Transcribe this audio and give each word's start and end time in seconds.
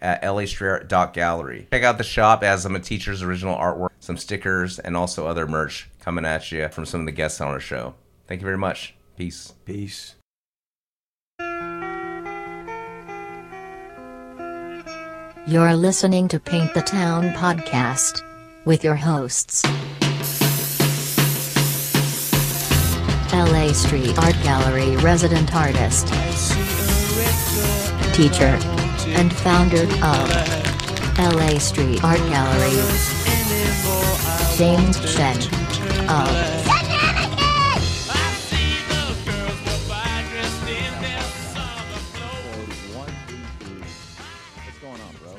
at 0.00 0.22
lastrayer.gallery. 0.22 1.68
Check 1.72 1.82
out 1.82 1.98
the 1.98 2.04
shop 2.04 2.42
as 2.42 2.62
some 2.62 2.76
of 2.76 2.82
Teacher's 2.82 3.22
original 3.22 3.56
artwork, 3.56 3.90
some 4.00 4.16
stickers, 4.16 4.78
and 4.78 4.96
also 4.96 5.26
other 5.26 5.46
merch 5.46 5.88
coming 6.00 6.24
at 6.24 6.50
you 6.52 6.68
from 6.68 6.86
some 6.86 7.00
of 7.00 7.06
the 7.06 7.12
guests 7.12 7.40
on 7.40 7.48
our 7.48 7.60
show. 7.60 7.94
Thank 8.26 8.40
you 8.40 8.44
very 8.44 8.58
much. 8.58 8.94
Peace. 9.16 9.54
Peace. 9.64 10.14
You're 15.48 15.76
listening 15.76 16.26
to 16.28 16.40
Paint 16.40 16.74
the 16.74 16.82
Town 16.82 17.30
podcast 17.30 18.22
with 18.64 18.82
your 18.82 18.96
hosts. 18.96 19.64
LA 23.32 23.72
Street 23.72 24.18
Art 24.18 24.34
Gallery 24.42 24.96
resident 24.96 25.54
artist, 25.54 26.08
teacher, 28.12 28.58
and 29.14 29.32
founder 29.32 29.82
of 29.82 31.18
LA 31.18 31.58
Street 31.58 32.02
Art 32.02 32.18
Gallery, 32.18 32.76
James 34.56 34.98
Shen 35.10 35.36
of 36.08 36.66
What's 44.64 44.78
going 44.80 45.00
on, 45.00 45.14
bro? 45.22 45.36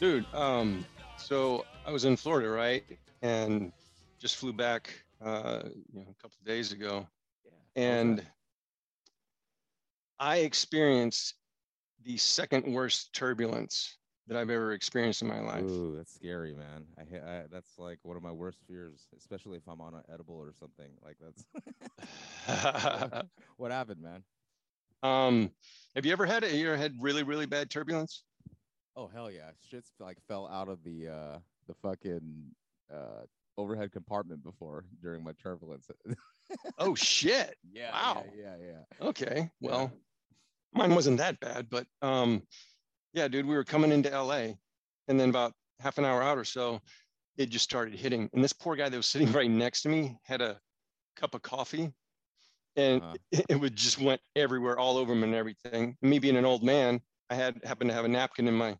Dude, 0.00 0.26
um, 0.34 0.84
so 1.16 1.64
I 1.86 1.90
was 1.90 2.04
in 2.04 2.16
Florida, 2.16 2.48
right? 2.48 2.84
And 3.22 3.72
just 4.18 4.36
flew 4.36 4.52
back, 4.52 4.92
uh, 5.24 5.60
you 5.92 6.00
know, 6.00 6.06
a 6.10 6.22
couple 6.22 6.36
of 6.40 6.46
days 6.46 6.72
ago. 6.72 7.06
And 7.76 8.24
I 10.18 10.38
experienced 10.38 11.34
the 12.04 12.16
second 12.16 12.72
worst 12.72 13.12
turbulence 13.12 13.96
that 14.26 14.36
I've 14.36 14.50
ever 14.50 14.72
experienced 14.72 15.22
in 15.22 15.28
my 15.28 15.40
life. 15.40 15.64
Ooh, 15.64 15.94
that's 15.96 16.14
scary, 16.14 16.54
man. 16.54 16.84
I, 16.98 17.02
I 17.16 17.42
that's 17.50 17.78
like 17.78 17.98
one 18.02 18.16
of 18.16 18.22
my 18.22 18.30
worst 18.30 18.58
fears, 18.68 19.06
especially 19.18 19.56
if 19.58 19.66
I'm 19.68 19.80
on 19.80 19.94
an 19.94 20.02
edible 20.12 20.36
or 20.36 20.52
something. 20.58 20.90
Like 21.04 21.16
that's 21.20 21.44
what 23.56 23.72
happened, 23.72 24.00
man. 24.02 24.22
um, 25.02 25.50
have 25.94 26.06
you 26.06 26.12
ever 26.12 26.26
had 26.26 26.44
it? 26.44 26.52
You 26.52 26.68
ever 26.68 26.76
had 26.76 26.94
really, 27.00 27.22
really 27.22 27.46
bad 27.46 27.70
turbulence? 27.70 28.24
Oh 28.96 29.08
hell 29.08 29.30
yeah, 29.30 29.50
shit's 29.70 29.92
like 29.98 30.18
fell 30.28 30.46
out 30.48 30.68
of 30.68 30.82
the 30.84 31.08
uh 31.08 31.38
the 31.66 31.74
fucking 31.82 32.44
uh 32.92 33.24
overhead 33.58 33.92
compartment 33.92 34.42
before 34.42 34.84
during 35.02 35.22
my 35.24 35.32
turbulence. 35.42 35.88
Oh 36.78 36.96
shit. 36.96 37.56
yeah. 37.72 37.92
Wow. 37.92 38.24
Yeah, 38.36 38.56
yeah, 38.60 38.66
yeah. 39.00 39.06
Okay. 39.06 39.48
Well, 39.60 39.92
mine 40.72 40.94
wasn't 40.94 41.18
that 41.18 41.40
bad, 41.40 41.68
but 41.70 41.86
um, 42.02 42.42
yeah, 43.12 43.28
dude, 43.28 43.46
we 43.46 43.54
were 43.54 43.64
coming 43.64 43.92
into 43.92 44.10
LA, 44.10 44.54
and 45.08 45.18
then 45.18 45.30
about 45.30 45.52
half 45.80 45.98
an 45.98 46.04
hour 46.04 46.22
out 46.22 46.38
or 46.38 46.44
so, 46.44 46.80
it 47.36 47.48
just 47.48 47.64
started 47.64 47.94
hitting. 47.94 48.28
And 48.32 48.44
this 48.44 48.52
poor 48.52 48.76
guy 48.76 48.88
that 48.88 48.96
was 48.96 49.06
sitting 49.06 49.32
right 49.38 49.50
next 49.50 49.82
to 49.82 49.88
me 49.88 50.18
had 50.22 50.40
a 50.40 50.60
cup 51.16 51.34
of 51.34 51.42
coffee, 51.42 51.92
and 52.76 53.02
Uh-huh. 53.02 53.14
it, 53.32 53.46
it 53.48 53.56
would 53.56 53.76
just 53.76 54.00
went 54.00 54.20
everywhere, 54.36 54.78
all 54.78 54.96
over 54.96 55.12
him 55.12 55.24
and 55.24 55.34
everything. 55.34 55.96
Me 56.02 56.18
being 56.18 56.36
an 56.36 56.44
old 56.44 56.62
man, 56.62 57.00
I 57.30 57.34
had 57.34 57.60
happened 57.64 57.90
to 57.90 57.94
have 57.94 58.04
a 58.04 58.08
napkin 58.08 58.48
in 58.48 58.54
my 58.54 58.70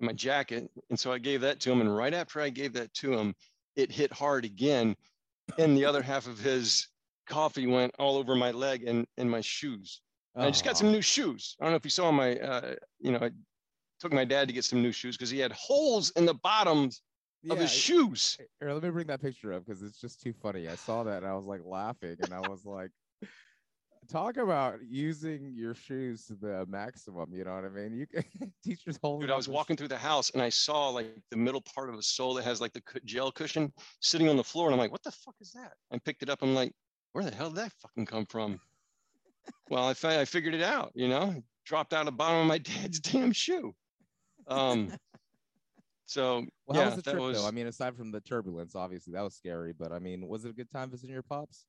in 0.00 0.06
my 0.06 0.12
jacket, 0.12 0.68
and 0.90 0.98
so 0.98 1.10
I 1.10 1.18
gave 1.18 1.40
that 1.40 1.58
to 1.60 1.72
him. 1.72 1.80
And 1.80 1.94
right 1.96 2.12
after 2.12 2.40
I 2.40 2.50
gave 2.50 2.74
that 2.74 2.92
to 2.94 3.14
him, 3.14 3.34
it 3.76 3.90
hit 3.90 4.12
hard 4.12 4.44
again, 4.44 4.94
and 5.58 5.76
the 5.76 5.84
other 5.86 6.02
half 6.02 6.26
of 6.26 6.38
his 6.38 6.88
coffee 7.26 7.66
went 7.66 7.94
all 7.98 8.16
over 8.16 8.34
my 8.36 8.50
leg 8.52 8.84
and, 8.86 9.06
and 9.16 9.30
my 9.30 9.40
shoes. 9.40 10.00
And 10.36 10.44
I 10.44 10.50
just 10.50 10.64
got 10.64 10.76
some 10.76 10.92
new 10.92 11.02
shoes. 11.02 11.56
I 11.60 11.64
don't 11.64 11.72
know 11.72 11.76
if 11.76 11.84
you 11.84 11.90
saw 11.90 12.12
my, 12.12 12.38
uh, 12.38 12.76
you 12.98 13.10
know, 13.10 13.18
I 13.18 13.30
took 13.98 14.12
my 14.12 14.24
dad 14.24 14.48
to 14.48 14.54
get 14.54 14.64
some 14.64 14.82
new 14.82 14.92
shoes 14.92 15.16
because 15.16 15.30
he 15.30 15.38
had 15.38 15.52
holes 15.52 16.10
in 16.10 16.26
the 16.26 16.34
bottoms 16.34 17.02
of 17.48 17.58
his 17.58 17.70
Yeah, 17.70 17.80
shoes. 17.80 18.38
Here, 18.60 18.72
let 18.72 18.82
me 18.82 18.90
bring 18.90 19.06
that 19.06 19.20
picture 19.22 19.52
up 19.52 19.64
because 19.64 19.82
it's 19.82 19.98
just 19.98 20.20
too 20.20 20.34
funny. 20.34 20.68
I 20.68 20.74
saw 20.74 21.04
that 21.04 21.18
and 21.18 21.26
I 21.26 21.34
was 21.34 21.46
like 21.46 21.62
laughing 21.64 22.20
and 22.20 22.34
I 22.34 22.40
was 22.40 22.66
like, 22.66 22.90
talk 24.08 24.36
about 24.36 24.82
using 24.82 25.54
your 25.54 25.74
shoes 25.74 26.26
to 26.26 26.34
the 26.36 26.66
maximum. 26.66 27.32
You 27.34 27.44
know 27.44 27.54
what 27.54 27.64
I 27.64 27.68
mean? 27.70 27.96
You 27.96 28.06
can 28.06 28.24
teachers 28.62 28.98
holding. 29.02 29.22
Dude, 29.22 29.32
I 29.32 29.36
was 29.36 29.48
walking 29.48 29.76
through 29.76 29.88
the 29.88 29.98
house 29.98 30.30
and 30.30 30.42
I 30.42 30.50
saw 30.50 30.90
like 30.90 31.22
the 31.30 31.36
middle 31.36 31.62
part 31.62 31.88
of 31.88 31.96
a 31.96 32.02
sole 32.02 32.34
that 32.34 32.44
has 32.44 32.60
like 32.60 32.72
the 32.72 32.82
gel 33.04 33.32
cushion 33.32 33.72
sitting 34.00 34.28
on 34.28 34.36
the 34.36 34.44
floor. 34.44 34.66
And 34.66 34.74
I'm 34.74 34.78
like, 34.78 34.92
what 34.92 35.02
the 35.02 35.12
fuck 35.12 35.36
is 35.40 35.52
that? 35.52 35.72
I 35.90 35.98
picked 35.98 36.22
it 36.22 36.28
up. 36.28 36.42
I'm 36.42 36.54
like, 36.54 36.74
where 37.12 37.24
the 37.24 37.34
hell 37.34 37.48
did 37.48 37.56
that 37.56 37.72
fucking 37.72 38.06
come 38.06 38.26
from? 38.26 38.60
Well, 39.70 39.86
I, 39.86 39.94
fi- 39.94 40.20
I 40.20 40.24
figured 40.24 40.54
it 40.54 40.62
out, 40.62 40.92
you 40.94 41.08
know, 41.08 41.42
dropped 41.64 41.92
out 41.92 42.00
of 42.00 42.06
the 42.06 42.12
bottom 42.12 42.40
of 42.40 42.46
my 42.46 42.58
dad's 42.58 43.00
damn 43.00 43.32
shoe. 43.32 43.74
Um, 44.48 44.92
so 46.06 46.44
Well, 46.66 46.78
yeah, 46.78 46.86
was 46.86 46.96
the 46.96 47.02
that 47.02 47.10
trip 47.12 47.22
was, 47.22 47.42
though? 47.42 47.48
I 47.48 47.50
mean, 47.50 47.66
aside 47.66 47.96
from 47.96 48.12
the 48.12 48.20
turbulence, 48.20 48.74
obviously 48.74 49.12
that 49.14 49.22
was 49.22 49.34
scary, 49.34 49.72
but 49.72 49.92
I 49.92 49.98
mean, 49.98 50.26
was 50.28 50.44
it 50.44 50.50
a 50.50 50.54
good 50.54 50.70
time 50.70 50.90
visiting 50.90 51.12
your 51.12 51.22
pops? 51.22 51.66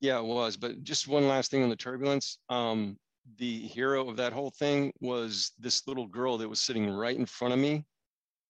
Yeah, 0.00 0.18
it 0.18 0.24
was. 0.24 0.56
But 0.56 0.84
just 0.84 1.08
one 1.08 1.26
last 1.26 1.50
thing 1.50 1.62
on 1.64 1.68
the 1.68 1.76
turbulence. 1.76 2.38
Um, 2.48 2.96
the 3.36 3.66
hero 3.66 4.08
of 4.08 4.16
that 4.16 4.32
whole 4.32 4.50
thing 4.50 4.92
was 5.00 5.52
this 5.58 5.86
little 5.86 6.06
girl 6.06 6.38
that 6.38 6.48
was 6.48 6.60
sitting 6.60 6.88
right 6.88 7.16
in 7.16 7.26
front 7.26 7.52
of 7.52 7.60
me. 7.60 7.84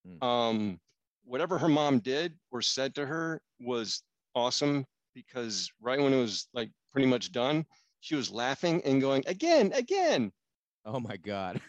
Mm. 0.07 0.23
Um, 0.23 0.79
whatever 1.23 1.57
her 1.57 1.67
mom 1.67 1.99
did 1.99 2.35
or 2.51 2.61
said 2.61 2.95
to 2.95 3.05
her 3.05 3.41
was 3.59 4.03
awesome 4.35 4.85
because 5.13 5.69
right 5.81 5.99
when 5.99 6.13
it 6.13 6.19
was 6.19 6.47
like 6.53 6.71
pretty 6.91 7.07
much 7.07 7.31
done, 7.31 7.65
she 7.99 8.15
was 8.15 8.31
laughing 8.31 8.81
and 8.85 9.01
going 9.01 9.23
again, 9.27 9.71
again. 9.73 10.31
Oh 10.85 10.99
my 10.99 11.17
god. 11.17 11.61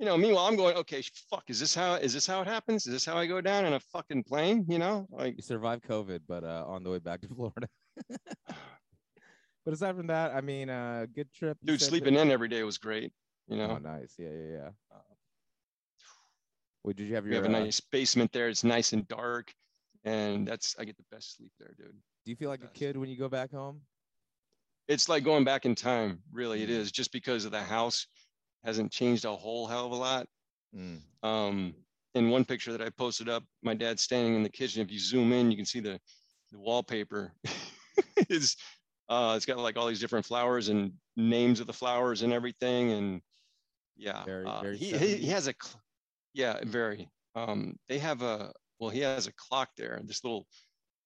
You 0.00 0.06
know, 0.06 0.16
meanwhile 0.16 0.46
I'm 0.46 0.54
going, 0.54 0.76
okay, 0.76 1.02
fuck, 1.28 1.42
is 1.48 1.58
this 1.58 1.74
how 1.74 1.94
is 1.94 2.12
this 2.14 2.24
how 2.26 2.40
it 2.40 2.46
happens? 2.46 2.86
Is 2.86 2.92
this 2.92 3.04
how 3.04 3.16
I 3.18 3.26
go 3.26 3.40
down 3.40 3.66
in 3.66 3.72
a 3.72 3.80
fucking 3.80 4.22
plane? 4.24 4.64
You 4.68 4.78
know, 4.78 5.08
like 5.10 5.34
you 5.36 5.42
survived 5.42 5.82
COVID, 5.88 6.20
but 6.28 6.44
uh, 6.44 6.64
on 6.68 6.84
the 6.84 6.90
way 6.90 6.98
back 7.00 7.20
to 7.22 7.28
Florida. 7.34 7.66
but 8.06 9.74
aside 9.74 9.96
from 9.96 10.06
that, 10.06 10.32
I 10.32 10.40
mean, 10.40 10.70
uh, 10.70 11.06
good 11.12 11.32
trip. 11.32 11.58
dude, 11.64 11.82
sleeping 11.82 12.14
in 12.14 12.30
every 12.30 12.48
day 12.48 12.62
was 12.62 12.78
great. 12.78 13.12
You 13.48 13.56
know, 13.56 13.70
Oh, 13.70 13.78
nice. 13.78 14.14
Yeah, 14.18 14.28
yeah, 14.28 14.52
yeah. 14.52 14.68
Well, 16.84 16.94
did 16.94 17.08
you 17.08 17.14
have 17.16 17.24
we 17.24 17.34
have 17.34 17.44
a 17.44 17.48
uh, 17.48 17.50
nice 17.50 17.80
basement 17.80 18.30
there. 18.32 18.48
It's 18.48 18.62
nice 18.62 18.92
and 18.92 19.06
dark, 19.08 19.52
and 20.04 20.46
that's 20.46 20.76
I 20.78 20.84
get 20.84 20.96
the 20.96 21.04
best 21.10 21.36
sleep 21.36 21.50
there, 21.58 21.74
dude. 21.76 21.96
do 22.24 22.30
you 22.30 22.36
feel 22.36 22.50
like 22.50 22.62
a 22.62 22.68
kid 22.68 22.96
when 22.96 23.08
you 23.08 23.16
go 23.18 23.28
back 23.28 23.50
home? 23.50 23.80
It's 24.88 25.08
like 25.08 25.22
going 25.22 25.44
back 25.44 25.66
in 25.66 25.74
time. 25.74 26.22
Really, 26.32 26.62
it 26.62 26.70
Mm. 26.70 26.92
just 26.92 27.12
because 27.12 27.44
of 27.44 27.52
the 27.52 27.62
house 27.62 28.06
hasn't 28.64 28.90
changed 28.90 29.24
a 29.24 29.36
whole 29.36 29.66
hell 29.66 29.86
of 29.86 29.92
a 29.92 29.96
lot. 29.96 30.26
Mm. 30.74 31.00
Um, 31.22 31.74
in 32.14 32.30
one 32.30 32.44
picture 32.44 32.72
that 32.72 32.80
I 32.80 32.90
posted 32.90 33.28
up, 33.28 33.44
my 33.62 33.74
dad's 33.74 34.02
standing 34.02 34.34
in 34.34 34.42
the 34.42 34.48
kitchen. 34.48 34.82
If 34.82 34.90
you 34.90 34.98
zoom 34.98 35.32
in, 35.32 35.50
you 35.50 35.56
can 35.56 35.66
see 35.66 35.80
the 35.80 36.00
the 36.50 36.58
wallpaper. 36.58 37.32
is 38.30 38.56
uh, 39.08 39.34
it's 39.36 39.46
got 39.46 39.58
like 39.58 39.76
all 39.76 39.86
these 39.86 40.00
different 40.00 40.24
flowers 40.26 40.68
and 40.68 40.92
names 41.16 41.60
of 41.60 41.66
the 41.66 41.72
flowers 41.72 42.22
and 42.22 42.32
everything, 42.32 42.92
and 42.92 43.22
yeah, 43.96 44.24
Very- 44.24 44.46
uh, 44.46 44.60
very 44.62 44.76
he, 44.78 44.96
he 44.96 45.16
he 45.16 45.26
has 45.28 45.46
a 45.48 45.54
cl- 45.60 45.80
yeah 46.34 46.58
very. 46.64 47.08
Um, 47.34 47.78
they 47.88 47.98
have 47.98 48.22
a 48.22 48.52
well, 48.80 48.90
he 48.90 49.00
has 49.00 49.26
a 49.26 49.32
clock 49.34 49.70
there. 49.76 50.00
This 50.04 50.24
little 50.24 50.46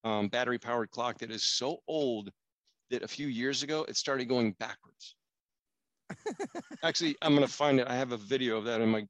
um, 0.03 0.27
battery 0.29 0.57
powered 0.59 0.89
clock 0.91 1.17
that 1.19 1.31
is 1.31 1.43
so 1.43 1.79
old 1.87 2.31
that 2.93 3.03
a 3.03 3.07
few 3.07 3.27
years 3.27 3.63
ago 3.63 3.85
it 3.87 3.97
started 3.97 4.25
going 4.25 4.53
backwards. 4.59 5.15
Actually, 6.83 7.15
I'm 7.21 7.33
gonna 7.33 7.47
find 7.47 7.79
it. 7.79 7.87
I 7.87 7.95
have 7.95 8.11
a 8.11 8.17
video 8.17 8.57
of 8.57 8.65
that 8.65 8.81
in 8.81 8.89
my 8.89 9.07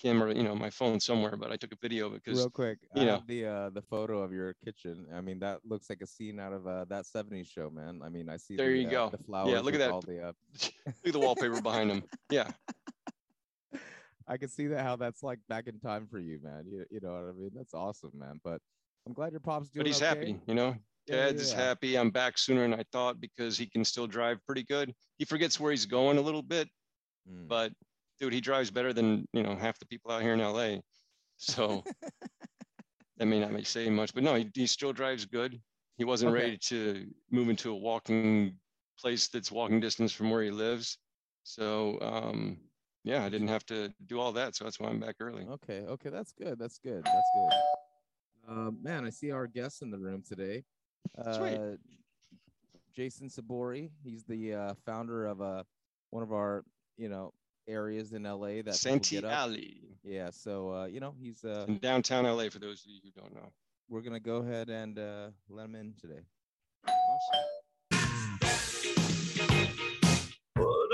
camera, 0.00 0.34
you 0.34 0.42
know, 0.42 0.54
my 0.54 0.70
phone 0.70 1.00
somewhere, 1.00 1.36
but 1.36 1.50
I 1.50 1.56
took 1.56 1.72
a 1.72 1.76
video 1.80 2.06
of 2.06 2.14
it 2.14 2.22
because 2.24 2.38
Real 2.38 2.50
quick, 2.50 2.78
you 2.94 3.04
know. 3.04 3.22
the 3.26 3.46
uh, 3.46 3.70
the 3.70 3.82
photo 3.82 4.22
of 4.22 4.32
your 4.32 4.54
kitchen. 4.64 5.06
I 5.14 5.20
mean, 5.20 5.40
that 5.40 5.60
looks 5.64 5.90
like 5.90 6.02
a 6.02 6.06
scene 6.06 6.38
out 6.38 6.52
of 6.52 6.66
uh, 6.66 6.84
that 6.88 7.04
'70s 7.04 7.50
show, 7.50 7.68
man. 7.70 8.00
I 8.04 8.08
mean, 8.08 8.28
I 8.28 8.36
see. 8.36 8.56
There 8.56 8.70
the, 8.70 8.78
you 8.78 8.86
uh, 8.88 8.90
go. 8.90 9.10
The 9.10 9.24
flowers. 9.24 9.50
Yeah, 9.50 9.60
look 9.60 9.74
at 9.74 9.80
that. 9.80 9.90
All 9.90 10.02
the, 10.02 10.28
uh, 10.28 10.32
look 10.86 11.06
at 11.06 11.12
the 11.12 11.18
wallpaper 11.18 11.60
behind 11.60 11.90
him. 11.90 12.04
Yeah. 12.30 12.48
I 14.28 14.36
can 14.36 14.48
see 14.48 14.66
that 14.68 14.82
how 14.82 14.96
that's 14.96 15.22
like 15.22 15.38
back 15.48 15.68
in 15.68 15.78
time 15.78 16.06
for 16.08 16.18
you, 16.18 16.40
man. 16.42 16.64
You, 16.68 16.84
you 16.90 17.00
know 17.00 17.12
what 17.12 17.28
I 17.28 17.32
mean? 17.32 17.50
That's 17.54 17.74
awesome, 17.74 18.10
man. 18.14 18.40
But 18.42 18.60
I'm 19.06 19.12
glad 19.12 19.32
your 19.32 19.40
pops 19.40 19.68
doing 19.68 19.84
But 19.84 19.86
he's 19.86 20.02
okay. 20.02 20.06
happy, 20.06 20.36
you 20.46 20.54
know. 20.54 20.76
Yeah, 21.06 21.26
Dad's 21.26 21.42
is 21.42 21.52
yeah. 21.52 21.58
happy. 21.58 21.96
I'm 21.96 22.10
back 22.10 22.36
sooner 22.38 22.62
than 22.62 22.74
I 22.74 22.84
thought 22.92 23.20
because 23.20 23.56
he 23.56 23.66
can 23.66 23.84
still 23.84 24.06
drive 24.06 24.38
pretty 24.44 24.64
good. 24.64 24.92
He 25.18 25.24
forgets 25.24 25.60
where 25.60 25.70
he's 25.70 25.86
going 25.86 26.18
a 26.18 26.20
little 26.22 26.42
bit, 26.42 26.68
Mm. 27.28 27.48
but 27.48 27.72
dude, 28.20 28.32
he 28.32 28.40
drives 28.40 28.70
better 28.70 28.92
than 28.92 29.26
you 29.32 29.42
know 29.42 29.56
half 29.56 29.78
the 29.78 29.86
people 29.86 30.10
out 30.12 30.22
here 30.22 30.32
in 30.34 30.40
LA. 30.40 30.80
So 31.38 31.82
that 33.18 33.26
may 33.26 33.40
not 33.40 33.66
say 33.66 33.88
much, 33.90 34.14
but 34.14 34.22
no, 34.22 34.34
he, 34.34 34.48
he 34.54 34.66
still 34.66 34.92
drives 34.92 35.24
good. 35.24 35.60
He 35.98 36.04
wasn't 36.04 36.30
Okay. 36.32 36.42
ready 36.44 36.58
to 36.68 37.06
move 37.30 37.48
into 37.48 37.72
a 37.72 37.76
walking 37.76 38.58
place 38.98 39.28
that's 39.28 39.50
walking 39.50 39.80
distance 39.80 40.12
from 40.12 40.30
where 40.30 40.42
he 40.42 40.50
lives. 40.50 40.98
So 41.42 41.98
um, 42.00 42.58
yeah, 43.04 43.24
I 43.24 43.28
didn't 43.28 43.48
have 43.48 43.64
to 43.66 43.92
do 44.06 44.20
all 44.20 44.32
that. 44.32 44.54
So 44.56 44.64
that's 44.64 44.78
why 44.78 44.88
I'm 44.88 45.00
back 45.00 45.16
early. 45.20 45.44
Okay, 45.44 45.80
okay, 45.80 46.10
that's 46.10 46.32
good. 46.32 46.58
That's 46.58 46.78
good. 46.78 47.04
That's 47.04 47.30
good. 47.34 47.52
Uh, 48.48 48.70
man, 48.80 49.04
I 49.04 49.10
see 49.10 49.30
our 49.32 49.46
guest 49.46 49.82
in 49.82 49.90
the 49.90 49.98
room 49.98 50.22
today. 50.26 50.64
Sweet. 51.32 51.54
Uh, 51.54 51.76
Jason 52.94 53.28
Sabori. 53.28 53.90
He's 54.02 54.24
the 54.24 54.54
uh, 54.54 54.74
founder 54.86 55.26
of 55.26 55.42
uh, 55.42 55.64
one 56.10 56.22
of 56.22 56.32
our, 56.32 56.64
you 56.96 57.08
know, 57.08 57.32
areas 57.68 58.12
in 58.12 58.22
LA 58.22 58.62
that 58.62 58.74
Santee 58.74 59.16
get 59.16 59.24
up. 59.24 59.32
Alley 59.32 59.80
Yeah, 60.02 60.30
so 60.30 60.72
uh, 60.72 60.86
you 60.86 61.00
know, 61.00 61.14
he's 61.20 61.44
uh, 61.44 61.66
in 61.68 61.78
downtown 61.78 62.24
LA 62.24 62.48
for 62.48 62.58
those 62.58 62.84
of 62.84 62.90
you 62.90 63.00
who 63.04 63.10
don't 63.20 63.34
know. 63.34 63.52
we're 63.88 64.00
gonna 64.00 64.20
go 64.20 64.36
ahead 64.36 64.70
and 64.70 64.98
uh, 64.98 65.28
let 65.48 65.66
him 65.66 65.74
in 65.74 65.94
today. 66.00 66.20
Put 70.54 70.92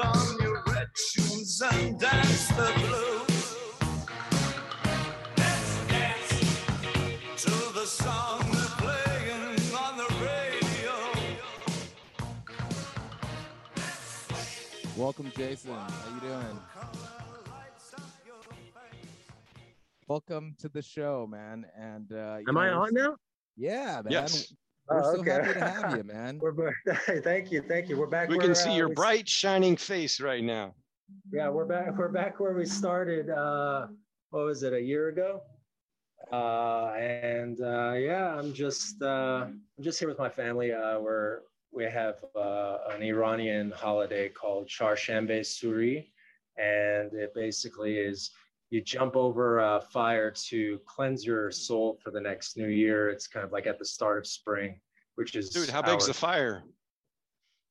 Welcome, 14.96 15.32
Jason. 15.36 15.72
How 15.72 16.14
you 16.14 16.20
doing? 16.20 16.58
Welcome 20.08 20.54
to 20.60 20.68
the 20.68 20.82
show, 20.82 21.26
man. 21.30 21.64
And 21.78 22.12
uh, 22.12 22.38
Am 22.46 22.54
know, 22.54 22.60
I 22.60 22.68
on 22.68 22.88
now? 22.92 23.16
Yeah, 23.56 24.02
man. 24.04 24.12
Yes. 24.12 24.52
We're 24.88 24.98
Oh, 25.00 25.14
so 25.14 25.20
okay. 25.20 25.30
happy 25.30 25.52
to 25.54 25.60
have 25.60 25.96
you, 25.96 26.02
man. 26.04 26.38
We're 26.42 26.52
back. 26.52 26.74
thank 27.24 27.50
you, 27.52 27.62
thank 27.62 27.88
you. 27.88 27.96
We're 27.96 28.06
back. 28.06 28.28
We 28.28 28.36
where, 28.36 28.46
can 28.46 28.54
see 28.54 28.70
uh, 28.70 28.76
your 28.76 28.88
we- 28.88 28.94
bright, 28.94 29.28
shining 29.28 29.76
face 29.76 30.20
right 30.20 30.42
now. 30.44 30.74
Yeah, 31.32 31.48
we're 31.48 31.66
back. 31.66 31.96
We're 31.96 32.08
back 32.08 32.40
where 32.40 32.52
we 32.54 32.66
started. 32.66 33.30
Uh, 33.30 33.86
what 34.30 34.44
was 34.44 34.62
it? 34.62 34.72
A 34.72 34.80
year 34.80 35.08
ago. 35.08 35.40
Uh, 36.32 36.92
and 36.96 37.60
uh, 37.60 37.92
yeah, 37.96 38.34
I'm 38.36 38.52
just 38.52 39.00
uh, 39.02 39.46
I'm 39.46 39.82
just 39.82 39.98
here 39.98 40.08
with 40.08 40.18
my 40.18 40.28
family. 40.28 40.72
Uh, 40.72 40.98
we're 41.00 41.40
we 41.72 41.84
have 41.84 42.22
uh, 42.36 42.78
an 42.90 43.02
Iranian 43.02 43.70
holiday 43.70 44.28
called 44.28 44.68
Charshambe 44.68 45.40
Suri, 45.40 46.10
and 46.58 47.12
it 47.14 47.34
basically 47.34 47.96
is 47.96 48.30
you 48.70 48.82
jump 48.82 49.16
over 49.16 49.58
a 49.60 49.80
fire 49.80 50.30
to 50.30 50.78
cleanse 50.86 51.24
your 51.24 51.50
soul 51.50 51.98
for 52.02 52.10
the 52.10 52.20
next 52.20 52.56
new 52.56 52.68
year. 52.68 53.10
It's 53.10 53.26
kind 53.26 53.44
of 53.44 53.52
like 53.52 53.66
at 53.66 53.78
the 53.78 53.84
start 53.84 54.18
of 54.18 54.26
spring, 54.26 54.80
which 55.16 55.34
is 55.34 55.50
Dude, 55.50 55.70
how 55.70 55.82
big's 55.82 56.04
our- 56.04 56.08
the 56.08 56.14
fire? 56.14 56.62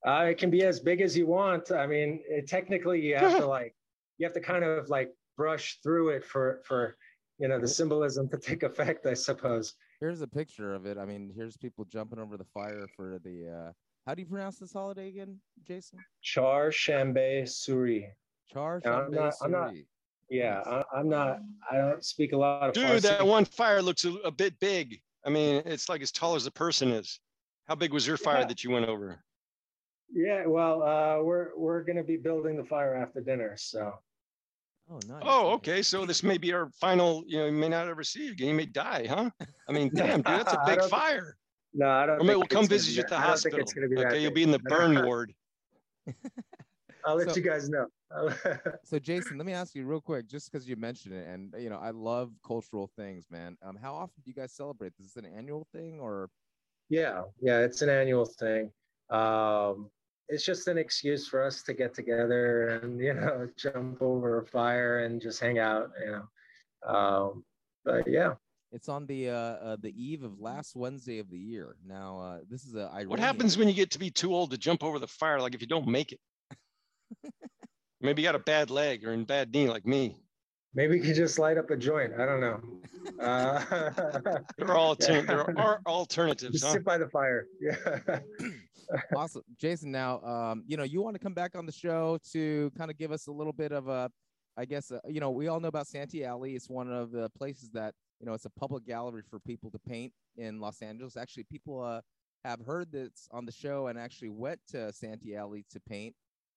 Uh, 0.06 0.25
it 0.31 0.39
can 0.39 0.50
be 0.50 0.63
as 0.63 0.80
big 0.80 1.00
as 1.00 1.15
you 1.15 1.27
want. 1.27 1.71
I 1.71 1.86
mean, 1.86 2.24
it, 2.27 2.48
technically, 2.48 3.00
you 3.01 3.15
have 3.15 3.38
to 3.38 3.45
like, 3.57 3.75
you 4.18 4.25
have 4.25 4.33
to 4.33 4.42
kind 4.42 4.63
of 4.63 4.89
like 4.89 5.13
brush 5.38 5.80
through 5.83 6.09
it 6.09 6.25
for 6.25 6.62
for 6.65 6.98
you 7.38 7.48
know 7.48 7.59
the 7.59 7.68
symbolism 7.68 8.27
to 8.30 8.38
take 8.38 8.63
effect, 8.63 9.06
I 9.06 9.13
suppose. 9.13 9.75
Here's 10.00 10.21
a 10.21 10.27
picture 10.27 10.74
of 10.74 10.88
it. 10.88 10.98
I 10.98 11.06
mean, 11.06 11.31
here's 11.36 11.56
people 11.56 11.86
jumping 11.86 12.18
over 12.18 12.36
the 12.36 12.45
fire 12.45 12.88
for 12.95 13.19
the. 13.24 13.68
uh 13.68 13.71
How 14.07 14.15
do 14.15 14.21
you 14.21 14.27
pronounce 14.27 14.57
this 14.57 14.74
holiday 14.74 15.09
again, 15.09 15.38
Jason? 15.68 16.00
Char 16.21 16.69
Shambe 16.69 17.44
Suri. 17.44 18.06
Char 18.51 18.81
Yeah, 18.83 18.95
I'm 18.95 19.12
Shambe 19.12 19.15
not- 19.15 19.33
I'm 19.42 19.51
not- 19.51 19.71
Suri. 19.74 19.86
Yeah, 20.30 20.62
I, 20.65 20.83
I'm 20.98 21.09
not. 21.09 21.39
I 21.69 21.75
don't 21.75 22.06
speak 22.06 22.31
a 22.31 22.38
lot 22.38 22.69
of 22.69 22.74
Dude, 22.74 22.86
Farsi. 22.86 23.01
that 23.01 23.27
one 23.27 23.44
fire 23.44 23.81
looks 23.81 24.06
a, 24.06 24.13
a 24.24 24.31
bit 24.31 24.57
big. 24.62 25.01
I 25.25 25.30
mean, 25.30 25.62
it's 25.65 25.89
like 25.89 26.01
as 26.01 26.09
tall 26.12 26.36
as 26.36 26.45
a 26.45 26.51
person 26.51 26.89
is. 26.89 27.19
How 27.68 27.75
big 27.75 27.92
was 27.92 28.07
your 28.07 28.15
fire 28.15 28.39
Yeah. 28.39 28.45
that 28.45 28.63
you 28.63 28.69
went 28.71 28.86
over? 28.88 29.21
Yeah, 30.13 30.45
well, 30.45 30.83
uh, 30.83 31.21
we're 31.21 31.50
we're 31.57 31.83
gonna 31.83 32.03
be 32.03 32.15
building 32.15 32.56
the 32.56 32.63
fire 32.63 32.95
after 32.95 33.19
dinner, 33.21 33.56
so 33.57 33.94
Oh, 34.89 35.00
nice. 35.07 35.21
Oh, 35.25 35.50
okay. 35.51 35.81
So 35.81 36.06
this 36.06 36.21
may 36.24 36.38
be 36.38 36.53
our 36.53 36.69
final. 36.80 37.24
You 37.27 37.39
know, 37.39 37.45
you 37.48 37.51
may 37.51 37.69
not 37.69 37.88
ever 37.89 38.03
see 38.03 38.25
you 38.25 38.31
again. 38.31 38.48
You 38.50 38.53
may 38.56 38.65
die, 38.65 39.07
huh? 39.09 39.30
I 39.68 39.71
mean, 39.74 39.89
damn, 39.94 40.18
dude, 40.21 40.25
that's 40.25 40.53
a 40.53 40.63
big 40.65 40.81
fire. 40.83 41.36
No, 41.73 41.89
I 41.89 42.06
don't. 42.06 42.19
Or 42.19 42.23
maybe 42.23 42.35
we'll 42.38 42.45
come 42.47 42.68
visit 42.68 42.94
you 42.95 43.01
at 43.01 43.07
the 43.09 43.15
that- 43.15 43.23
I 43.23 43.27
don't 43.27 43.39
think 43.39 43.53
hospital. 43.56 43.59
it's 43.59 43.73
gonna 43.73 43.88
be 43.88 43.95
that 43.95 44.07
Okay, 44.07 44.21
you'll 44.21 44.31
be 44.33 44.44
in 44.44 44.51
the 44.51 44.59
burn 44.73 45.06
ward. 45.06 45.33
I'll 47.06 47.15
let 47.15 47.29
So- 47.29 47.35
you 47.35 47.41
guys 47.41 47.69
know. 47.69 47.88
So, 48.83 49.00
Jason, 49.00 49.38
let 49.38 49.45
me 49.45 49.53
ask 49.53 49.73
you 49.73 49.85
real 49.85 50.01
quick, 50.01 50.27
just 50.27 50.51
because 50.51 50.68
you 50.68 50.75
mentioned 50.75 51.15
it, 51.15 51.25
and 51.27 51.53
you 51.57 51.69
know, 51.69 51.77
I 51.77 51.91
love 51.91 52.33
cultural 52.45 52.88
things, 52.97 53.27
man. 53.31 53.57
Um, 53.63 53.77
how 53.81 53.94
often 53.94 54.21
do 54.23 54.29
you 54.29 54.35
guys 54.35 54.51
celebrate? 54.51 54.91
Is 55.00 55.13
this 55.13 55.23
an 55.23 55.31
annual 55.31 55.65
thing, 55.73 56.00
or 56.01 56.29
Yeah, 56.89 57.23
yeah, 57.39 57.59
it's 57.59 57.81
an 57.81 57.89
annual 57.89 58.25
thing. 58.25 58.69
Um, 59.09 59.89
it's 60.27 60.44
just 60.45 60.67
an 60.67 60.77
excuse 60.77 61.25
for 61.27 61.41
us 61.41 61.63
to 61.63 61.74
get 61.74 61.94
together 61.94 62.67
and 62.67 63.00
you 63.00 63.13
know 63.13 63.47
jump 63.57 64.01
over 64.01 64.39
a 64.39 64.45
fire 64.45 65.00
and 65.06 65.21
just 65.21 65.39
hang 65.39 65.57
out, 65.59 65.91
you 66.03 66.12
know. 66.12 66.94
Um, 66.94 67.45
but 67.85 68.07
yeah, 68.07 68.33
it's 68.71 68.89
on 68.89 69.06
the 69.06 69.29
uh, 69.29 69.33
uh 69.33 69.77
the 69.81 69.94
eve 70.01 70.23
of 70.23 70.39
last 70.39 70.75
Wednesday 70.75 71.19
of 71.19 71.29
the 71.29 71.38
year? 71.38 71.75
Now, 71.85 72.19
uh, 72.19 72.39
this 72.50 72.63
is 72.63 72.75
a 72.75 72.89
What 73.07 73.19
happens 73.19 73.57
when 73.57 73.68
you 73.68 73.73
get 73.73 73.91
to 73.91 74.00
be 74.00 74.09
too 74.09 74.33
old 74.33 74.51
to 74.51 74.57
jump 74.57 74.83
over 74.83 75.00
the 75.00 75.07
fire? 75.07 75.39
Like 75.41 75.53
if 75.56 75.62
you 75.62 75.68
don't 75.68 75.88
make 75.88 76.12
it, 76.12 76.19
maybe 78.01 78.21
you 78.21 78.27
got 78.27 78.35
a 78.35 78.39
bad 78.39 78.69
leg 78.69 79.06
or 79.06 79.13
in 79.13 79.25
bad 79.25 79.53
knee, 79.53 79.69
like 79.69 79.85
me. 79.85 80.18
maybe 80.73 80.97
you 80.97 81.03
could 81.03 81.15
just 81.15 81.38
light 81.39 81.57
up 81.57 81.69
a 81.69 81.77
joint. 81.77 82.13
I 82.19 82.25
don't 82.25 82.41
know. 82.41 82.59
Uh, 83.19 83.59
There 84.57 84.68
are 84.69 84.75
altern- 84.95 85.27
Yeah. 85.27 85.44
there 85.44 85.59
are 85.59 85.81
alternatives, 85.88 86.53
just 86.53 86.65
huh? 86.65 86.74
sit 86.74 86.83
by 86.83 86.97
the 87.00 87.07
fire. 87.09 87.45
Yeah. 87.59 88.19
awesome 89.15 89.41
jason 89.57 89.89
now 89.91 90.21
um 90.21 90.63
you 90.67 90.75
know 90.75 90.83
you 90.83 91.01
want 91.01 91.15
to 91.15 91.19
come 91.19 91.33
back 91.33 91.56
on 91.56 91.65
the 91.65 91.71
show 91.71 92.17
to 92.29 92.69
kind 92.77 92.91
of 92.91 92.97
give 92.97 93.12
us 93.12 93.27
a 93.27 93.31
little 93.31 93.53
bit 93.53 93.71
of 93.71 93.88
a 93.88 94.09
i 94.57 94.65
guess 94.65 94.91
uh, 94.91 95.00
you 95.07 95.19
know 95.21 95.31
we 95.31 95.47
all 95.47 95.59
know 95.62 95.69
about 95.69 95.88
santee 95.88 96.25
alley 96.25 96.56
it's 96.56 96.69
one 96.69 96.91
of 96.91 97.12
the 97.12 97.29
places 97.38 97.69
that 97.71 97.94
you 98.21 98.27
know 98.27 98.33
it's 98.33 98.45
a 98.45 98.50
public 98.51 98.85
gallery 98.85 99.23
for 99.27 99.39
people 99.39 99.69
to 99.71 99.79
paint 99.79 100.13
in 100.38 100.59
los 100.59 100.81
angeles 100.81 101.18
actually 101.18 101.44
people 101.44 101.81
uh 101.83 102.00
have 102.45 102.59
heard 102.62 102.91
this 102.91 103.27
on 103.31 103.45
the 103.45 103.51
show 103.51 103.88
and 103.88 104.00
actually 104.00 104.29
went 104.29 104.59
to 104.68 104.91
santee 104.94 105.35
alley 105.35 105.65
to 105.69 105.79
paint 105.81 106.15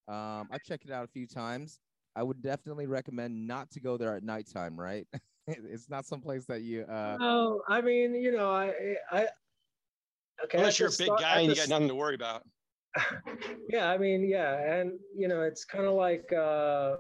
um 0.09 0.47
i've 0.53 0.63
checked 0.63 0.85
it 0.85 0.93
out 0.93 1.05
a 1.05 1.09
few 1.09 1.27
times 1.27 1.81
i 2.17 2.23
would 2.23 2.41
definitely 2.43 2.87
recommend 2.87 3.47
not 3.47 3.71
to 3.71 3.81
go 3.81 3.97
there 3.97 4.15
at 4.15 4.23
nighttime 4.23 4.79
right 4.79 5.07
it's 5.47 5.91
not 5.91 6.05
someplace 6.07 6.45
that 6.47 6.63
you 6.63 6.83
uh 6.83 7.19
Oh, 7.21 7.63
I 7.69 7.83
mean, 7.83 8.15
you 8.15 8.33
know, 8.33 8.51
I, 8.51 8.97
I, 9.11 9.27
okay. 10.43 10.57
Unless 10.59 10.75
at 10.75 10.79
you're 10.79 10.89
a 10.89 10.91
big 10.93 11.07
start- 11.07 11.21
guy 11.21 11.41
and 11.41 11.51
you 11.51 11.55
got 11.55 11.69
nothing 11.69 11.89
to 11.89 11.95
worry 11.95 12.15
about. 12.15 12.45
yeah 13.69 13.91
i 13.91 13.99
mean 13.99 14.25
yeah 14.25 14.73
and 14.79 14.93
you 15.17 15.27
know 15.27 15.43
it's 15.43 15.65
kind 15.65 15.85
of 15.85 15.95
like 15.95 16.33
uh 16.33 16.97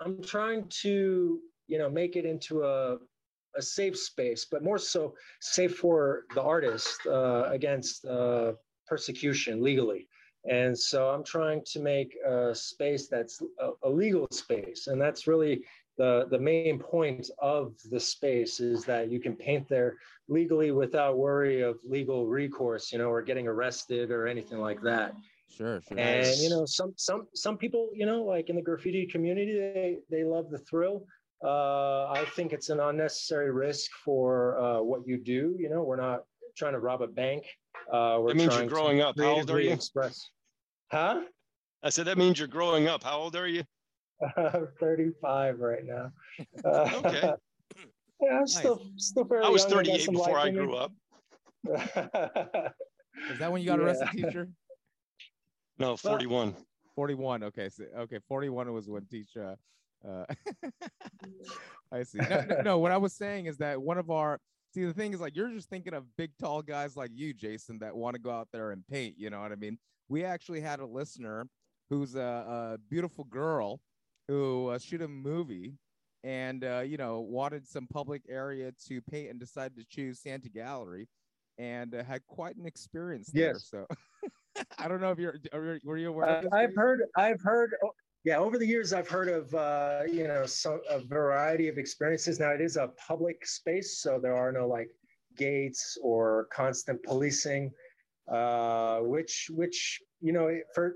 i'm 0.00 0.22
trying 0.22 0.68
to 0.68 1.40
you 1.66 1.78
know 1.78 1.88
make 1.88 2.16
it 2.16 2.24
into 2.24 2.64
a 2.64 2.96
a 3.56 3.62
safe 3.62 3.96
space 3.96 4.44
but 4.50 4.64
more 4.64 4.78
so 4.78 5.14
safe 5.40 5.76
for 5.76 6.24
the 6.34 6.42
artist 6.42 6.98
uh, 7.06 7.44
against 7.50 8.04
uh, 8.04 8.52
persecution 8.86 9.62
legally 9.62 10.08
and 10.50 10.76
so 10.76 11.08
i'm 11.08 11.24
trying 11.24 11.62
to 11.64 11.80
make 11.80 12.16
a 12.26 12.54
space 12.54 13.06
that's 13.08 13.40
a, 13.60 13.70
a 13.84 13.88
legal 13.88 14.26
space 14.30 14.88
and 14.88 15.00
that's 15.00 15.26
really 15.26 15.62
the 15.96 16.26
the 16.30 16.38
main 16.38 16.78
point 16.78 17.30
of 17.38 17.74
the 17.90 18.00
space 18.00 18.60
is 18.60 18.84
that 18.84 19.10
you 19.10 19.20
can 19.20 19.36
paint 19.36 19.68
there 19.68 19.96
legally 20.28 20.70
without 20.70 21.18
worry 21.18 21.60
of 21.62 21.78
legal 21.84 22.26
recourse, 22.26 22.92
you 22.92 22.98
know, 22.98 23.10
or 23.10 23.22
getting 23.22 23.46
arrested 23.46 24.10
or 24.10 24.26
anything 24.26 24.58
like 24.58 24.80
that. 24.82 25.14
sure 25.50 25.80
sure 25.80 25.98
And 25.98 26.26
you 26.38 26.50
know, 26.50 26.64
some 26.66 26.94
some 26.96 27.28
some 27.34 27.56
people, 27.56 27.90
you 27.94 28.06
know, 28.06 28.22
like 28.22 28.48
in 28.48 28.56
the 28.56 28.62
graffiti 28.62 29.06
community, 29.06 29.52
they 29.52 29.98
they 30.10 30.24
love 30.24 30.50
the 30.50 30.58
thrill. 30.58 31.06
Uh, 31.44 32.06
I 32.10 32.24
think 32.34 32.52
it's 32.54 32.70
an 32.70 32.80
unnecessary 32.80 33.50
risk 33.50 33.90
for 34.02 34.58
uh, 34.58 34.80
what 34.80 35.06
you 35.06 35.18
do. 35.18 35.54
You 35.58 35.68
know, 35.68 35.82
we're 35.82 35.96
not 35.96 36.24
trying 36.56 36.72
to 36.72 36.78
rob 36.78 37.02
a 37.02 37.06
bank. 37.06 37.44
Uh, 37.92 38.18
we're 38.20 38.28
That 38.28 38.36
means 38.36 38.56
you're 38.56 38.66
growing 38.66 39.02
up. 39.02 39.18
How 39.18 39.32
old 39.32 39.50
are 39.50 39.60
you? 39.60 39.72
Express. 39.72 40.30
Huh? 40.90 41.24
I 41.82 41.90
said 41.90 42.06
that 42.06 42.16
means 42.16 42.38
you're 42.38 42.48
growing 42.48 42.88
up. 42.88 43.02
How 43.02 43.18
old 43.18 43.36
are 43.36 43.46
you? 43.46 43.62
I'm 44.36 44.68
35 44.80 45.58
right 45.60 45.84
now. 45.84 46.12
Uh, 46.64 46.90
Okay. 47.04 47.34
yeah, 48.22 48.38
I'm 48.38 48.46
still 48.46 48.80
still 48.96 49.26
fairly 49.26 49.46
I 49.46 49.50
was 49.50 49.62
young. 49.62 49.84
38 49.84 50.04
some 50.04 50.14
before 50.14 50.38
I 50.38 50.50
grew 50.50 50.74
up. 50.76 50.92
is 51.66 53.38
that 53.38 53.52
when 53.52 53.60
you 53.60 53.66
got 53.66 53.78
Yeah. 53.80 53.84
arrested 53.84 54.08
teacher 54.12 54.48
No, 55.78 55.96
41. 55.96 56.54
41 56.94 57.42
okay 57.42 57.68
so, 57.68 57.84
okay 57.98 58.20
41 58.28 58.72
was 58.72 58.88
when 58.88 59.04
teacher 59.06 59.56
uh 60.06 60.24
i 61.92 62.02
see 62.02 62.18
no, 62.18 62.44
no, 62.48 62.60
no 62.64 62.78
what 62.78 62.92
i 62.92 62.96
was 62.96 63.12
saying 63.12 63.46
is 63.46 63.56
that 63.56 63.80
one 63.80 63.98
of 63.98 64.10
our 64.10 64.38
see 64.72 64.84
the 64.84 64.92
thing 64.92 65.12
is 65.12 65.20
like 65.20 65.36
you're 65.36 65.50
just 65.50 65.70
thinking 65.70 65.94
of 65.94 66.04
big 66.16 66.30
tall 66.38 66.62
guys 66.62 66.96
like 66.96 67.10
you 67.14 67.32
jason 67.32 67.78
that 67.78 67.94
want 67.94 68.14
to 68.14 68.20
go 68.20 68.30
out 68.30 68.48
there 68.52 68.72
and 68.72 68.86
paint 68.88 69.14
you 69.16 69.30
know 69.30 69.40
what 69.40 69.52
i 69.52 69.56
mean 69.56 69.78
we 70.08 70.24
actually 70.24 70.60
had 70.60 70.80
a 70.80 70.86
listener 70.86 71.46
who's 71.90 72.14
a, 72.14 72.20
a 72.20 72.78
beautiful 72.90 73.24
girl 73.24 73.80
who 74.28 74.68
uh, 74.68 74.78
shoot 74.78 75.02
a 75.02 75.08
movie 75.08 75.74
and 76.24 76.64
uh, 76.64 76.80
you 76.80 76.96
know 76.96 77.20
wanted 77.20 77.68
some 77.68 77.86
public 77.86 78.22
area 78.28 78.72
to 78.88 79.00
paint 79.02 79.30
and 79.30 79.38
decided 79.38 79.76
to 79.76 79.84
choose 79.84 80.20
Santee 80.20 80.60
Alley, 80.60 81.06
and 81.58 81.94
uh, 81.94 82.02
had 82.02 82.26
quite 82.26 82.56
an 82.56 82.66
experience 82.66 83.30
there. 83.32 83.52
Yes. 83.52 83.68
So 83.70 83.86
I 84.78 84.88
don't 84.88 85.00
know 85.00 85.10
if 85.10 85.18
you're 85.18 85.36
are, 85.52 85.78
were 85.84 85.98
you 85.98 86.08
aware 86.08 86.26
Uh? 86.26 86.42
I've 86.52 86.74
heard, 86.74 87.02
I've 87.16 87.40
heard, 87.42 87.74
yeah, 88.24 88.38
over 88.38 88.58
the 88.58 88.66
years, 88.66 88.94
I've 88.94 89.08
heard 89.08 89.28
of, 89.28 89.54
uh, 89.54 90.00
you 90.10 90.26
know, 90.26 90.46
some, 90.46 90.80
a 90.88 90.98
variety 90.98 91.68
of 91.68 91.76
experiences. 91.76 92.40
Now 92.40 92.50
it 92.50 92.62
is 92.62 92.76
a 92.76 92.88
public 92.96 93.46
space, 93.46 93.98
so 93.98 94.18
there 94.18 94.34
are 94.34 94.50
no 94.50 94.66
like 94.66 94.88
gates 95.36 95.98
or 96.02 96.48
constant 96.50 97.02
policing, 97.02 97.70
uh, 98.32 99.00
which, 99.00 99.50
which, 99.52 100.00
you 100.22 100.32
know, 100.32 100.58
for, 100.74 100.94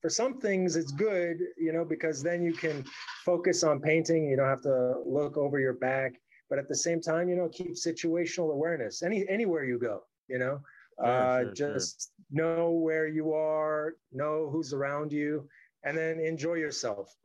for 0.00 0.08
some 0.08 0.40
things 0.40 0.74
it's 0.76 0.92
good, 0.92 1.36
you 1.58 1.72
know, 1.72 1.84
because 1.84 2.22
then 2.22 2.42
you 2.42 2.54
can 2.54 2.82
focus 3.26 3.62
on 3.62 3.78
painting. 3.78 4.26
You 4.26 4.36
don't 4.36 4.48
have 4.48 4.62
to 4.62 5.02
look 5.04 5.36
over 5.36 5.60
your 5.60 5.74
back, 5.74 6.14
but 6.48 6.58
at 6.58 6.66
the 6.66 6.76
same 6.76 7.02
time, 7.02 7.28
you 7.28 7.36
know, 7.36 7.50
keep 7.50 7.74
situational 7.74 8.52
awareness 8.52 9.02
any, 9.02 9.28
anywhere 9.28 9.64
you 9.64 9.78
go, 9.78 10.04
you 10.28 10.38
know, 10.38 10.60
Sure, 10.98 11.08
uh, 11.08 11.40
sure, 11.40 11.56
sure. 11.56 11.74
just 11.74 12.12
know 12.30 12.70
where 12.70 13.08
you 13.08 13.32
are, 13.32 13.94
know 14.12 14.48
who's 14.50 14.72
around 14.72 15.12
you, 15.12 15.48
and 15.84 15.96
then 15.96 16.20
enjoy 16.20 16.54
yourself. 16.54 17.14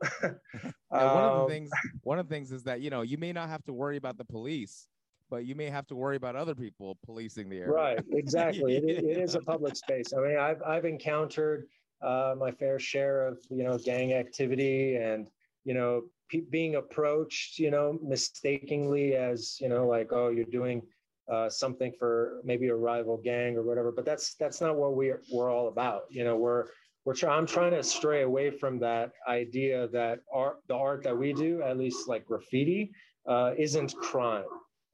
One 0.90 1.24
of 1.24 1.34
Um, 1.34 1.46
the 1.46 1.46
things 1.54 1.70
one 2.02 2.18
of 2.18 2.28
the 2.28 2.34
things 2.34 2.50
is 2.52 2.64
that 2.64 2.80
you 2.80 2.90
know 2.90 3.02
you 3.02 3.18
may 3.18 3.32
not 3.32 3.48
have 3.48 3.64
to 3.64 3.72
worry 3.72 3.96
about 3.96 4.18
the 4.18 4.24
police, 4.24 4.88
but 5.30 5.44
you 5.44 5.54
may 5.54 5.70
have 5.70 5.86
to 5.88 5.94
worry 5.96 6.16
about 6.16 6.36
other 6.36 6.54
people 6.54 6.98
policing 7.04 7.48
the 7.48 7.58
area. 7.58 7.70
Right, 7.72 8.04
exactly. 8.12 8.76
It, 8.76 9.04
it 9.04 9.18
is 9.18 9.34
a 9.34 9.40
public 9.40 9.76
space. 9.84 10.12
I 10.12 10.20
mean, 10.20 10.38
I've 10.38 10.62
I've 10.62 10.84
encountered 10.84 11.68
uh, 12.00 12.34
my 12.38 12.50
fair 12.52 12.78
share 12.78 13.26
of 13.26 13.38
you 13.50 13.64
know 13.64 13.78
gang 13.78 14.12
activity 14.14 14.96
and 14.96 15.30
you 15.64 15.74
know 15.74 16.04
pe- 16.30 16.40
being 16.50 16.76
approached 16.76 17.58
you 17.58 17.70
know 17.70 17.98
mistakenly 18.02 19.14
as 19.14 19.60
you 19.60 19.68
know 19.68 19.86
like 19.86 20.12
oh 20.12 20.28
you're 20.28 20.44
doing 20.46 20.82
uh, 21.30 21.48
something 21.50 21.92
for 21.98 22.40
maybe 22.44 22.68
a 22.68 22.74
rival 22.74 23.18
gang 23.18 23.56
or 23.56 23.62
whatever. 23.62 23.92
But 23.92 24.04
that's 24.06 24.34
that's 24.34 24.60
not 24.60 24.76
what 24.76 24.94
we're 24.96 25.22
we're 25.30 25.50
all 25.50 25.68
about. 25.68 26.04
You 26.10 26.24
know, 26.24 26.36
we're 26.36 26.66
we're 27.08 27.30
I'm 27.30 27.46
trying 27.46 27.70
to 27.70 27.82
stray 27.82 28.20
away 28.20 28.50
from 28.50 28.78
that 28.80 29.12
idea 29.26 29.88
that 29.88 30.18
art 30.30 30.58
the 30.68 30.74
art 30.74 31.02
that 31.04 31.16
we 31.16 31.32
do, 31.32 31.62
at 31.62 31.78
least 31.78 32.06
like 32.06 32.26
graffiti, 32.26 32.92
uh, 33.26 33.52
isn't 33.56 33.96
crime. 33.96 34.44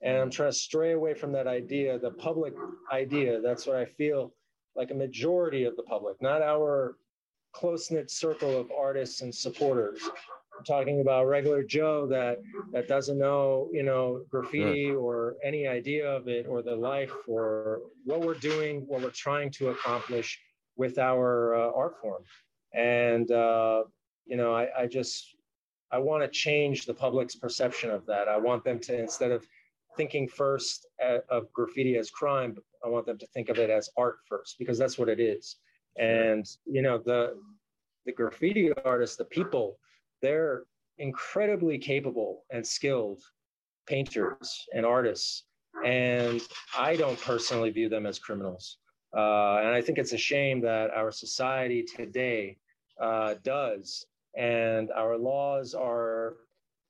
And 0.01 0.19
I'm 0.19 0.31
trying 0.31 0.53
to 0.53 0.57
stray 0.57 0.93
away 0.93 1.15
from 1.15 1.33
that 1.33 1.49
idea, 1.49 1.99
the 1.99 2.13
public 2.13 2.55
idea. 2.93 3.41
That's 3.41 3.67
what 3.67 3.75
I 3.75 3.85
feel 3.85 4.33
like 4.77 4.93
a 4.93 4.95
majority 4.95 5.65
of 5.65 5.75
the 5.75 5.83
public, 5.83 6.23
not 6.23 6.41
our 6.41 6.99
close 7.53 7.91
knit 7.91 8.13
circle 8.13 8.61
of 8.61 8.71
artists 8.71 9.23
and 9.23 9.35
supporters. 9.35 10.01
I'm 10.57 10.65
talking 10.65 11.01
about 11.01 11.27
regular 11.27 11.65
Joe 11.65 12.07
that 12.07 12.39
that 12.73 12.87
doesn't 12.87 13.19
know, 13.19 13.69
you 13.73 13.83
know, 13.83 14.23
graffiti 14.31 14.93
or 14.93 15.35
any 15.43 15.67
idea 15.67 16.09
of 16.09 16.29
it 16.29 16.47
or 16.49 16.63
the 16.63 16.77
life 16.77 17.13
or 17.27 17.81
what 18.05 18.21
we're 18.21 18.35
doing, 18.35 18.85
what 18.87 19.03
we're 19.03 19.11
trying 19.11 19.51
to 19.59 19.71
accomplish 19.71 20.39
with 20.77 20.99
our 20.99 21.55
uh, 21.55 21.71
art 21.75 22.01
form. 22.01 22.23
And 22.75 23.31
uh, 23.31 23.85
you 24.27 24.37
know, 24.37 24.55
I, 24.55 24.69
I 24.83 24.87
just 24.87 25.37
I 25.93 25.99
want 25.99 26.23
to 26.23 26.29
change 26.29 26.87
the 26.87 26.95
public's 26.95 27.37
perception 27.37 27.91
of 27.91 28.05
that. 28.07 28.29
I 28.29 28.37
want 28.37 28.65
them 28.65 28.81
to 28.81 28.99
instead 28.99 29.31
of 29.31 29.47
thinking 29.97 30.27
first 30.27 30.87
a- 31.01 31.23
of 31.29 31.53
graffiti 31.53 31.97
as 31.97 32.11
crime, 32.11 32.57
I 32.85 32.89
want 32.89 33.07
them 33.07 33.19
to 33.19 33.27
think 33.29 33.49
of 33.49 33.59
it 33.59 33.71
as 33.71 33.89
art 33.97 34.17
first 34.29 34.57
because 34.59 34.79
that's 34.79 34.99
what 34.99 35.09
it 35.09 35.21
is. 35.21 35.57
And 35.99 36.45
you 36.67 36.83
know, 36.83 36.99
the 36.99 37.37
the 38.07 38.13
graffiti 38.13 38.73
artists, 38.85 39.17
the 39.17 39.25
people, 39.25 39.79
they're 40.21 40.65
incredibly 40.99 41.79
capable 41.79 42.45
and 42.51 42.67
skilled 42.67 43.21
painters 43.87 44.67
and 44.75 44.85
artists. 44.85 45.45
And 45.85 46.41
I 46.77 46.97
don't 46.97 47.21
personally 47.21 47.71
view 47.71 47.89
them 47.89 48.07
as 48.07 48.19
criminals. 48.19 48.79
Uh, 49.17 49.59
and 49.59 49.69
I 49.69 49.81
think 49.81 49.99
it's 49.99 50.13
a 50.13 50.19
shame 50.19 50.61
that 50.63 50.91
our 50.91 51.11
society 51.13 51.83
today 51.83 52.59
uh, 53.01 53.35
does. 53.43 54.07
And 54.37 54.91
our 54.91 55.17
laws 55.17 55.75
are 55.75 56.35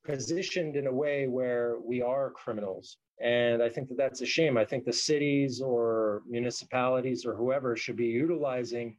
positioned 0.04 0.76
in 0.76 0.86
a 0.86 0.92
way 0.92 1.26
where 1.26 1.78
we 1.80 2.00
are 2.02 2.30
criminals. 2.30 2.98
And 3.20 3.62
I 3.62 3.68
think 3.68 3.88
that 3.88 3.96
that's 3.96 4.22
a 4.22 4.26
shame. 4.26 4.56
I 4.56 4.64
think 4.64 4.84
the 4.84 4.92
cities 4.92 5.60
or 5.60 6.22
municipalities 6.28 7.24
or 7.24 7.34
whoever 7.34 7.76
should 7.76 7.96
be 7.96 8.06
utilizing 8.06 8.96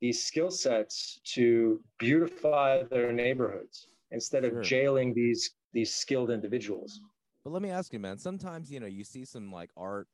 these 0.00 0.24
skill 0.24 0.50
sets 0.50 1.20
to 1.34 1.80
beautify 1.98 2.84
their 2.84 3.12
neighborhoods 3.12 3.88
instead 4.12 4.44
of 4.44 4.52
Sure. 4.52 4.62
jailing 4.62 5.12
these 5.14 5.50
these 5.72 5.92
skilled 5.94 6.30
individuals. 6.30 7.00
But 7.44 7.50
let 7.50 7.62
me 7.62 7.70
ask 7.70 7.92
you, 7.92 7.98
man. 7.98 8.16
Sometimes 8.18 8.70
you 8.70 8.80
know 8.80 8.86
you 8.86 9.04
see 9.04 9.24
some 9.24 9.52
like 9.52 9.70
art 9.76 10.08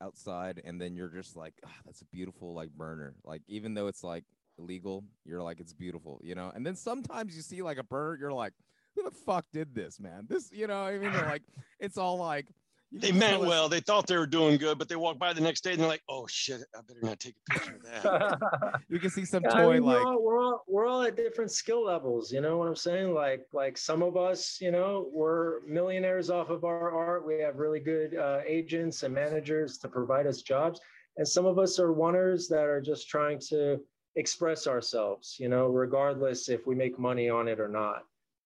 outside, 0.00 0.60
and 0.64 0.80
then 0.80 0.94
you're 0.94 1.08
just 1.08 1.36
like, 1.36 1.54
ah, 1.64 1.70
that's 1.84 2.00
a 2.00 2.06
beautiful 2.06 2.54
like 2.54 2.70
burner. 2.70 3.14
Like 3.24 3.42
even 3.48 3.74
though 3.74 3.86
it's 3.86 4.04
like 4.04 4.24
illegal, 4.58 5.04
you're 5.24 5.42
like 5.42 5.60
it's 5.60 5.72
beautiful, 5.72 6.20
you 6.22 6.34
know. 6.34 6.52
And 6.54 6.66
then 6.66 6.76
sometimes 6.76 7.36
you 7.36 7.42
see 7.42 7.62
like 7.62 7.78
a 7.78 7.84
burner, 7.84 8.18
you're 8.18 8.32
like, 8.32 8.52
who 8.94 9.02
the 9.02 9.10
fuck 9.10 9.44
did 9.52 9.74
this, 9.74 10.00
man? 10.00 10.26
This, 10.28 10.50
you 10.52 10.66
know, 10.66 10.82
I 10.82 10.98
mean, 10.98 11.12
they're 11.12 11.26
like 11.26 11.42
it's 11.80 11.98
all 11.98 12.18
like 12.18 12.46
They 12.92 13.10
meant 13.12 13.40
well. 13.40 13.68
They 13.68 13.80
thought 13.80 14.06
they 14.06 14.16
were 14.16 14.26
doing 14.26 14.58
good, 14.58 14.78
but 14.78 14.88
they 14.88 14.96
walk 14.96 15.18
by 15.18 15.32
the 15.32 15.40
next 15.40 15.64
day 15.64 15.72
and 15.72 15.80
they're 15.80 15.88
like, 15.88 16.04
"Oh 16.08 16.26
shit, 16.28 16.60
I 16.74 16.80
better 16.86 17.00
not 17.02 17.18
take 17.18 17.34
a 17.48 17.52
picture 17.52 17.76
of 17.76 17.82
that." 17.82 18.80
You 18.88 19.00
can 19.00 19.10
see 19.10 19.24
some 19.24 19.44
I 19.44 19.48
toy 19.48 19.74
mean, 19.74 19.84
we're, 19.84 19.96
like 19.96 20.06
all, 20.06 20.22
we're 20.22 20.42
all 20.42 20.64
we're 20.68 20.86
all 20.86 21.02
at 21.02 21.16
different 21.16 21.50
skill 21.50 21.84
levels. 21.84 22.32
You 22.32 22.40
know 22.40 22.56
what 22.56 22.68
I'm 22.68 22.76
saying? 22.76 23.12
Like 23.12 23.46
like 23.52 23.76
some 23.76 24.02
of 24.02 24.16
us, 24.16 24.58
you 24.60 24.70
know, 24.70 25.08
we're 25.12 25.60
millionaires 25.66 26.30
off 26.30 26.48
of 26.50 26.64
our 26.64 26.92
art. 26.92 27.26
We 27.26 27.40
have 27.40 27.56
really 27.56 27.80
good 27.80 28.16
uh, 28.16 28.40
agents 28.46 29.02
and 29.02 29.12
managers 29.12 29.78
to 29.78 29.88
provide 29.88 30.26
us 30.26 30.42
jobs, 30.42 30.80
and 31.16 31.26
some 31.26 31.44
of 31.44 31.58
us 31.58 31.80
are 31.80 31.92
oneers 31.92 32.48
that 32.48 32.64
are 32.64 32.80
just 32.80 33.08
trying 33.08 33.40
to 33.48 33.80
express 34.14 34.68
ourselves. 34.68 35.36
You 35.40 35.48
know, 35.48 35.66
regardless 35.66 36.48
if 36.48 36.66
we 36.66 36.76
make 36.76 36.98
money 36.98 37.28
on 37.28 37.48
it 37.48 37.58
or 37.58 37.68
not. 37.68 38.04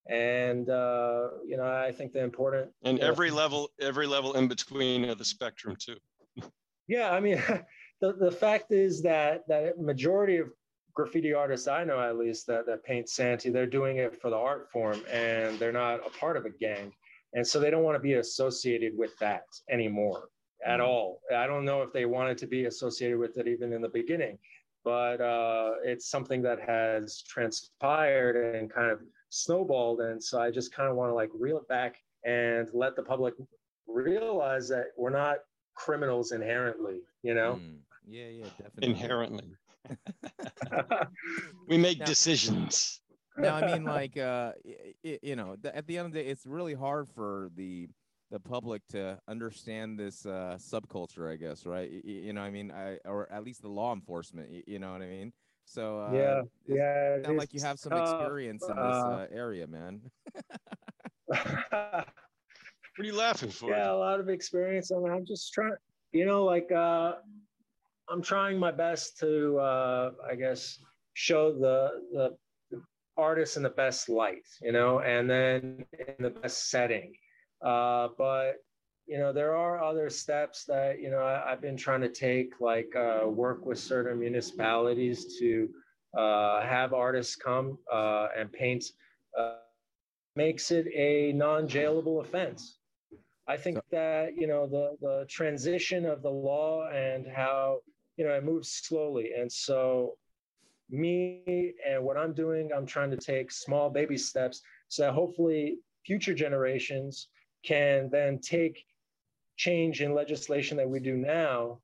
And 0.09 0.69
uh, 0.69 1.29
you 1.47 1.57
know, 1.57 1.65
I 1.65 1.93
think 1.93 2.13
the 2.13 2.23
important 2.23 2.71
and 2.83 2.99
every 3.01 3.31
level, 3.31 3.71
every 3.81 4.07
level 4.07 4.35
in 4.35 4.49
between 4.49 5.05
of 5.09 5.19
the 5.19 5.25
spectrum 5.25 5.77
too. 5.77 5.97
Yeah, 6.89 7.11
I 7.11 7.21
mean, 7.21 7.41
the, 8.01 8.15
the 8.15 8.31
fact 8.31 8.73
is 8.73 9.03
that 9.03 9.47
that 9.49 9.79
majority 9.79 10.39
of 10.39 10.49
graffiti 10.95 11.33
artists 11.33 11.69
I 11.69 11.85
know, 11.85 12.01
at 12.01 12.17
least 12.17 12.47
that 12.49 12.67
that 12.67 12.83
paint 12.85 13.09
Santee, 13.09 13.51
they're 13.51 13.67
doing 13.67 13.99
it 13.99 14.21
for 14.21 14.31
the 14.31 14.37
art 14.37 14.71
form, 14.73 15.01
and 15.13 15.59
they're 15.59 15.73
not 15.73 16.07
a 16.07 16.11
part 16.19 16.37
of 16.37 16.47
a 16.47 16.51
gang, 16.51 16.93
and 17.35 17.47
so 17.47 17.61
they 17.61 17.71
don't 17.71 17.85
want 17.85 17.95
to 17.97 18.01
be 18.01 18.15
associated 18.15 18.97
with 18.97 19.17
that 19.19 19.45
anymore 19.71 20.29
at 20.65 20.81
Mm. 20.81 20.87
all. 20.87 21.21
I 21.35 21.47
don't 21.47 21.65
know 21.65 21.83
if 21.83 21.93
they 21.93 22.07
wanted 22.07 22.39
to 22.39 22.47
be 22.47 22.65
associated 22.65 23.19
with 23.19 23.39
it 23.39 23.47
even 23.47 23.73
in 23.73 23.81
the 23.81 23.89
beginning, 23.89 24.39
but 24.85 25.21
uh, 25.21 25.75
it's 25.85 26.11
something 26.11 26.43
that 26.43 26.61
has 26.61 27.23
transpired 27.23 28.57
and 28.57 28.71
kind 28.71 28.91
of 28.91 29.01
snowballed, 29.31 30.01
and 30.01 30.23
so 30.23 30.41
I 30.41 30.51
just 30.51 30.73
kind 30.75 30.89
of 30.91 30.97
want 30.97 31.11
to 31.11 31.15
like 31.15 31.31
reel 31.35 31.57
it 31.59 31.67
back 31.69 31.97
and 32.25 32.69
let 32.75 32.95
the 32.97 33.03
public 33.03 33.35
realize 33.87 34.69
that 34.69 34.87
we're 34.97 35.11
not 35.11 35.39
criminals 35.75 36.33
inherently, 36.33 37.01
you 37.23 37.35
know? 37.35 37.55
Mm, 37.55 37.79
yeah, 38.07 38.27
yeah, 38.29 38.45
definitely. 38.59 38.89
Inherently, 38.91 39.57
we 41.69 41.79
make 41.79 41.99
Now- 42.01 42.05
decisions. 42.07 43.01
now 43.39 43.55
i 43.57 43.65
mean 43.73 43.85
like 43.85 44.17
uh 44.19 44.53
y- 44.65 44.75
y- 45.05 45.19
you 45.23 45.37
know 45.37 45.57
at 45.65 45.87
the 45.87 45.97
end 45.97 46.07
of 46.09 46.13
the 46.13 46.21
day 46.23 46.29
it's 46.29 46.45
really 46.47 46.75
hard 46.75 47.09
for 47.09 47.49
the 47.57 47.89
the 48.31 48.41
public 48.41 48.83
to 48.89 49.19
understand 49.29 49.99
this 49.99 50.27
uh 50.27 50.59
subculture 50.61 51.33
i 51.33 51.37
guess 51.37 51.65
right 51.65 51.89
Y- 51.91 52.03
y- 52.05 52.11
you 52.27 52.33
know 52.33 52.41
i 52.43 52.51
mean 52.51 52.71
i 52.73 52.99
or 53.05 53.31
at 53.33 53.45
least 53.45 53.63
the 53.63 53.69
law 53.69 53.95
enforcement 53.95 54.51
y- 54.51 54.63
you 54.67 54.79
know 54.81 54.93
what 54.93 55.01
i 55.01 55.07
mean 55.07 55.33
so 55.71 56.01
uh 56.01 56.13
yeah, 56.13 56.43
yeah. 56.67 57.15
it 57.17 57.25
sound 57.25 57.39
like 57.39 57.55
you 57.55 57.61
have 57.61 57.79
some 57.79 57.91
tough. 57.91 58.21
experience 58.21 58.63
in 58.69 58.77
this 58.77 58.85
uh, 58.85 59.09
uh, 59.09 59.27
area 59.31 59.67
man 59.67 60.01
What 62.97 63.05
are 63.05 63.13
you 63.13 63.17
laughing 63.17 63.51
for? 63.51 63.71
yeah, 63.71 63.91
a 63.91 63.95
lot 63.95 64.21
of 64.21 64.29
experience. 64.29 64.91
I 64.93 64.99
mean, 64.99 65.11
I'm 65.11 65.25
just 65.25 65.55
trying, 65.55 65.73
you 66.13 66.27
know, 66.27 66.45
like 66.45 66.71
uh, 66.71 67.15
I'm 68.11 68.21
trying 68.21 68.59
my 68.59 68.71
best 68.71 69.19
to, 69.21 69.59
uh, 69.59 70.11
I 70.29 70.35
guess, 70.35 70.79
show 71.15 71.51
the 71.53 71.91
the 72.13 72.83
artist 73.17 73.57
in 73.57 73.63
the 73.63 73.71
best 73.71 74.11
light, 74.11 74.47
you 74.61 74.73
know, 74.73 75.01
and 75.01 75.31
then 75.31 75.85
in 75.99 76.15
the 76.19 76.29
best 76.29 76.69
setting. 76.69 77.15
Uh, 77.65 78.09
but 78.19 78.57
you 79.11 79.19
know, 79.19 79.33
there 79.33 79.57
are 79.57 79.83
other 79.83 80.09
steps 80.09 80.65
that 80.67 81.01
you 81.01 81.11
know 81.11 81.19
I, 81.19 81.51
I've 81.51 81.61
been 81.61 81.77
trying 81.77 82.01
to 82.03 82.09
take, 82.09 82.61
like 82.61 82.95
uh, 82.95 83.27
work 83.27 83.67
with 83.67 83.81
certain 83.81 84.21
municipalities 84.21 85.37
to 85.41 85.69
uh, 86.17 86.61
have 86.63 86.93
artists 86.93 87.35
come 87.35 87.77
uh, 87.93 88.29
and 88.39 88.53
paint. 88.53 88.85
Uh, 89.37 89.55
makes 90.37 90.71
it 90.71 90.87
a 90.95 91.33
non-jailable 91.33 92.21
offense. 92.21 92.79
I 93.49 93.57
think 93.57 93.81
that 93.91 94.37
you 94.37 94.47
know 94.47 94.69
the 94.69 94.97
the 95.01 95.27
transition 95.29 96.07
of 96.07 96.23
the 96.23 96.31
law 96.31 96.89
and 96.91 97.27
how 97.27 97.81
you 98.17 98.25
know 98.25 98.33
it 98.35 98.45
moves 98.45 98.71
slowly, 98.71 99.31
and 99.37 99.51
so 99.51 100.15
me 100.89 101.75
and 101.85 102.05
what 102.05 102.17
I'm 102.17 102.33
doing, 102.33 102.71
I'm 102.73 102.87
trying 102.87 103.11
to 103.11 103.17
take 103.17 103.51
small 103.51 103.91
baby 103.91 104.17
steps 104.17 104.63
so 104.87 105.03
that 105.03 105.15
hopefully 105.15 105.79
future 106.07 106.35
generations 106.35 107.27
can 107.65 108.09
then 108.09 108.39
take 108.39 108.85
change 109.61 110.01
in 110.01 110.15
legislation 110.15 110.75
that 110.79 110.89
we 110.89 110.99
do 110.99 111.15
now 111.17 111.79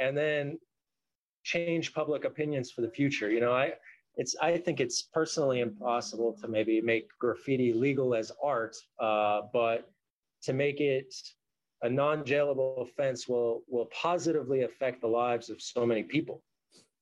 and 0.00 0.16
then 0.16 0.58
change 1.44 1.94
public 1.94 2.24
opinions 2.24 2.72
for 2.72 2.80
the 2.80 2.90
future. 2.90 3.30
You 3.30 3.40
know, 3.40 3.52
I 3.52 3.74
it's 4.16 4.34
I 4.42 4.56
think 4.56 4.80
it's 4.80 5.02
personally 5.02 5.60
impossible 5.60 6.36
to 6.40 6.48
maybe 6.48 6.80
make 6.80 7.06
graffiti 7.20 7.72
legal 7.72 8.16
as 8.16 8.32
art, 8.42 8.74
uh, 8.98 9.42
but 9.52 9.88
to 10.42 10.52
make 10.52 10.80
it 10.80 11.14
a 11.82 11.88
non-jailable 11.88 12.82
offense 12.82 13.28
will 13.28 13.62
will 13.68 13.88
positively 14.06 14.62
affect 14.62 15.00
the 15.00 15.12
lives 15.22 15.50
of 15.50 15.62
so 15.62 15.86
many 15.86 16.02
people. 16.02 16.42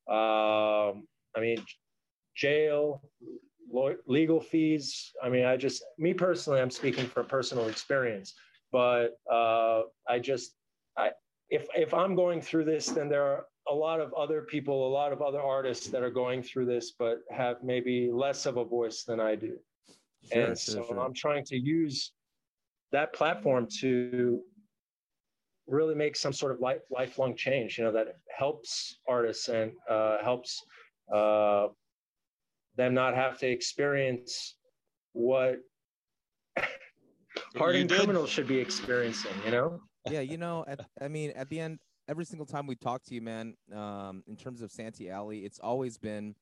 Um, 0.09 1.09
I 1.37 1.41
mean, 1.41 1.59
jail, 2.37 3.03
legal 4.07 4.41
fees. 4.41 5.11
I 5.25 5.31
mean, 5.31 5.47
I 5.47 5.57
just 5.57 5.83
me 5.97 6.13
personally, 6.13 6.61
I'm 6.61 6.71
speaking 6.71 7.07
from 7.07 7.27
personal 7.27 7.69
experience, 7.69 8.35
but 8.73 9.19
uh, 9.31 9.83
I 10.09 10.19
just 10.19 10.55
I 10.97 11.11
if 11.51 11.67
if 11.75 11.95
I'm 11.95 12.15
going 12.15 12.41
through 12.41 12.65
this, 12.65 12.87
then 12.87 13.09
there 13.09 13.25
are 13.25 13.47
a 13.71 13.75
lot 13.75 14.01
of 14.01 14.13
other 14.15 14.43
people, 14.43 14.87
a 14.87 14.93
lot 14.93 15.13
of 15.13 15.21
other 15.23 15.41
artists 15.41 15.89
that 15.89 16.03
are 16.03 16.11
going 16.11 16.43
through 16.43 16.67
this, 16.67 16.93
but 16.99 17.21
have 17.31 17.63
maybe 17.63 18.11
less 18.11 18.47
of 18.47 18.57
a 18.57 18.65
voice 18.65 19.05
than 19.05 19.21
I 19.21 19.35
do. 19.35 19.59
Sure, 20.33 20.43
and 20.43 20.59
sure, 20.59 20.75
so 20.75 20.87
sure. 20.89 21.01
I'm 21.01 21.15
trying 21.15 21.45
to 21.47 21.57
use 21.57 22.13
that 22.93 23.13
platform 23.13 23.67
to 23.81 24.41
really 25.67 25.95
make 25.95 26.17
some 26.17 26.33
sort 26.33 26.53
of 26.53 26.61
life, 26.61 26.81
lifelong 26.91 27.37
change, 27.37 27.77
you 27.77 27.85
know, 27.85 27.93
that 27.93 28.17
helps 28.37 29.01
artists 29.07 29.49
and 29.49 29.73
uh, 29.89 30.17
helps 30.23 30.63
uh, 31.15 31.69
them 32.77 32.95
not 32.95 33.15
have 33.15 33.39
to 33.39 33.47
experience 33.47 34.57
what 35.13 35.59
hardened 37.57 37.91
criminals 37.91 38.31
should 38.31 38.47
be 38.47 38.59
experiencing, 38.59 39.33
you 39.45 39.51
know? 39.51 39.81
yeah, 40.11 40.21
you 40.21 40.39
know, 40.39 40.65
at, 40.67 40.81
I 41.01 41.09
mean, 41.09 41.33
at 41.37 41.49
the 41.49 41.61
end, 41.61 41.79
every 42.09 42.25
single 42.25 42.47
time 42.47 42.67
we 42.67 42.75
talk 42.75 43.03
to 43.05 43.15
you, 43.15 43.23
man, 43.23 43.55
um, 43.75 44.23
in 44.27 44.37
terms 44.37 44.63
of 44.63 44.71
Santee 44.71 45.11
Alley, 45.11 45.41
it's 45.41 45.59
always 45.59 45.99
been 45.99 46.35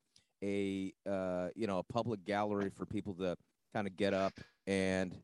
a, 0.43 0.93
uh, 1.09 1.49
you 1.55 1.67
know, 1.67 1.79
a 1.79 1.83
public 1.83 2.23
gallery 2.25 2.69
for 2.69 2.85
people 2.85 3.13
to 3.15 3.35
kind 3.73 3.87
of 3.87 3.95
get 3.95 4.13
up 4.13 4.33
and, 4.65 5.15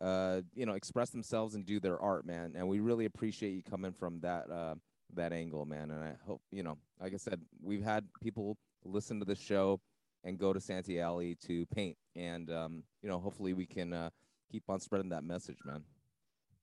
uh, 0.00 0.40
you 0.54 0.64
know, 0.64 0.74
express 0.74 1.10
themselves 1.10 1.54
and 1.54 1.66
do 1.66 1.80
their 1.80 2.00
art, 2.00 2.24
man. 2.24 2.52
And 2.56 2.68
we 2.68 2.80
really 2.80 3.04
appreciate 3.04 3.50
you 3.50 3.62
coming 3.62 3.92
from 3.92 4.20
that, 4.20 4.50
uh, 4.50 4.74
that 5.14 5.32
angle, 5.32 5.66
man. 5.66 5.90
And 5.90 6.02
I 6.02 6.14
hope, 6.26 6.40
you 6.50 6.62
know, 6.62 6.78
like 7.00 7.12
I 7.12 7.18
said, 7.18 7.40
we've 7.62 7.82
had 7.82 8.04
people 8.22 8.56
listen 8.84 9.18
to 9.18 9.26
the 9.26 9.34
show 9.34 9.80
and 10.24 10.38
go 10.38 10.52
to 10.52 10.60
Santee 10.60 11.00
Alley 11.00 11.36
to 11.46 11.66
paint. 11.66 11.96
And, 12.14 12.50
um, 12.50 12.82
you 13.02 13.08
know, 13.08 13.18
hopefully 13.18 13.52
we 13.52 13.66
can, 13.66 13.92
uh, 13.92 14.10
keep 14.50 14.64
on 14.68 14.80
spreading 14.80 15.10
that 15.10 15.24
message, 15.24 15.58
man. 15.64 15.82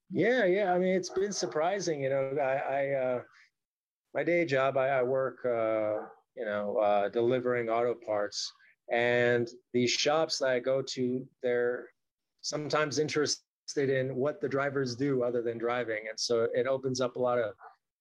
Yeah, 0.09 0.45
yeah. 0.45 0.73
I 0.73 0.79
mean, 0.79 0.95
it's 0.95 1.09
been 1.09 1.33
surprising. 1.33 2.01
You 2.01 2.09
know, 2.09 2.37
I, 2.41 2.43
I 2.43 2.91
uh, 2.93 3.21
my 4.13 4.23
day 4.23 4.45
job, 4.45 4.77
I, 4.77 4.87
I 4.89 5.03
work, 5.03 5.39
uh, 5.45 6.05
you 6.35 6.45
know, 6.45 6.77
uh, 6.77 7.09
delivering 7.09 7.69
auto 7.69 7.93
parts, 7.93 8.51
and 8.91 9.47
these 9.73 9.91
shops 9.91 10.39
that 10.39 10.49
I 10.49 10.59
go 10.59 10.81
to, 10.81 11.25
they're 11.43 11.89
sometimes 12.41 12.99
interested 12.99 13.41
in 13.75 14.15
what 14.15 14.39
the 14.39 14.47
drivers 14.47 14.95
do 14.95 15.23
other 15.23 15.41
than 15.41 15.57
driving, 15.57 16.05
and 16.09 16.19
so 16.19 16.47
it 16.53 16.67
opens 16.67 17.01
up 17.01 17.15
a 17.15 17.19
lot 17.19 17.37
of 17.37 17.53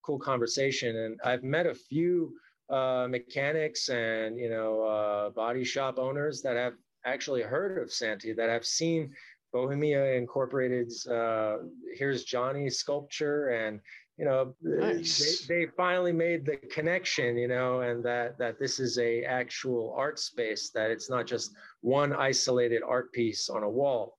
cool 0.04 0.18
conversation. 0.18 0.96
And 0.96 1.20
I've 1.24 1.42
met 1.42 1.66
a 1.66 1.74
few 1.74 2.32
uh, 2.70 3.06
mechanics 3.10 3.88
and 3.88 4.38
you 4.38 4.48
know 4.48 4.82
uh, 4.82 5.30
body 5.30 5.64
shop 5.64 5.98
owners 5.98 6.40
that 6.42 6.56
have 6.56 6.74
actually 7.04 7.42
heard 7.42 7.78
of 7.78 7.92
Santee, 7.92 8.32
that 8.32 8.48
have 8.48 8.66
seen 8.66 9.12
Bohemia 9.56 10.12
Incorporated's 10.12 11.06
uh, 11.06 11.58
"Here's 11.94 12.24
Johnny" 12.24 12.68
sculpture, 12.68 13.48
and 13.48 13.80
you 14.18 14.26
know 14.26 14.54
Nice. 14.60 15.46
they, 15.46 15.64
they 15.64 15.70
finally 15.76 16.12
made 16.12 16.44
the 16.44 16.58
connection, 16.76 17.38
you 17.38 17.48
know, 17.48 17.80
and 17.80 18.04
that 18.04 18.36
that 18.38 18.58
this 18.58 18.78
is 18.78 18.98
a 18.98 19.22
actual 19.24 19.94
art 19.96 20.18
space, 20.18 20.70
that 20.74 20.90
it's 20.90 21.08
not 21.08 21.26
just 21.26 21.54
one 21.80 22.12
isolated 22.12 22.82
art 22.86 23.10
piece 23.12 23.48
on 23.48 23.62
a 23.62 23.70
wall. 23.80 24.18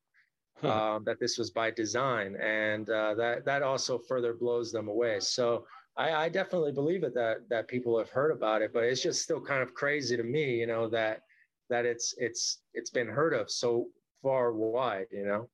Huh. 0.59 0.95
Um, 0.95 1.03
that 1.05 1.19
this 1.19 1.37
was 1.37 1.51
by 1.51 1.69
design, 1.69 2.35
and 2.37 2.89
uh, 2.89 3.13
that 3.13 3.45
that 3.45 3.61
also 3.61 3.99
further 3.99 4.33
blows 4.33 4.71
them 4.71 4.87
away. 4.87 5.19
So 5.19 5.67
I, 5.97 6.07
I 6.23 6.29
definitely 6.29 6.71
believe 6.71 7.03
it 7.03 7.13
that 7.13 7.47
that 7.51 7.67
people 7.67 7.95
have 7.99 8.09
heard 8.09 8.31
about 8.31 8.63
it, 8.63 8.73
but 8.73 8.83
it's 8.85 9.03
just 9.03 9.21
still 9.21 9.39
kind 9.39 9.61
of 9.61 9.75
crazy 9.75 10.17
to 10.17 10.23
me, 10.23 10.55
you 10.61 10.65
know, 10.65 10.89
that 10.89 11.21
that 11.69 11.85
it's 11.85 12.15
it's 12.17 12.63
it's 12.73 12.89
been 12.89 13.07
heard 13.07 13.35
of 13.35 13.51
so 13.51 13.87
far 14.27 14.51
wide, 14.51 15.07
you 15.11 15.25
know. 15.25 15.49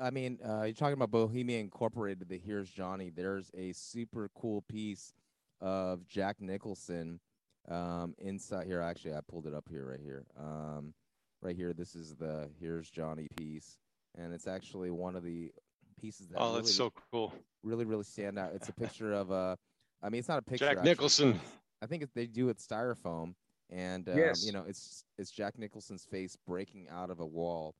I 0.00 0.10
mean, 0.10 0.38
uh, 0.46 0.64
you're 0.64 0.74
talking 0.74 0.94
about 0.94 1.12
Bohemia 1.12 1.60
Incorporated, 1.60 2.28
the 2.28 2.38
Here's 2.38 2.68
Johnny. 2.68 3.10
There's 3.14 3.50
a 3.56 3.72
super 3.72 4.28
cool 4.34 4.62
piece 4.62 5.12
of 5.60 6.04
Jack 6.08 6.40
Nicholson 6.40 7.20
um, 7.68 8.14
inside 8.18 8.66
here. 8.66 8.80
Actually, 8.80 9.14
I 9.14 9.20
pulled 9.30 9.46
it 9.46 9.54
up 9.54 9.64
here, 9.70 9.86
right 9.88 10.00
here. 10.02 10.26
Um, 10.38 10.92
right 11.40 11.54
here, 11.54 11.72
this 11.72 11.94
is 11.94 12.16
the 12.16 12.50
Here's 12.60 12.90
Johnny 12.90 13.28
piece. 13.36 13.78
And 14.18 14.34
it's 14.34 14.48
actually 14.48 14.90
one 14.90 15.14
of 15.14 15.22
the 15.22 15.52
pieces 16.00 16.26
that 16.28 16.38
Oh, 16.40 16.46
really, 16.48 16.56
that's 16.62 16.74
so 16.74 16.92
cool. 17.12 17.32
really, 17.62 17.84
really 17.84 18.04
stand 18.04 18.38
out. 18.38 18.50
It's 18.54 18.68
a 18.68 18.72
picture 18.72 19.12
of 19.12 19.30
uh, 19.30 19.54
I 20.02 20.08
mean, 20.08 20.18
it's 20.18 20.28
not 20.28 20.38
a 20.38 20.42
picture. 20.42 20.64
Jack 20.66 20.78
actually. 20.78 20.90
Nicholson. 20.90 21.40
I 21.80 21.86
think 21.86 22.04
they 22.14 22.26
do 22.26 22.48
it 22.48 22.58
styrofoam, 22.58 23.34
and 23.70 24.08
um, 24.08 24.16
Yes. 24.16 24.44
you 24.44 24.52
know, 24.52 24.64
it's 24.66 25.04
it's 25.18 25.30
Jack 25.30 25.58
Nicholson's 25.58 26.04
face 26.04 26.36
breaking 26.46 26.88
out 26.90 27.10
of 27.10 27.20
a 27.20 27.26
wall. 27.26 27.74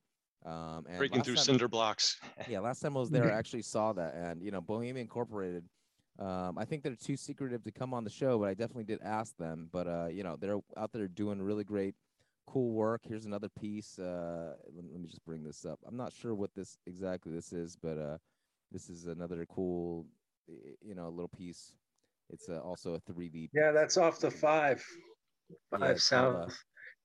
Um, 0.44 0.84
and 0.88 0.98
breaking 0.98 1.22
through 1.22 1.36
time- 1.36 1.44
cinder 1.44 1.68
blocks. 1.68 2.20
yeah, 2.48 2.60
last 2.60 2.80
time 2.80 2.96
I 2.96 3.00
was 3.00 3.10
there, 3.10 3.32
I 3.32 3.36
actually 3.38 3.62
saw 3.62 3.92
that, 3.94 4.14
and 4.14 4.42
you 4.42 4.50
know, 4.50 4.60
Bohemia 4.60 5.02
Incorporated. 5.02 5.64
Um, 6.18 6.56
I 6.56 6.64
think 6.64 6.82
they're 6.82 6.94
too 6.94 7.16
secretive 7.16 7.62
to 7.64 7.70
come 7.70 7.92
on 7.92 8.02
the 8.04 8.10
show, 8.10 8.38
but 8.38 8.48
I 8.48 8.54
definitely 8.54 8.84
did 8.84 9.00
ask 9.02 9.36
them. 9.36 9.68
But 9.72 9.86
uh, 9.86 10.06
you 10.10 10.22
know, 10.22 10.36
they're 10.38 10.58
out 10.76 10.92
there 10.92 11.08
doing 11.08 11.42
really 11.42 11.64
great, 11.64 11.94
cool 12.46 12.72
work. 12.72 13.02
Here's 13.04 13.24
another 13.26 13.48
piece. 13.48 13.98
Uh, 13.98 14.54
let, 14.74 14.84
let 14.92 15.00
me 15.00 15.08
just 15.08 15.24
bring 15.24 15.42
this 15.44 15.64
up. 15.66 15.78
I'm 15.86 15.96
not 15.96 16.12
sure 16.12 16.34
what 16.34 16.54
this 16.54 16.78
exactly 16.86 17.32
this 17.32 17.52
is, 17.52 17.76
but 17.76 17.98
uh, 17.98 18.18
this 18.72 18.88
is 18.88 19.06
another 19.06 19.44
cool, 19.46 20.06
you 20.80 20.94
know, 20.94 21.08
little 21.08 21.28
piece. 21.28 21.72
It's 22.30 22.48
uh, 22.48 22.60
also 22.60 22.94
a 22.94 23.00
3D. 23.12 23.50
Yeah, 23.52 23.72
that's 23.72 23.96
off 23.96 24.18
the 24.18 24.30
five, 24.30 24.84
Yeah, 25.48 25.78
five 25.78 25.90
it's 25.90 26.08
called, 26.08 26.36
uh, 26.36 26.40
south 26.48 26.58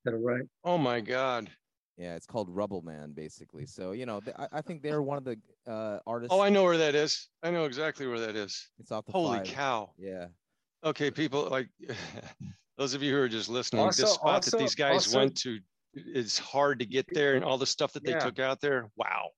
to 0.06 0.12
the 0.12 0.18
right. 0.18 0.44
Oh 0.64 0.78
my 0.78 1.02
God. 1.02 1.50
Yeah, 1.98 2.16
it's 2.16 2.26
called 2.26 2.50
Rubble 2.50 2.82
Man, 2.82 3.12
basically. 3.12 3.66
So 3.66 3.92
you 3.92 4.06
know, 4.06 4.22
I, 4.38 4.48
I 4.54 4.62
think 4.62 4.82
they're 4.82 5.02
one 5.02 5.18
of 5.18 5.24
the 5.24 5.38
uh, 5.68 6.00
artists. 6.08 6.34
Oh, 6.34 6.42
I 6.42 6.50
know 6.50 6.64
where 6.64 6.78
that 6.78 6.96
is. 6.96 7.28
I 7.44 7.52
know 7.52 7.66
exactly 7.66 8.08
where 8.08 8.20
that 8.20 8.36
is. 8.36 8.70
It's 8.80 8.92
off 8.92 9.06
the 9.06 9.12
Holy 9.12 9.38
five. 9.40 9.48
cow. 9.48 9.92
Yeah. 9.98 10.28
Okay, 10.84 11.12
people, 11.12 11.48
like 11.50 11.70
those 12.78 12.94
of 12.96 13.04
you 13.04 13.14
who 13.14 13.22
are 13.22 13.30
just 13.30 13.50
listening, 13.50 13.84
Also- 13.84 14.04
this 14.04 14.14
spot 14.14 14.36
also- 14.36 14.58
that 14.58 14.64
these 14.64 14.74
guys 14.76 14.94
also- 14.94 15.18
went 15.20 15.38
to, 15.42 15.60
is 15.94 16.40
hard 16.40 16.80
to 16.80 16.86
get 16.86 17.06
there, 17.14 17.36
and 17.36 17.46
all 17.46 17.58
the 17.58 17.66
stuff 17.68 17.94
that 17.94 18.04
they 18.04 18.12
Yeah. 18.12 18.20
took 18.20 18.40
out 18.40 18.62
there. 18.62 18.90
Wow. 18.96 19.30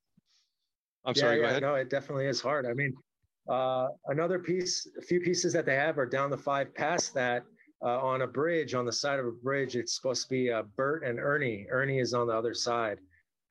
I'm 1.03 1.13
yeah, 1.17 1.19
sorry. 1.19 1.35
yeah, 1.37 1.41
go 1.41 1.47
ahead. 1.49 1.61
no, 1.63 1.75
it 1.75 1.89
definitely 1.89 2.27
is 2.27 2.39
hard. 2.39 2.65
I 2.65 2.73
mean, 2.73 2.95
uh, 3.49 3.87
another 4.07 4.39
piece, 4.39 4.87
a 4.97 5.01
few 5.01 5.19
pieces 5.19 5.51
that 5.51 5.65
they 5.65 5.75
have 5.75 5.97
are 5.97 6.05
down 6.05 6.29
the 6.29 6.37
five 6.37 6.73
past 6.73 7.13
that 7.15 7.43
uh, 7.83 7.99
on 7.99 8.21
a 8.21 8.27
bridge, 8.27 8.73
on 8.73 8.85
the 8.85 8.91
side 8.91 9.19
of 9.19 9.25
a 9.25 9.31
bridge. 9.31 9.75
It's 9.75 9.95
supposed 9.95 10.23
to 10.23 10.29
be 10.29 10.51
uh, 10.51 10.63
Bert 10.77 11.03
and 11.03 11.19
Ernie. 11.19 11.67
Ernie 11.69 11.99
is 11.99 12.13
on 12.13 12.27
the 12.27 12.33
other 12.33 12.53
side. 12.53 12.99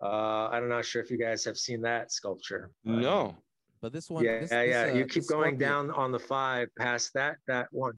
Uh, 0.02 0.48
I'm 0.48 0.68
not 0.68 0.84
sure 0.84 1.02
if 1.02 1.10
you 1.10 1.18
guys 1.18 1.44
have 1.44 1.56
seen 1.58 1.80
that 1.82 2.10
sculpture. 2.12 2.70
but- 2.84 2.92
No. 2.92 3.36
But 3.80 3.92
this 3.92 4.08
one, 4.08 4.24
Yeah, 4.24 4.38
this, 4.40 4.50
yeah, 4.52 4.62
this, 4.64 4.70
yeah. 4.70 4.82
uh, 4.92 4.96
you 4.96 5.04
keep 5.06 5.26
going 5.26 5.56
scorpion- 5.56 5.58
down 5.58 5.90
on 5.90 6.12
the 6.12 6.18
five 6.18 6.68
past 6.78 7.12
that 7.14 7.36
that 7.48 7.66
one. 7.72 7.94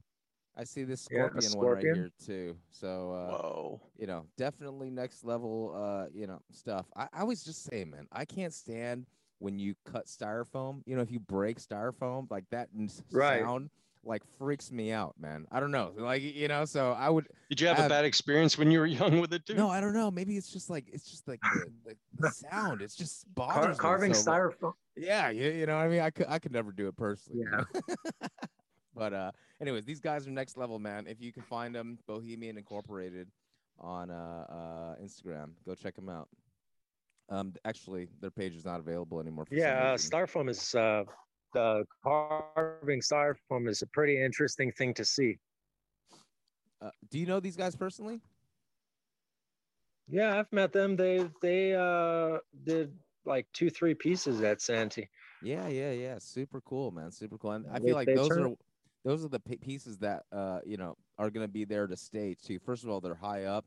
I 0.56 0.64
see 0.64 0.84
this 0.84 1.06
Yeah, 1.10 1.26
scorpion 1.28 1.52
one 1.52 1.66
right 1.66 1.82
scorpion. 1.82 1.94
here 1.94 2.10
too. 2.24 2.56
So 2.70 3.12
uh, 3.12 3.30
Whoa. 3.38 3.80
you 3.98 4.06
know, 4.06 4.24
definitely 4.38 4.88
next 4.88 5.24
level. 5.24 5.74
Uh, 5.76 6.06
you 6.14 6.26
know, 6.26 6.40
stuff. 6.52 6.86
I, 6.96 7.08
I 7.12 7.24
was 7.24 7.44
just 7.44 7.64
saying, 7.64 7.90
man, 7.90 8.06
I 8.12 8.24
can't 8.24 8.54
stand 8.54 9.06
when 9.40 9.58
you 9.58 9.74
cut 9.84 10.06
styrofoam. 10.06 10.80
You 10.86 10.96
know, 10.96 11.02
if 11.02 11.10
you 11.10 11.20
break 11.20 11.58
styrofoam, 11.58 12.30
like 12.30 12.44
that 12.50 12.68
n- 12.74 12.88
Right. 13.12 13.42
sound, 13.42 13.68
like 14.06 14.22
freaks 14.38 14.70
me 14.70 14.92
out, 14.92 15.14
man. 15.18 15.46
I 15.50 15.60
don't 15.60 15.70
know, 15.70 15.92
like 15.96 16.22
you 16.22 16.48
know. 16.48 16.64
So 16.64 16.92
I 16.92 17.08
would. 17.08 17.26
Did 17.48 17.60
you 17.60 17.68
have 17.68 17.78
a 17.78 17.88
bad 17.88 18.04
experience 18.04 18.56
when 18.58 18.70
you 18.70 18.78
were 18.78 18.86
young 19.00 19.20
with 19.20 19.32
it 19.32 19.46
too? 19.46 19.54
No, 19.54 19.70
I 19.70 19.80
don't 19.80 19.94
know. 19.94 20.10
Maybe 20.10 20.36
it's 20.36 20.50
just 20.50 20.70
like 20.70 20.86
it's 20.92 21.10
just 21.10 21.26
like 21.28 21.40
the, 21.40 21.70
the, 21.86 21.96
the 22.18 22.30
sound. 22.30 22.82
It's 22.82 22.94
just 22.94 23.26
Car- 23.36 23.54
bothers 23.54 23.78
carving 23.78 24.10
me 24.10 24.14
so 24.14 24.30
much. 24.30 24.40
styrofoam. 24.40 24.72
Yeah, 24.96 25.30
you, 25.30 25.50
you 25.50 25.66
know, 25.66 25.76
what 25.76 25.84
I 25.84 25.88
mean, 25.88 26.00
I 26.00 26.10
could 26.10 26.26
I 26.28 26.38
could 26.38 26.52
never 26.52 26.72
do 26.72 26.88
it 26.88 26.96
personally. 26.96 27.44
Yeah. 27.50 27.82
but 28.94 29.12
uh, 29.12 29.32
anyways, 29.60 29.84
these 29.84 30.00
guys 30.00 30.26
are 30.26 30.30
next 30.30 30.56
level, 30.56 30.78
man. 30.78 31.06
If 31.06 31.20
you 31.20 31.32
can 31.32 31.42
find 31.42 31.74
them, 31.74 31.98
Bohemian 32.06 32.58
Incorporated 32.58 33.28
on 33.80 34.10
uh, 34.10 34.14
uh 34.94 35.02
Instagram, 35.02 35.50
go 35.66 35.74
check 35.74 35.96
them 35.96 36.08
out. 36.08 36.28
Um, 37.30 37.54
actually, 37.64 38.08
their 38.20 38.30
page 38.30 38.54
is 38.54 38.64
not 38.64 38.80
available 38.80 39.18
anymore. 39.20 39.46
For 39.46 39.54
Yeah, 39.54 39.88
uh, 39.88 39.92
reason. 39.92 40.10
styrofoam 40.10 40.50
is 40.50 40.74
uh, 40.74 41.04
the 41.54 41.86
carving 42.02 43.00
styrofoam 43.00 43.68
is 43.68 43.80
a 43.80 43.86
pretty 43.86 44.22
interesting 44.22 44.70
thing 44.72 44.92
to 44.94 45.04
see. 45.04 45.38
Uh, 46.82 46.90
do 47.10 47.18
you 47.18 47.24
know 47.24 47.40
these 47.40 47.56
guys 47.56 47.74
personally? 47.74 48.20
Yeah, 50.08 50.38
I've 50.38 50.52
met 50.52 50.72
them. 50.72 50.96
They 50.96 51.26
they 51.40 51.74
uh 51.74 52.38
did 52.64 52.92
like 53.24 53.46
two, 53.54 53.70
three 53.70 53.94
pieces 53.94 54.42
at 54.42 54.60
Santee. 54.60 55.08
Yeah, 55.42 55.68
yeah, 55.68 55.92
yeah. 55.92 56.18
Super 56.18 56.60
cool, 56.60 56.90
man. 56.90 57.10
Super 57.10 57.38
cool. 57.38 57.52
And 57.52 57.66
I 57.68 57.78
They- 57.78 57.86
feel 57.86 57.94
like 57.94 58.06
they 58.06 58.14
those 58.14 58.28
turn- 58.28 58.52
are 58.52 58.56
those 59.04 59.24
are 59.24 59.28
the 59.28 59.40
pieces 59.40 59.98
that 59.98 60.24
uh 60.32 60.60
you 60.66 60.76
know 60.76 60.96
are 61.18 61.30
gonna 61.30 61.48
be 61.48 61.64
there 61.64 61.86
to 61.86 61.96
stay 61.96 62.34
too. 62.34 62.58
First 62.58 62.84
of 62.84 62.90
all, 62.90 63.00
they're 63.00 63.14
high 63.14 63.44
up, 63.44 63.64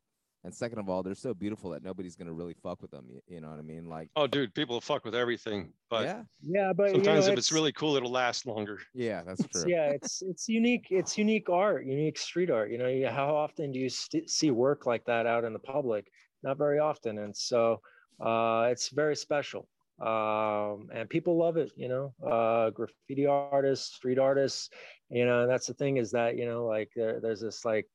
and 0.48 0.56
second 0.56 0.80
of 0.80 0.90
all, 0.90 1.04
they're 1.04 1.14
so 1.14 1.34
beautiful 1.34 1.70
that 1.72 1.84
nobody's 1.84 2.16
gonna 2.16 2.34
really 2.34 2.56
fuck 2.64 2.82
with 2.82 2.90
them. 2.92 3.06
You, 3.10 3.22
you 3.28 3.42
know 3.42 3.50
what 3.50 3.60
I 3.60 3.64
mean? 3.64 3.86
Like, 3.90 4.10
Oh, 4.16 4.26
dude, 4.28 4.54
people 4.56 4.80
fuck 4.82 5.06
with 5.06 5.14
everything, 5.14 5.74
but 5.90 6.06
yeah, 6.06 6.24
Yeah, 6.42 6.74
but 6.74 6.88
you 6.90 6.96
sometimes 6.96 7.28
know, 7.28 7.34
if 7.34 7.38
it's 7.38 7.52
really 7.52 7.74
cool, 7.74 7.96
it'll 7.98 8.10
last 8.12 8.48
longer. 8.48 8.80
yeah, 8.94 9.22
that's 9.24 9.42
it's- 9.42 9.64
true. 9.64 9.72
yeah, 9.72 9.92
it's 9.92 10.22
it's 10.22 10.48
unique. 10.48 10.88
It's 10.90 11.18
unique 11.18 11.50
art, 11.50 11.86
unique 11.86 12.18
street 12.18 12.50
art. 12.50 12.72
You 12.72 12.78
know, 12.80 12.88
you, 12.88 13.08
how 13.08 13.36
often 13.36 13.72
do 13.72 13.80
you 13.80 13.90
st- 13.90 14.30
see 14.30 14.50
work 14.52 14.86
like 14.86 15.06
that 15.06 15.26
out 15.28 15.44
in 15.44 15.54
the 15.54 15.60
public? 15.60 16.08
Not 16.44 16.58
very 16.58 16.80
often, 16.80 17.18
and 17.20 17.36
so 17.36 17.82
uh, 18.20 18.70
it's 18.72 18.90
very 18.90 19.16
special. 19.16 19.68
Um, 20.00 20.90
and 20.94 21.10
people 21.10 21.38
love 21.38 21.58
it. 21.58 21.72
You 21.76 21.90
know, 21.90 22.14
uh, 22.26 22.70
graffiti 22.70 23.26
artists, 23.26 23.96
street 23.96 24.20
artists. 24.20 24.70
You 25.10 25.26
know, 25.26 25.42
and 25.42 25.50
that's 25.50 25.68
the 25.68 25.74
thing 25.74 25.98
is 25.98 26.12
that 26.12 26.38
you 26.38 26.46
know, 26.46 26.66
like 26.66 26.92
there, 26.96 27.20
there's 27.20 27.42
this 27.42 27.66
like 27.66 27.88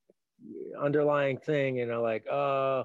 underlying 0.80 1.38
thing. 1.38 1.76
You 1.76 1.86
know, 1.86 2.02
like 2.02 2.24
uh, 2.30 2.84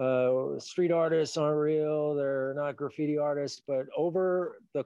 uh, 0.00 0.58
street 0.58 0.92
artists 0.92 1.36
aren't 1.36 1.58
real. 1.58 2.14
They're 2.14 2.54
not 2.54 2.76
graffiti 2.76 3.18
artists, 3.18 3.60
but 3.66 3.86
over 3.96 4.58
the 4.74 4.84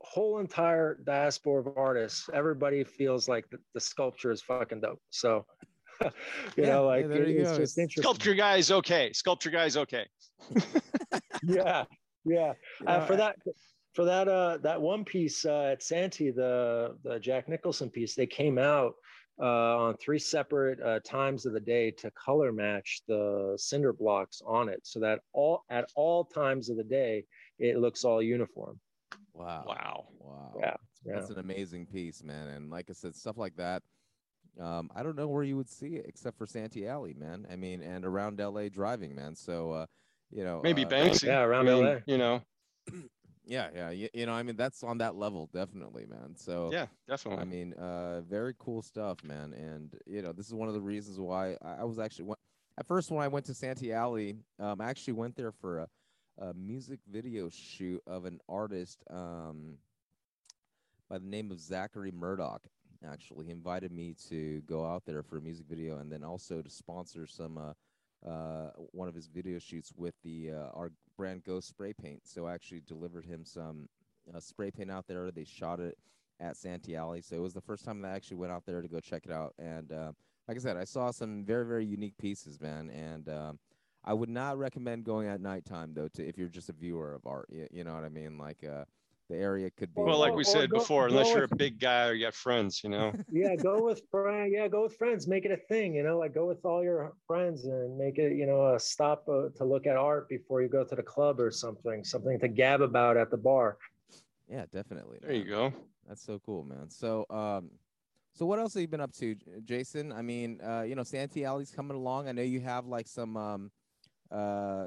whole 0.00 0.38
entire 0.38 0.94
diaspora 1.04 1.60
of 1.60 1.76
artists, 1.76 2.28
everybody 2.32 2.84
feels 2.84 3.28
like 3.28 3.48
the, 3.50 3.58
the 3.74 3.80
sculpture 3.80 4.30
is 4.30 4.40
fucking 4.40 4.80
dope. 4.80 5.00
So, 5.10 5.44
you 6.02 6.10
Yeah, 6.56 6.66
know, 6.76 6.86
like 6.86 7.08
there 7.08 7.24
it- 7.24 7.30
you 7.30 7.40
it's 7.40 7.50
go. 7.52 7.56
just 7.58 7.78
interesting. 7.78 8.02
Sculpture 8.02 8.34
guy's 8.34 8.70
okay. 8.70 9.12
Sculpture 9.12 9.50
guy's 9.50 9.76
okay. 9.76 10.06
Yeah, 11.42 11.84
yeah. 12.24 12.52
You 12.80 12.86
Uh, 12.86 13.06
for 13.06 13.16
that, 13.16 13.36
for 13.94 14.04
that, 14.04 14.28
uh, 14.28 14.58
that 14.58 14.80
one 14.80 15.04
piece 15.04 15.44
uh, 15.44 15.70
at 15.72 15.82
Santee, 15.82 16.30
the 16.30 16.96
the 17.04 17.18
Jack 17.18 17.48
Nicholson 17.48 17.90
piece, 17.90 18.14
they 18.14 18.26
came 18.26 18.58
out 18.58 18.94
on 19.46 19.96
three 19.96 20.18
separate 20.18 20.80
uh, 20.80 21.00
times 21.04 21.46
of 21.46 21.52
the 21.52 21.60
day 21.60 21.90
to 21.92 22.10
color 22.12 22.52
match 22.52 23.02
the 23.06 23.54
cinder 23.56 23.92
blocks 23.92 24.42
on 24.44 24.68
it, 24.68 24.80
so 24.84 25.00
that 25.00 25.20
all 25.32 25.64
at 25.70 25.90
all 25.94 26.24
times 26.24 26.68
of 26.68 26.76
the 26.76 26.84
day 26.84 27.24
it 27.58 27.78
looks 27.78 28.04
all 28.04 28.22
uniform. 28.22 28.78
Wow, 29.32 29.64
Wow. 29.66 30.08
wow. 30.18 30.56
Yeah, 30.58 30.76
yeah. 31.04 31.14
That's 31.14 31.30
an 31.30 31.38
amazing 31.38 31.86
piece, 31.86 32.22
man. 32.22 32.48
And 32.48 32.70
like 32.70 32.86
I 32.90 32.92
said, 32.92 33.14
stuff 33.14 33.38
like 33.38 33.56
that. 33.56 33.82
Um, 34.60 34.90
I 34.94 35.04
don't 35.04 35.16
know 35.16 35.28
where 35.28 35.44
you 35.44 35.56
would 35.56 35.68
see 35.68 35.96
it 35.96 36.06
except 36.08 36.36
for 36.36 36.46
Santee 36.46 36.88
Alley, 36.88 37.14
man. 37.14 37.46
I 37.50 37.54
mean, 37.54 37.80
and 37.80 38.04
around 38.04 38.40
LA 38.40 38.68
driving, 38.68 39.14
man. 39.14 39.36
So, 39.36 39.70
uh, 39.70 39.86
you 40.30 40.42
know, 40.42 40.60
Maybe 40.64 40.84
uh, 40.84 40.88
Banksy. 40.88 41.26
Yeah, 41.26 41.42
around 41.42 41.68
I 41.68 41.74
mean, 41.74 41.84
LA. 41.84 41.96
You 42.06 42.18
know, 42.18 42.40
Yeah, 43.48 43.68
yeah, 43.74 43.90
you, 43.90 44.08
you 44.12 44.26
know, 44.26 44.34
I 44.34 44.42
mean, 44.42 44.56
that's 44.56 44.82
on 44.82 44.98
that 44.98 45.16
level, 45.16 45.48
definitely, 45.54 46.04
man. 46.04 46.36
So, 46.36 46.68
yeah, 46.70 46.84
definitely. 47.08 47.40
I 47.40 47.44
mean, 47.46 47.72
uh, 47.72 48.20
very 48.20 48.54
cool 48.58 48.82
stuff, 48.82 49.24
man. 49.24 49.54
And 49.54 49.94
you 50.06 50.20
know, 50.20 50.32
this 50.32 50.46
is 50.46 50.54
one 50.54 50.68
of 50.68 50.74
the 50.74 50.82
reasons 50.82 51.18
why 51.18 51.56
I, 51.62 51.80
I 51.80 51.84
was 51.84 51.98
actually 51.98 52.34
at 52.78 52.86
first 52.86 53.10
when 53.10 53.24
I 53.24 53.28
went 53.28 53.46
to 53.46 53.54
Santee 53.54 53.92
Alley, 53.92 54.36
um, 54.60 54.82
I 54.82 54.90
actually 54.90 55.14
went 55.14 55.34
there 55.34 55.50
for 55.50 55.78
a, 55.78 55.88
a 56.44 56.54
music 56.54 57.00
video 57.10 57.48
shoot 57.48 58.02
of 58.06 58.26
an 58.26 58.38
artist 58.50 59.02
um, 59.10 59.78
by 61.08 61.16
the 61.16 61.26
name 61.26 61.50
of 61.50 61.58
Zachary 61.58 62.12
Murdoch. 62.12 62.62
Actually, 63.10 63.46
he 63.46 63.52
invited 63.52 63.92
me 63.92 64.14
to 64.28 64.60
go 64.66 64.84
out 64.84 65.04
there 65.06 65.22
for 65.22 65.38
a 65.38 65.40
music 65.40 65.64
video 65.70 65.98
and 65.98 66.12
then 66.12 66.22
also 66.22 66.60
to 66.60 66.68
sponsor 66.68 67.26
some 67.26 67.56
uh, 67.56 68.28
uh, 68.28 68.70
one 68.92 69.08
of 69.08 69.14
his 69.14 69.26
video 69.26 69.58
shoots 69.58 69.92
with 69.96 70.14
the 70.22 70.50
uh, 70.52 70.68
our 70.74 70.92
brand 71.18 71.44
Ghost 71.44 71.68
Spray 71.68 71.92
Paint. 71.92 72.22
So 72.24 72.46
I 72.46 72.54
actually 72.54 72.80
delivered 72.86 73.26
him 73.26 73.44
some 73.44 73.88
uh, 74.34 74.40
spray 74.40 74.70
paint 74.70 74.90
out 74.90 75.06
there. 75.06 75.30
They 75.30 75.44
shot 75.44 75.80
it 75.80 75.98
at 76.40 76.56
Santee 76.56 76.96
Alley. 76.96 77.20
So 77.20 77.36
it 77.36 77.42
was 77.42 77.52
the 77.52 77.60
first 77.60 77.84
time 77.84 78.00
that 78.00 78.12
I 78.12 78.14
actually 78.14 78.38
went 78.38 78.52
out 78.52 78.64
there 78.64 78.80
to 78.80 78.88
go 78.88 79.00
check 79.00 79.26
it 79.26 79.32
out. 79.32 79.52
And 79.58 79.92
uh, 79.92 80.12
like 80.46 80.56
I 80.56 80.60
said, 80.60 80.76
I 80.76 80.84
saw 80.84 81.10
some 81.10 81.44
very, 81.44 81.66
very 81.66 81.84
unique 81.84 82.16
pieces, 82.16 82.60
man. 82.60 82.88
And 82.90 83.28
um, 83.28 83.58
I 84.04 84.14
would 84.14 84.30
not 84.30 84.56
recommend 84.56 85.04
going 85.04 85.28
at 85.28 85.40
nighttime 85.40 85.92
though, 85.92 86.08
to 86.14 86.26
if 86.26 86.38
you're 86.38 86.48
just 86.48 86.68
a 86.68 86.72
viewer 86.72 87.12
of 87.12 87.26
art. 87.26 87.48
You, 87.50 87.66
you 87.70 87.84
know 87.84 87.94
what 87.94 88.04
I 88.04 88.08
mean? 88.08 88.38
Like 88.38 88.64
uh, 88.64 88.84
the 89.28 89.36
area 89.36 89.70
could 89.70 89.94
be. 89.94 90.00
well, 90.00 90.18
like 90.18 90.34
we 90.34 90.40
or 90.40 90.44
said 90.44 90.70
go- 90.70 90.78
before, 90.78 91.06
unless 91.06 91.28
go 91.28 91.36
you're 91.36 91.44
a 91.44 91.56
big 91.56 91.78
guy 91.78 92.08
or 92.08 92.12
you 92.14 92.24
got 92.26 92.34
friends, 92.34 92.82
you 92.82 92.90
know. 92.90 93.12
yeah, 93.32 93.54
go 93.56 93.82
with 93.82 94.02
friends. 94.10 94.52
Yeah, 94.54 94.68
go 94.68 94.82
with 94.84 94.96
friends. 94.96 95.26
Make 95.26 95.44
it 95.44 95.50
a 95.50 95.56
thing. 95.56 95.94
You 95.94 96.02
know, 96.02 96.18
like 96.18 96.34
go 96.34 96.46
with 96.46 96.64
all 96.64 96.82
your 96.82 97.12
friends 97.26 97.64
and 97.64 97.96
make 97.98 98.18
it, 98.18 98.36
you 98.36 98.46
know, 98.46 98.74
a 98.74 98.80
stop 98.80 99.28
uh, 99.28 99.48
to 99.56 99.64
look 99.64 99.86
at 99.86 99.96
art 99.96 100.28
before 100.28 100.62
you 100.62 100.68
go 100.68 100.84
to 100.84 100.94
the 100.94 101.02
club 101.02 101.40
or 101.40 101.50
something. 101.50 102.04
Something 102.04 102.38
to 102.40 102.48
gab 102.48 102.80
about 102.80 103.16
at 103.16 103.30
the 103.30 103.36
bar. 103.36 103.76
yeah, 104.48 104.64
definitely. 104.72 105.18
There 105.20 105.32
you 105.32 105.44
go. 105.44 105.72
That's 106.06 106.24
so 106.24 106.40
cool, 106.44 106.64
man. 106.64 106.88
So, 106.88 107.26
um, 107.28 107.70
so 108.32 108.46
what 108.46 108.58
else 108.58 108.74
have 108.74 108.80
you 108.80 108.88
been 108.88 109.00
up 109.00 109.12
to, 109.14 109.34
Jason? 109.64 110.12
I 110.12 110.22
mean, 110.22 110.60
uh, 110.62 110.82
you 110.82 110.94
know, 110.94 111.02
Santee 111.02 111.44
Alley's 111.44 111.70
coming 111.70 111.96
along. 111.96 112.28
I 112.28 112.32
know 112.32 112.42
you 112.42 112.60
have 112.60 112.86
like 112.86 113.08
some 113.08 113.36
um, 113.36 113.70
uh, 114.30 114.86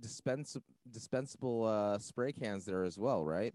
dispense 0.00 0.56
dispensable 0.90 1.64
uh, 1.64 1.98
spray 1.98 2.32
cans 2.32 2.64
there 2.64 2.84
as 2.84 2.98
well, 2.98 3.24
right? 3.24 3.54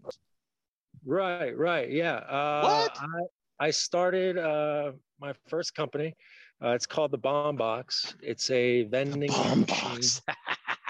Right, 1.04 1.56
right. 1.56 1.90
Yeah. 1.90 2.16
Uh, 2.16 2.62
What? 2.62 2.98
I, 3.60 3.66
I 3.66 3.70
started 3.70 4.38
uh, 4.38 4.92
my 5.20 5.32
first 5.48 5.74
company. 5.74 6.14
Uh, 6.62 6.70
it's 6.70 6.86
called 6.86 7.10
the 7.10 7.18
Bomb 7.18 7.56
Box. 7.56 8.14
It's 8.22 8.50
a 8.50 8.84
vending 8.84 9.30
Bomb 9.30 9.60
machine. 9.60 9.64
box. 9.64 10.22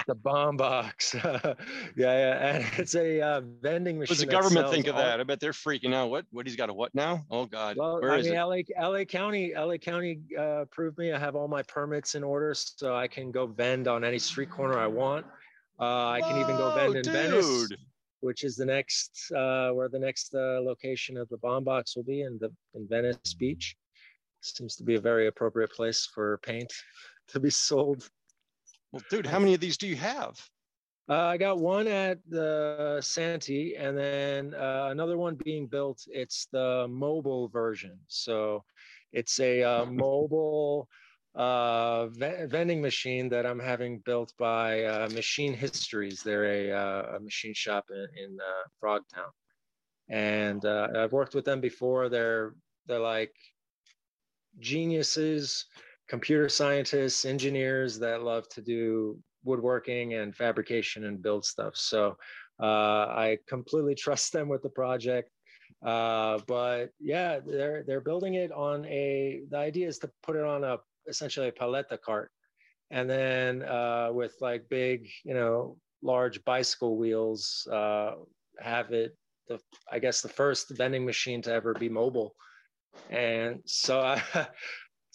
The 0.07 0.15
Bomb 0.15 0.59
Box. 0.59 1.15
yeah, 1.25 1.55
yeah. 1.97 2.47
And 2.47 2.65
it's 2.79 2.95
a 2.95 3.23
uh, 3.23 3.41
vending 3.63 3.99
machine. 3.99 4.13
What 4.13 4.19
does 4.19 4.19
the 4.19 4.27
government 4.27 4.69
think 4.69 4.87
of 4.87 4.97
all- 4.97 5.01
that? 5.01 5.19
I 5.19 5.23
bet 5.23 5.41
they're 5.41 5.53
freaking 5.53 5.95
out. 5.95 6.11
What? 6.11 6.27
What? 6.31 6.47
He's 6.47 6.57
got 6.57 6.69
a 6.69 6.75
what 6.75 6.95
now? 6.95 7.25
Oh 7.31 7.47
God. 7.47 7.79
Well, 7.79 8.03
Where 8.03 8.13
I 8.13 8.19
is 8.19 8.27
mean, 8.27 8.35
it? 8.35 8.39
LA, 8.79 8.89
LA 8.91 9.05
County, 9.05 9.55
LA 9.57 9.79
County 9.79 10.21
uh, 10.39 10.61
approved 10.61 10.99
me. 10.99 11.11
I 11.15 11.19
have 11.19 11.35
all 11.37 11.49
my 11.49 11.63
permits 11.63 12.17
in 12.17 12.23
order, 12.23 12.53
so 12.53 12.95
I 12.95 13.09
can 13.09 13.31
go 13.31 13.47
vend 13.47 13.89
on 13.89 14.05
any 14.05 14.19
street 14.19 14.51
corner 14.51 14.79
I 14.79 14.89
want. 14.89 15.25
Uh, 15.79 16.09
I 16.11 16.21
can 16.21 16.41
even 16.41 16.57
go 16.57 16.75
vend 16.75 16.97
in 16.97 17.13
Venice, 17.13 17.69
which 18.21 18.45
is 18.45 18.57
the 18.57 18.65
next 18.65 19.31
uh, 19.35 19.71
where 19.71 19.89
the 19.89 19.99
next 19.99 20.35
uh, 20.35 20.61
location 20.63 21.17
of 21.17 21.29
the 21.29 21.39
bomb 21.39 21.65
box 21.65 21.97
will 21.97 22.05
be 22.05 22.23
in 22.23 22.39
the 22.39 22.53
in 22.75 22.87
Venice 22.87 23.35
Beach. 23.35 23.77
Seems 24.41 24.77
to 24.77 24.85
be 24.85 24.95
a 24.95 25.01
very 25.01 25.27
appropriate 25.27 25.73
place 25.73 26.09
for 26.15 26.39
paint 26.39 26.73
to 27.29 27.41
be 27.41 27.51
sold. 27.51 28.09
Well, 28.93 29.03
dude, 29.11 29.27
how 29.27 29.39
many 29.41 29.55
of 29.55 29.61
these 29.61 29.77
do 29.77 29.89
you 29.89 29.97
have? 29.97 30.39
Uh, 31.09 31.15
I 31.27 31.37
got 31.37 31.59
one 31.59 31.87
at 31.87 32.19
the 32.29 32.99
Santee, 33.03 33.75
and 33.77 33.99
then 33.99 34.55
uh, 34.55 34.89
another 34.91 35.19
one 35.19 35.35
being 35.45 35.67
built. 35.67 36.03
It's 36.07 36.47
the 36.53 36.87
mobile 36.89 37.49
version, 37.49 37.99
so 38.07 38.65
it's 39.13 39.41
a 39.41 39.63
uh, 39.63 39.87
mobile 39.91 40.89
uh, 41.35 42.07
ve- 42.09 42.47
vending 42.47 42.81
machine 42.81 43.29
that 43.29 43.47
I'm 43.47 43.59
having 43.59 43.99
built 44.01 44.33
by 44.39 44.85
uh, 44.85 45.09
Machine 45.13 45.53
Histories. 45.55 46.23
They're 46.23 46.45
a, 46.45 46.71
uh, 46.73 47.17
a 47.17 47.21
machine 47.21 47.55
shop 47.55 47.87
in, 47.91 48.07
in 48.25 48.39
uh, 48.41 48.69
Frogtown, 48.83 49.31
and 50.09 50.65
uh, 50.65 50.89
I've 50.97 51.13
worked 51.13 51.35
with 51.35 51.45
them 51.45 51.61
before. 51.61 52.09
They're 52.09 52.55
they're 52.87 53.01
like 53.01 53.35
geniuses, 54.61 55.67
computer 56.09 56.49
scientists, 56.49 57.25
engineers 57.25 57.99
that 57.99 58.23
love 58.23 58.49
to 58.51 58.63
do 58.63 59.19
woodworking 59.45 60.15
and 60.15 60.35
fabrication 60.35 61.05
and 61.05 61.23
build 61.23 61.45
stuff. 61.45 61.77
So 61.77 62.17
uh, 62.63 62.65
I 62.65 63.39
completely 63.49 63.95
trust 63.95 64.33
them 64.33 64.49
with 64.49 64.63
the 64.63 64.71
project. 64.71 65.31
Uh, 65.85 66.39
but 66.47 66.91
yeah, 67.01 67.41
they're 67.45 67.83
they're 67.87 68.01
building 68.01 68.35
it 68.35 68.53
on 68.53 68.85
a. 68.87 69.43
The 69.51 69.59
idea 69.59 69.89
is 69.89 69.99
to 69.99 70.11
put 70.23 70.37
it 70.37 70.45
on 70.45 70.65
a 70.65 70.79
essentially 71.07 71.49
a 71.49 71.53
paleta 71.53 72.01
cart, 72.01 72.31
and 72.91 73.09
then 73.09 73.63
uh, 73.63 74.11
with 74.13 74.35
like 74.41 74.69
big, 74.69 75.09
you 75.25 75.35
know, 75.35 75.77
large 76.03 76.45
bicycle 76.45 76.97
wheels, 76.97 77.67
uh, 77.71 78.13
have 78.61 78.93
it. 78.93 79.17
The 79.49 79.59
I 79.91 79.99
guess 79.99 80.23
the 80.23 80.29
first 80.29 80.71
vending 80.71 81.05
machine 81.05 81.43
to 81.43 81.53
ever 81.53 81.75
be 81.75 81.89
mobile, 81.89 82.35
and 83.11 83.61
so 83.67 84.01
I. 84.01 84.23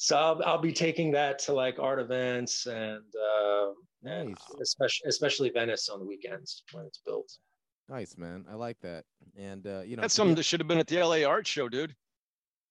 So 0.02 0.16
I'll, 0.16 0.42
I'll 0.46 0.62
be 0.62 0.72
taking 0.72 1.12
that 1.12 1.40
to 1.40 1.52
like 1.52 1.78
art 1.78 2.00
events 2.00 2.68
and 2.68 3.04
uh, 3.22 3.72
and 4.06 4.30
Nice. 4.30 4.38
especially 4.62 5.10
especially 5.10 5.50
Venice 5.50 5.90
on 5.90 6.00
the 6.00 6.06
weekends 6.06 6.64
when 6.72 6.86
it's 6.86 7.02
built. 7.06 7.30
Nice, 7.90 8.18
man. 8.18 8.46
I 8.50 8.54
like 8.54 8.80
that. 8.80 9.04
And 9.36 9.68
uh, 9.68 9.82
you 9.82 9.98
know, 9.98 10.02
That's 10.04 10.14
to 10.14 10.22
be- 10.22 10.22
something 10.22 10.36
that 10.36 10.44
should 10.44 10.62
have 10.62 10.70
been 10.70 10.78
at 10.78 10.88
the 10.88 11.04
LA 11.04 11.28
art 11.28 11.46
show, 11.46 11.68
dude. 11.68 11.98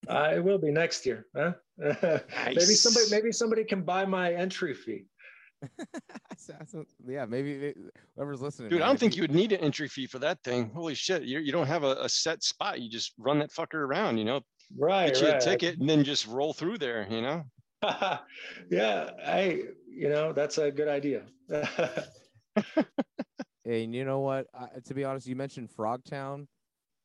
Uh, 0.06 0.32
it 0.34 0.44
will 0.44 0.58
be 0.58 0.70
next 0.70 1.04
year, 1.04 1.26
huh? 1.36 1.52
maybe 1.78 2.60
somebody 2.60 3.06
maybe 3.10 3.32
somebody 3.32 3.64
can 3.64 3.82
buy 3.82 4.04
my 4.04 4.32
entry 4.32 4.74
fee. 4.74 5.04
Yeah, 7.06 7.26
maybe 7.26 7.58
maybe 7.58 7.74
whoever's 8.16 8.40
listening. 8.40 8.70
Dude, 8.70 8.80
I 8.80 8.86
don't 8.86 8.98
think 8.98 9.16
you 9.16 9.22
would 9.22 9.34
need 9.34 9.52
an 9.52 9.60
entry 9.60 9.88
fee 9.88 10.06
for 10.06 10.18
that 10.20 10.42
thing. 10.42 10.70
Holy 10.74 10.94
shit. 10.94 11.24
You, 11.24 11.40
you 11.40 11.52
don't 11.52 11.66
have 11.66 11.84
a, 11.84 11.96
a 11.96 12.08
set 12.08 12.42
spot. 12.42 12.80
You 12.80 12.88
just 12.88 13.12
run 13.18 13.40
that 13.40 13.50
fucker 13.50 13.74
around, 13.74 14.18
you 14.18 14.24
know, 14.24 14.40
Right, 14.76 15.12
get 15.12 15.22
you 15.22 15.28
a 15.28 15.40
ticket 15.40 15.78
and 15.78 15.88
then 15.88 16.04
just 16.04 16.26
roll 16.26 16.52
through 16.52 16.78
there, 16.78 17.06
you 17.10 17.22
know? 17.22 17.44
yeah, 18.70 19.10
I 19.26 19.62
you 19.88 20.08
know 20.08 20.32
that's 20.32 20.58
a 20.58 20.70
good 20.70 20.88
idea. 20.88 21.24
And 23.68 23.94
you 23.94 24.04
know 24.06 24.20
what? 24.20 24.46
I, 24.54 24.66
to 24.86 24.94
be 24.94 25.04
honest, 25.04 25.26
you 25.26 25.36
mentioned 25.36 25.68
Frogtown. 25.70 26.46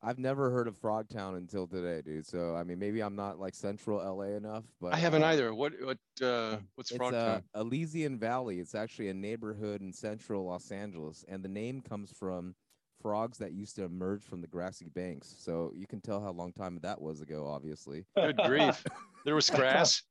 I've 0.04 0.18
never 0.18 0.50
heard 0.50 0.68
of 0.68 0.78
Frogtown 0.78 1.36
until 1.38 1.66
today, 1.66 2.02
dude. 2.02 2.26
So 2.26 2.54
I 2.54 2.62
mean, 2.64 2.78
maybe 2.78 3.02
I'm 3.02 3.16
not 3.16 3.38
like 3.38 3.54
Central 3.54 3.98
LA 3.98 4.36
enough, 4.36 4.64
but 4.80 4.92
I 4.92 4.96
haven't 4.98 5.22
uh, 5.22 5.28
either. 5.28 5.54
What 5.54 5.72
what 5.82 5.98
uh 6.22 6.58
what's 6.74 6.90
It's 6.90 6.98
Frogtown? 6.98 7.42
uh, 7.54 7.60
Elysian 7.60 8.18
Valley. 8.18 8.60
It's 8.60 8.74
actually 8.74 9.08
a 9.08 9.14
neighborhood 9.14 9.80
in 9.80 9.92
central 9.92 10.44
Los 10.44 10.70
Angeles, 10.70 11.24
and 11.28 11.42
the 11.42 11.48
name 11.48 11.80
comes 11.80 12.10
from 12.12 12.54
frogs 13.00 13.38
that 13.38 13.52
used 13.52 13.76
to 13.76 13.84
emerge 13.84 14.22
from 14.22 14.40
the 14.40 14.46
grassy 14.46 14.88
banks. 14.94 15.34
So 15.38 15.72
you 15.74 15.86
can 15.86 16.00
tell 16.00 16.22
how 16.22 16.30
long 16.32 16.52
time 16.52 16.78
that 16.82 17.00
was 17.00 17.20
ago, 17.20 17.46
obviously. 17.46 18.04
Good 18.16 18.36
grief. 18.44 18.84
There 19.24 19.34
was 19.34 19.48
grass. 19.48 20.02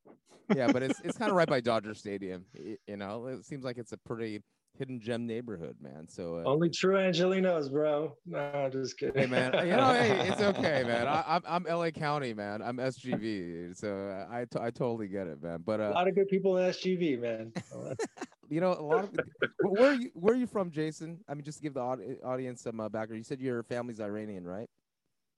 Yeah, 0.56 0.72
but 0.72 0.82
it's 0.82 1.00
it's 1.02 1.16
kind 1.20 1.30
of 1.30 1.38
right 1.38 1.48
by 1.48 1.62
Dodger 1.62 1.94
Stadium. 1.94 2.46
y- 2.58 2.78
You 2.88 2.98
know, 2.98 3.28
it 3.28 3.46
seems 3.46 3.64
like 3.64 3.78
it's 3.78 3.92
a 3.92 3.98
pretty 3.98 4.42
hidden 4.78 5.00
gem 5.00 5.26
neighborhood, 5.26 5.76
man. 5.82 6.08
So 6.08 6.38
uh, 6.38 6.50
Only 6.50 6.70
true 6.70 6.96
Angelenos, 6.96 7.72
bro. 7.72 8.16
No, 8.26 8.70
just 8.72 8.98
kidding. 8.98 9.16
Hey 9.16 9.28
man, 9.28 9.54
you 9.68 9.76
know, 9.76 9.94
hey, 9.94 10.30
it's 10.30 10.42
okay, 10.58 10.84
man. 10.84 11.08
I, 11.08 11.24
I'm 11.28 11.44
I'm 11.48 11.64
LA 11.64 11.92
County, 11.92 12.34
man. 12.34 12.62
I'm 12.62 12.78
SGV, 12.78 13.76
so 13.76 14.26
I 14.30 14.46
t- 14.46 14.60
I 14.60 14.72
totally 14.72 15.08
get 15.08 15.28
it, 15.28 15.42
man. 15.42 15.64
But 15.66 15.80
a 15.80 15.90
uh, 15.90 15.92
lot 15.92 16.08
of 16.08 16.16
good 16.16 16.28
people 16.28 16.58
in 16.58 16.70
SGV, 16.70 17.22
man. 17.22 17.54
you 18.50 18.62
know, 18.62 18.74
a 18.74 18.82
lot 18.82 19.04
of 19.04 19.20
where 19.62 19.92
are 19.92 19.96
you 19.96 20.12
where 20.14 20.34
are 20.34 20.38
you 20.38 20.48
from, 20.48 20.72
Jason? 20.72 21.20
I 21.28 21.34
mean, 21.34 21.44
just 21.44 21.60
to 21.60 21.64
give 21.64 21.76
the 21.76 22.18
audience 22.24 22.62
some 22.62 22.80
uh, 22.80 22.90
background. 22.90 23.20
You 23.20 23.24
said 23.24 23.40
your 23.40 23.64
family's 23.64 24.00
Iranian, 24.00 24.46
right? 24.46 24.70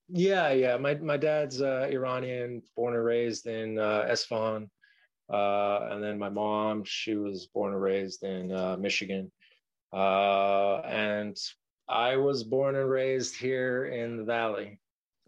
Yeah, 0.07 0.51
yeah. 0.51 0.77
My 0.77 0.95
my 0.95 1.17
dad's 1.17 1.61
uh, 1.61 1.87
Iranian, 1.91 2.61
born 2.75 2.95
and 2.95 3.03
raised 3.03 3.47
in 3.47 3.79
uh, 3.79 4.05
Esfahan, 4.09 4.69
uh, 5.29 5.87
and 5.91 6.03
then 6.03 6.17
my 6.19 6.29
mom, 6.29 6.83
she 6.83 7.15
was 7.15 7.47
born 7.47 7.73
and 7.73 7.81
raised 7.81 8.23
in 8.23 8.51
uh, 8.51 8.77
Michigan, 8.77 9.31
uh, 9.93 10.77
and 10.81 11.37
I 11.87 12.17
was 12.17 12.43
born 12.43 12.75
and 12.75 12.89
raised 12.89 13.35
here 13.37 13.85
in 13.85 14.17
the 14.17 14.23
Valley. 14.23 14.79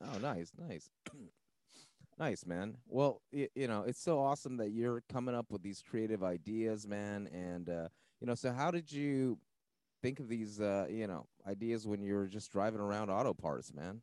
Oh, 0.01 0.17
nice, 0.19 0.51
nice, 0.57 0.89
nice, 2.19 2.45
man. 2.45 2.77
Well, 2.88 3.21
y- 3.31 3.49
you 3.55 3.67
know, 3.67 3.83
it's 3.83 4.01
so 4.01 4.19
awesome 4.19 4.57
that 4.57 4.71
you're 4.71 5.03
coming 5.10 5.36
up 5.36 5.51
with 5.51 5.62
these 5.62 5.81
creative 5.81 6.23
ideas, 6.23 6.88
man. 6.88 7.27
And 7.27 7.69
uh, 7.69 7.88
you 8.19 8.27
know, 8.27 8.36
so 8.36 8.51
how 8.51 8.71
did 8.71 8.91
you 8.91 9.39
think 10.01 10.19
of 10.19 10.27
these, 10.29 10.60
uh, 10.62 10.88
you 10.89 11.07
know, 11.07 11.27
ideas 11.47 11.88
when 11.88 12.01
you 12.01 12.15
were 12.15 12.27
just 12.27 12.51
driving 12.51 12.79
around 12.81 13.10
auto 13.10 13.33
parts, 13.33 13.73
man? 13.73 14.01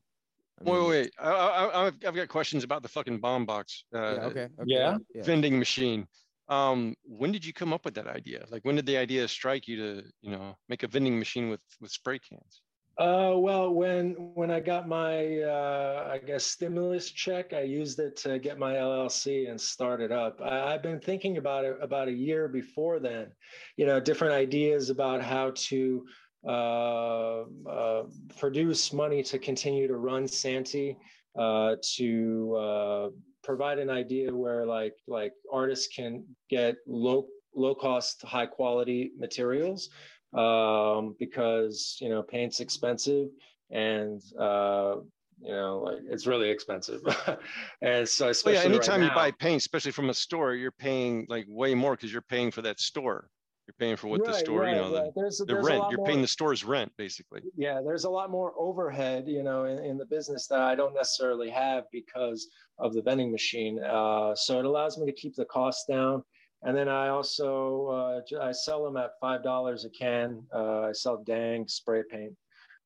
I 0.61 0.71
Wait, 0.71 0.79
mean- 0.81 0.89
wait. 0.89 1.11
I, 1.19 1.31
I, 1.31 1.87
I've, 1.87 1.95
I've 2.07 2.15
got 2.15 2.29
questions 2.29 2.65
about 2.65 2.83
the 2.83 2.89
fucking 2.89 3.19
bomb 3.19 3.45
box 3.47 3.85
uh, 3.95 3.99
Yeah, 3.99 4.07
okay. 4.27 4.41
okay 4.43 4.51
Yeah? 4.67 4.99
yeah. 5.15 5.23
vending 5.23 5.59
machine. 5.59 6.07
Um, 6.49 6.95
when 7.05 7.33
did 7.33 7.45
you 7.45 7.53
come 7.53 7.73
up 7.73 7.85
with 7.85 7.95
that 7.95 8.07
idea? 8.07 8.45
Like, 8.51 8.65
when 8.65 8.77
did 8.77 8.87
the 8.87 8.99
idea 8.99 9.27
strike 9.29 9.67
you 9.67 9.77
to, 9.79 10.03
you 10.21 10.31
know, 10.31 10.57
make 10.69 10.83
a 10.83 10.87
vending 10.89 11.19
machine 11.19 11.49
with 11.49 11.61
with 11.81 11.91
spray 11.91 12.19
cans? 12.19 12.61
Uh, 12.99 13.33
well, 13.37 13.73
when 13.75 14.13
when 14.35 14.51
I 14.53 14.61
got 14.61 14.87
my 14.87 15.39
uh, 15.41 16.09
I 16.13 16.19
guess 16.19 16.45
stimulus 16.45 17.11
check, 17.11 17.53
I 17.55 17.63
used 17.63 17.99
it 17.99 18.15
to 18.19 18.39
get 18.39 18.59
my 18.59 18.75
LLC 18.75 19.51
and 19.51 19.61
start 19.61 20.01
it 20.01 20.13
up. 20.13 20.41
I, 20.41 20.75
I've 20.75 20.83
been 20.83 21.01
thinking 21.01 21.39
about 21.39 21.65
it 21.65 21.77
about 21.81 22.07
a 22.09 22.13
year 22.13 22.47
before 22.47 23.01
then, 23.01 23.33
you 23.79 23.87
know, 23.87 23.99
different 23.99 24.35
ideas 24.35 24.91
about 24.91 25.23
how 25.23 25.53
to 25.55 26.07
uh, 26.47 27.45
uh, 27.69 28.03
produce 28.39 28.93
money 28.93 29.23
to 29.23 29.39
continue 29.39 29.89
to 29.89 29.97
run 29.97 30.29
Santee, 30.29 30.97
uh, 31.39 31.77
to 31.97 32.57
uh, 32.57 33.09
provide 33.43 33.79
an 33.79 33.91
idea 33.91 34.35
where 34.35 34.67
like 34.67 34.95
like 35.07 35.33
artists 35.53 35.89
can 35.95 36.25
get 36.51 36.77
low 36.87 37.27
low 37.55 37.75
cost, 37.75 38.23
high 38.23 38.47
quality 38.47 39.13
materials 39.19 39.91
um, 40.35 41.15
because 41.19 41.97
you 42.01 42.09
know 42.09 42.23
paint's 42.23 42.61
expensive 42.61 43.29
and 43.71 44.23
uh, 44.39 44.97
you 45.41 45.53
know 45.53 45.83
like 45.85 45.99
it's 46.11 46.27
really 46.27 46.51
expensive 46.51 47.01
and 47.83 48.09
so 48.09 48.33
Well, 48.45 48.55
yeah, 48.55 48.63
anytime 48.63 49.01
right 49.01 49.09
you 49.09 49.15
buy 49.15 49.31
paint, 49.31 49.59
especially 49.59 49.93
from 49.93 50.11
a 50.11 50.15
store, 50.15 50.55
you're 50.55 50.73
paying 50.73 51.27
like 51.29 51.47
way 51.49 51.75
more 51.75 51.93
because 51.93 52.13
you're 52.13 52.23
paying 52.23 52.51
for 52.51 52.63
that 52.63 52.81
store. 52.81 53.29
You're 53.67 53.75
paying 53.79 53.97
for 53.97 54.09
what 54.09 54.23
the 54.25 54.31
Right, 54.33 54.41
store, 54.45 54.65
you 54.65 54.73
right, 54.73 54.77
know, 54.77 54.91
the. 54.91 55.13
There's, 55.17 55.39
the 55.39 55.47
there's 55.47 55.65
rent. 55.67 55.85
You're 55.89 55.99
more- 55.99 56.07
paying 56.07 56.21
the 56.21 56.29
store's 56.29 56.65
rent, 56.65 56.93
basically. 56.99 57.41
yeah 57.57 57.81
there's 57.85 58.05
a 58.05 58.11
lot 58.11 58.31
more 58.31 58.53
overhead 58.59 59.27
you 59.27 59.43
know 59.43 59.65
in, 59.65 59.79
in 59.79 59.97
the 59.97 60.05
business 60.07 60.47
that 60.49 60.61
i 60.61 60.75
don't 60.75 60.95
necessarily 60.95 61.49
have 61.51 61.85
because 61.93 62.49
of 62.79 62.93
the 62.93 63.01
vending 63.03 63.31
machine 63.33 63.83
uh, 63.83 64.35
so 64.35 64.59
it 64.59 64.65
allows 64.67 64.99
me 64.99 65.07
to 65.07 65.13
keep 65.13 65.35
the 65.35 65.45
costs 65.47 65.85
down 65.89 66.23
and 66.63 66.77
then 66.77 66.89
i 66.89 67.09
also 67.09 67.87
uh, 67.89 68.43
i 68.43 68.53
sell 68.53 68.85
them 68.85 68.97
at 68.97 69.11
five 69.21 69.43
dollars 69.43 69.85
a 69.87 69.91
can 69.91 70.43
uh, 70.55 70.83
i 70.83 70.93
sell 70.93 71.23
dang 71.25 71.67
spray 71.67 72.03
paint 72.11 72.35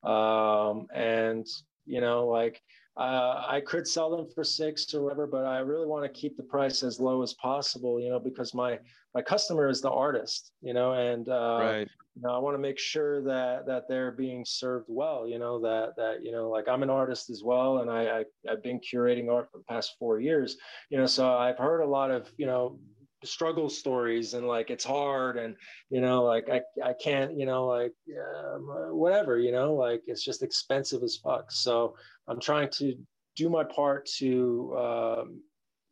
um, 0.05 0.87
and 0.95 1.47
you 1.87 2.01
know 2.01 2.27
like 2.27 2.61
uh, 2.99 3.45
I 3.47 3.61
could 3.61 3.87
sell 3.87 4.11
them 4.11 4.27
for 4.35 4.43
six 4.43 4.93
or 4.93 5.03
whatever, 5.03 5.29
but 5.29 5.45
I 5.45 5.59
really 5.59 5.87
want 5.87 6.03
to 6.05 6.21
keep 6.21 6.37
the 6.37 6.43
price 6.43 6.83
as 6.83 6.99
low 6.99 7.23
as 7.23 7.33
possible, 7.35 8.01
you 8.01 8.11
know, 8.11 8.19
because 8.19 8.55
my 8.55 8.79
my 9.15 9.23
customer 9.23 9.69
is 9.69 9.81
the 9.81 9.91
artist, 9.91 10.51
you 10.63 10.75
know, 10.75 10.95
and 10.95 11.29
uh, 11.29 11.59
right. 11.61 11.89
you 12.17 12.23
know, 12.23 12.31
I 12.31 12.39
want 12.39 12.55
to 12.55 12.59
make 12.59 12.77
sure 12.77 13.23
that 13.23 13.67
that 13.67 13.85
they're 13.89 14.11
being 14.11 14.45
served 14.45 14.87
well. 14.89 15.29
You 15.29 15.39
know 15.39 15.61
that 15.61 15.95
that 15.97 16.25
you 16.25 16.33
know, 16.33 16.51
like 16.51 16.67
I'm 16.67 16.83
an 16.83 16.91
artist 16.91 17.31
as 17.31 17.43
well, 17.45 17.79
and 17.79 17.91
I, 17.91 18.19
I 18.19 18.25
I've 18.51 18.65
been 18.65 18.81
curating 18.81 19.33
art 19.33 19.49
for 19.53 19.59
the 19.59 19.65
past 19.65 19.95
four 20.01 20.19
years. 20.19 20.57
You 20.91 20.99
know, 20.99 21.07
so 21.07 21.37
I've 21.37 21.59
heard 21.59 21.83
a 21.83 21.89
lot 21.89 22.11
of 22.11 22.29
you 22.37 22.47
know 22.47 22.81
struggle 23.25 23.69
stories 23.69 24.35
and 24.35 24.47
like 24.47 24.71
it's 24.71 24.85
hard 24.85 25.37
and 25.37 25.57
you 25.91 26.01
know 26.01 26.23
like 26.23 26.49
I 26.49 26.61
I 26.85 26.93
can't 26.93 27.37
you 27.37 27.47
know 27.47 27.67
like 27.67 27.93
um, 28.17 28.69
whatever 28.97 29.39
you 29.39 29.51
know 29.51 29.75
like 29.75 30.03
it's 30.07 30.25
just 30.25 30.43
expensive 30.43 31.03
as 31.03 31.17
fuck. 31.17 31.51
So 31.51 31.97
I'm 32.29 32.41
trying 32.41 32.69
to 32.75 32.95
do 33.37 33.49
my 33.49 33.65
part 33.65 34.07
to 34.19 34.77
um, 34.77 35.43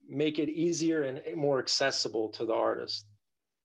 make 0.08 0.38
it 0.38 0.48
easier 0.48 1.04
and 1.04 1.20
more 1.36 1.58
accessible 1.58 2.28
to 2.30 2.44
the 2.44 2.54
artist. 2.54 3.06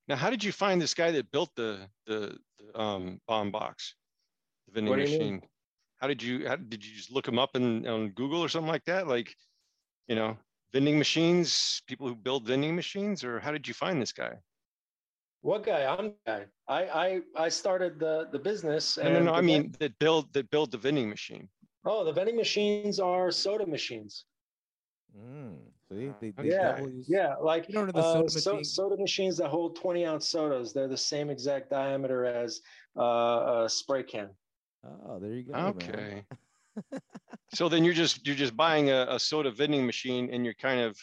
Now, 0.08 0.16
how 0.16 0.30
did 0.30 0.42
you 0.42 0.52
find 0.52 0.80
this 0.80 0.94
guy 0.94 1.10
that 1.12 1.30
built 1.30 1.50
the 1.56 1.88
the, 2.06 2.36
the 2.58 2.80
um, 2.80 3.20
bomb 3.28 3.50
box, 3.50 3.94
the 4.66 4.74
vending 4.74 4.94
mean? 4.94 5.02
machine? 5.02 5.42
How 5.98 6.08
did 6.08 6.22
you 6.22 6.48
how, 6.48 6.56
did 6.56 6.84
you 6.84 6.96
just 6.96 7.12
look 7.12 7.28
him 7.28 7.38
up 7.38 7.54
in, 7.54 7.86
on 7.86 8.10
Google 8.10 8.40
or 8.40 8.48
something 8.48 8.70
like 8.70 8.84
that? 8.86 9.06
Like, 9.06 9.34
you 10.08 10.16
know, 10.16 10.36
vending 10.72 10.98
machines, 10.98 11.82
people 11.86 12.06
who 12.08 12.14
build 12.14 12.46
vending 12.46 12.74
machines, 12.74 13.22
or 13.24 13.40
how 13.40 13.52
did 13.52 13.66
you 13.68 13.74
find 13.74 14.00
this 14.00 14.12
guy? 14.12 14.34
What 15.42 15.64
guy? 15.64 15.84
I'm 15.92 16.06
the 16.06 16.14
guy. 16.26 16.42
I 16.68 16.80
I 17.04 17.20
I 17.46 17.48
started 17.48 17.98
the 17.98 18.28
the 18.32 18.38
business. 18.38 18.96
No, 18.96 19.02
no, 19.04 19.16
and 19.16 19.26
no. 19.26 19.32
I 19.34 19.40
mean 19.40 19.74
that 19.80 19.98
build 19.98 20.32
that 20.34 20.50
build 20.50 20.70
the 20.70 20.78
vending 20.78 21.08
machine. 21.10 21.48
oh, 21.84 22.04
the 22.04 22.12
vending 22.12 22.36
machines 22.36 23.00
are 23.00 23.30
soda 23.32 23.66
machines. 23.66 24.24
Mm, 25.18 25.56
so 25.88 25.94
they, 25.94 26.08
they, 26.20 26.30
they 26.30 26.48
Yeah, 26.48 26.80
use- 26.80 27.06
yeah, 27.08 27.34
like 27.50 27.68
You 27.68 27.74
know 27.74 27.86
the 27.86 27.98
uh, 27.98 28.12
soda 28.28 28.40
so- 28.46 28.62
soda 28.62 28.96
machines 28.96 29.36
that 29.38 29.48
hold 29.48 29.76
20 29.76 30.06
ounce 30.06 30.28
sodas. 30.28 30.72
They're 30.72 30.88
the 30.88 31.04
same 31.14 31.28
exact 31.28 31.70
diameter 31.70 32.24
as 32.24 32.60
uh, 32.96 33.64
a 33.64 33.68
spray 33.68 34.04
can. 34.04 34.30
Oh, 35.06 35.18
there 35.18 35.32
you 35.34 35.42
go. 35.42 35.52
Okay. 35.54 36.24
So 37.54 37.68
then 37.68 37.84
you're 37.84 37.94
just 37.94 38.26
you're 38.26 38.36
just 38.36 38.56
buying 38.56 38.90
a, 38.90 39.06
a 39.08 39.18
soda 39.18 39.50
vending 39.50 39.86
machine, 39.86 40.30
and 40.32 40.44
you're 40.44 40.54
kind 40.54 40.80
of 40.80 40.96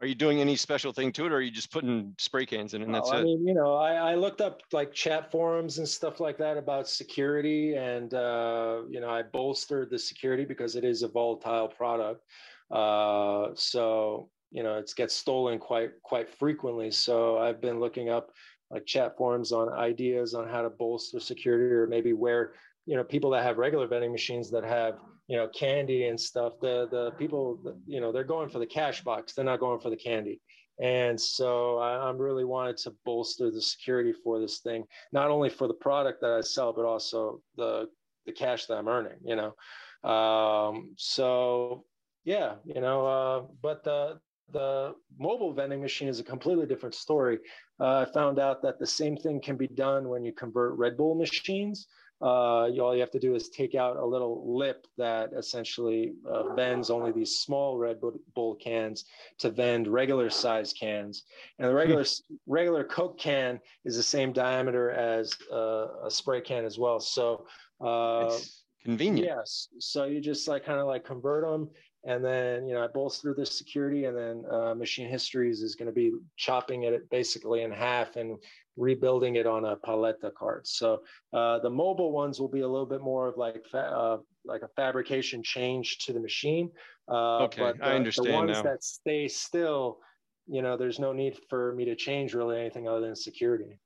are 0.00 0.06
you 0.06 0.14
doing 0.14 0.40
any 0.40 0.56
special 0.56 0.92
thing 0.92 1.12
to 1.12 1.26
it, 1.26 1.32
or 1.32 1.36
are 1.36 1.40
you 1.40 1.50
just 1.50 1.72
putting 1.72 2.14
spray 2.18 2.44
cans 2.44 2.74
in 2.74 2.82
and 2.82 2.94
that's 2.94 3.10
Oh, 3.10 3.14
I 3.14 3.20
it? 3.20 3.24
mean, 3.24 3.46
you 3.46 3.54
know, 3.54 3.74
I, 3.74 3.94
I 3.94 4.14
looked 4.16 4.40
up 4.40 4.60
like 4.72 4.92
chat 4.92 5.30
forums 5.30 5.78
and 5.78 5.88
stuff 5.88 6.20
like 6.20 6.36
that 6.38 6.56
about 6.56 6.88
security, 6.88 7.74
and 7.74 8.12
uh, 8.12 8.82
you 8.90 9.00
know, 9.00 9.08
I 9.08 9.22
bolstered 9.22 9.90
the 9.90 9.98
security 9.98 10.44
because 10.44 10.76
it 10.76 10.84
is 10.84 11.02
a 11.02 11.08
volatile 11.08 11.68
product. 11.68 12.22
Uh, 12.70 13.48
so 13.54 14.28
you 14.50 14.62
know, 14.62 14.76
it 14.78 14.92
gets 14.96 15.14
stolen 15.14 15.58
quite 15.58 15.90
quite 16.02 16.28
frequently. 16.28 16.90
So 16.90 17.38
I've 17.38 17.60
been 17.60 17.80
looking 17.80 18.08
up 18.08 18.30
like 18.70 18.86
chat 18.86 19.16
forums 19.16 19.52
on 19.52 19.68
ideas 19.68 20.34
on 20.34 20.48
how 20.48 20.62
to 20.62 20.70
bolster 20.70 21.20
security, 21.20 21.72
or 21.72 21.86
maybe 21.86 22.12
where 22.12 22.54
you 22.86 22.96
know 22.96 23.04
people 23.04 23.30
that 23.30 23.42
have 23.42 23.58
regular 23.58 23.86
vending 23.86 24.12
machines 24.12 24.50
that 24.50 24.64
have 24.64 24.98
you 25.28 25.36
know 25.36 25.48
candy 25.48 26.06
and 26.06 26.20
stuff. 26.20 26.54
The 26.60 26.88
the 26.90 27.12
people 27.12 27.58
you 27.86 28.00
know 28.00 28.12
they're 28.12 28.24
going 28.24 28.48
for 28.48 28.58
the 28.58 28.66
cash 28.66 29.02
box. 29.02 29.32
They're 29.32 29.44
not 29.44 29.60
going 29.60 29.80
for 29.80 29.90
the 29.90 29.96
candy. 29.96 30.40
And 30.80 31.20
so 31.20 31.78
I, 31.78 32.08
I'm 32.08 32.18
really 32.18 32.44
wanted 32.44 32.76
to 32.78 32.94
bolster 33.04 33.50
the 33.50 33.62
security 33.62 34.12
for 34.24 34.40
this 34.40 34.58
thing, 34.58 34.84
not 35.12 35.30
only 35.30 35.48
for 35.48 35.68
the 35.68 35.74
product 35.74 36.20
that 36.22 36.32
I 36.32 36.40
sell, 36.40 36.72
but 36.72 36.84
also 36.84 37.40
the 37.56 37.88
the 38.26 38.32
cash 38.32 38.66
that 38.66 38.76
I'm 38.76 38.88
earning. 38.88 39.18
You 39.24 39.36
know, 39.36 40.10
um, 40.10 40.94
so 40.96 41.84
yeah, 42.24 42.54
you 42.64 42.80
know, 42.80 43.06
uh, 43.06 43.42
but 43.62 43.84
the 43.84 44.18
the 44.52 44.94
mobile 45.18 45.52
vending 45.52 45.80
machine 45.80 46.08
is 46.08 46.20
a 46.20 46.24
completely 46.24 46.66
different 46.66 46.94
story. 46.94 47.38
Uh, 47.80 48.00
I 48.00 48.12
found 48.12 48.38
out 48.38 48.60
that 48.62 48.78
the 48.78 48.86
same 48.86 49.16
thing 49.16 49.40
can 49.40 49.56
be 49.56 49.68
done 49.68 50.08
when 50.08 50.24
you 50.24 50.32
convert 50.32 50.76
Red 50.76 50.96
Bull 50.96 51.14
machines 51.14 51.86
uh, 52.22 52.68
you, 52.72 52.82
all 52.82 52.94
you 52.94 53.00
have 53.00 53.10
to 53.10 53.18
do 53.18 53.34
is 53.34 53.48
take 53.48 53.74
out 53.74 53.96
a 53.96 54.04
little 54.04 54.56
lip 54.56 54.86
that 54.96 55.30
essentially 55.36 56.14
uh, 56.28 56.54
vends 56.54 56.90
only 56.90 57.12
these 57.12 57.36
small 57.36 57.76
Red 57.76 57.98
Bull 58.34 58.54
cans 58.54 59.04
to 59.38 59.50
vend 59.50 59.88
regular 59.88 60.30
size 60.30 60.72
cans. 60.72 61.24
And 61.58 61.68
the 61.68 61.74
regular 61.74 62.04
regular 62.46 62.84
Coke 62.84 63.18
can 63.18 63.60
is 63.84 63.96
the 63.96 64.02
same 64.02 64.32
diameter 64.32 64.90
as 64.90 65.34
uh, 65.52 66.04
a 66.04 66.10
spray 66.10 66.40
can 66.40 66.64
as 66.64 66.78
well. 66.78 67.00
So 67.00 67.46
uh, 67.80 68.30
It's 68.30 68.64
convenient. 68.84 69.28
Yes. 69.28 69.68
So 69.80 70.04
you 70.04 70.20
just 70.20 70.46
like 70.48 70.64
kind 70.64 70.80
of 70.80 70.86
like 70.86 71.04
convert 71.04 71.44
them. 71.44 71.68
And 72.06 72.22
then, 72.22 72.68
you 72.68 72.74
know, 72.74 72.84
I 72.84 72.88
bolster 72.88 73.34
the 73.34 73.46
security 73.46 74.04
and 74.04 74.16
then 74.16 74.44
uh, 74.50 74.74
Machine 74.74 75.08
Histories 75.08 75.62
is 75.62 75.74
going 75.74 75.86
to 75.86 75.92
be 75.92 76.12
chopping 76.36 76.82
it 76.82 77.08
basically 77.08 77.62
in 77.62 77.72
half 77.72 78.16
and 78.16 78.36
rebuilding 78.76 79.36
it 79.36 79.46
on 79.46 79.64
a 79.64 79.76
paleta 79.76 80.32
cart. 80.36 80.66
So 80.66 81.02
uh, 81.32 81.58
the 81.60 81.70
mobile 81.70 82.12
ones 82.12 82.40
will 82.40 82.48
be 82.48 82.60
a 82.60 82.68
little 82.68 82.86
bit 82.86 83.00
more 83.00 83.28
of 83.28 83.36
like 83.36 83.62
fa- 83.70 83.78
uh, 83.94 84.18
like 84.44 84.62
a 84.62 84.68
fabrication 84.76 85.42
change 85.42 85.98
to 85.98 86.12
the 86.12 86.20
machine. 86.20 86.70
Uh, 87.08 87.44
Okay, 87.44 87.60
but 87.62 87.82
I 87.82 87.90
the- 87.90 87.94
understand 87.96 88.28
The 88.28 88.32
ones 88.32 88.50
now. 88.52 88.62
that 88.62 88.82
stay 88.82 89.28
still, 89.28 89.98
you 90.46 90.62
know, 90.62 90.76
there's 90.76 90.98
no 90.98 91.12
need 91.12 91.38
for 91.48 91.74
me 91.74 91.84
to 91.86 91.94
change 91.96 92.34
really 92.34 92.58
anything 92.58 92.88
other 92.88 93.00
than 93.00 93.14
security. 93.16 93.78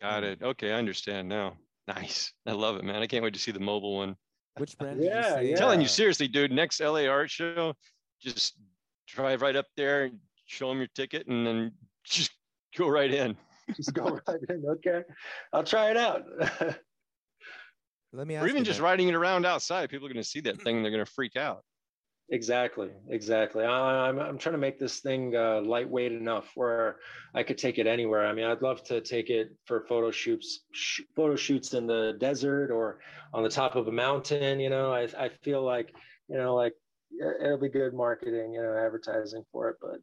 Got 0.00 0.24
it. 0.24 0.42
Okay, 0.42 0.70
I 0.72 0.78
understand 0.78 1.28
now. 1.28 1.56
Nice. 1.86 2.32
I 2.46 2.52
love 2.52 2.76
it, 2.76 2.84
man. 2.84 3.02
I 3.02 3.06
can't 3.06 3.22
wait 3.24 3.34
to 3.34 3.40
see 3.40 3.52
the 3.52 3.60
mobile 3.60 3.96
one. 3.96 4.16
Which 4.58 4.76
brand 4.78 5.00
did 5.00 5.06
Yeah, 5.06 5.28
you 5.28 5.34
say? 5.46 5.50
yeah. 5.50 5.56
telling 5.56 5.80
you 5.80 5.88
seriously, 5.88 6.28
dude. 6.28 6.52
Next 6.52 6.80
LA 6.80 7.06
art 7.06 7.30
show, 7.30 7.74
just 8.20 8.58
drive 9.08 9.42
right 9.42 9.56
up 9.56 9.66
there 9.76 10.04
and 10.04 10.18
show 10.46 10.68
them 10.68 10.78
your 10.78 10.86
ticket, 10.94 11.26
and 11.26 11.46
then 11.46 11.72
just 12.04 12.30
go 12.76 12.88
right 12.88 13.12
in. 13.12 13.36
Just 13.76 13.94
go 13.94 14.18
right 14.28 14.40
in. 14.48 14.64
Okay, 14.66 15.02
I'll 15.52 15.64
try 15.64 15.90
it 15.90 15.96
out. 15.96 16.24
Let 18.12 18.26
me 18.28 18.36
ask 18.36 18.44
Or 18.44 18.48
even 18.48 18.62
just 18.64 18.78
man. 18.78 18.84
riding 18.84 19.08
it 19.08 19.14
around 19.14 19.44
outside. 19.44 19.90
People 19.90 20.06
are 20.06 20.12
going 20.12 20.22
to 20.22 20.28
see 20.28 20.40
that 20.42 20.60
thing. 20.62 20.76
and 20.76 20.84
They're 20.84 20.92
going 20.92 21.04
to 21.04 21.10
freak 21.10 21.34
out. 21.36 21.64
Exactly, 22.30 22.90
exactly. 23.08 23.64
I, 23.64 24.08
I'm 24.08 24.18
I'm 24.18 24.38
trying 24.38 24.54
to 24.54 24.58
make 24.58 24.78
this 24.78 25.00
thing 25.00 25.36
uh, 25.36 25.60
lightweight 25.60 26.12
enough 26.12 26.52
where 26.54 27.00
I 27.34 27.42
could 27.42 27.58
take 27.58 27.78
it 27.78 27.86
anywhere. 27.86 28.24
I 28.26 28.32
mean, 28.32 28.46
I'd 28.46 28.62
love 28.62 28.82
to 28.84 29.00
take 29.02 29.28
it 29.28 29.48
for 29.66 29.84
photo 29.86 30.10
shoots, 30.10 30.64
sh- 30.72 31.02
photo 31.14 31.36
shoots 31.36 31.74
in 31.74 31.86
the 31.86 32.14
desert 32.18 32.70
or 32.70 33.00
on 33.34 33.42
the 33.42 33.50
top 33.50 33.74
of 33.76 33.88
a 33.88 33.92
mountain. 33.92 34.58
You 34.58 34.70
know, 34.70 34.90
I 34.90 35.02
I 35.18 35.28
feel 35.42 35.62
like 35.62 35.94
you 36.28 36.38
know 36.38 36.54
like 36.54 36.72
it'll 37.42 37.58
be 37.58 37.68
good 37.68 37.92
marketing, 37.92 38.54
you 38.54 38.62
know, 38.62 38.74
advertising 38.74 39.44
for 39.52 39.68
it. 39.68 39.76
But 39.82 39.98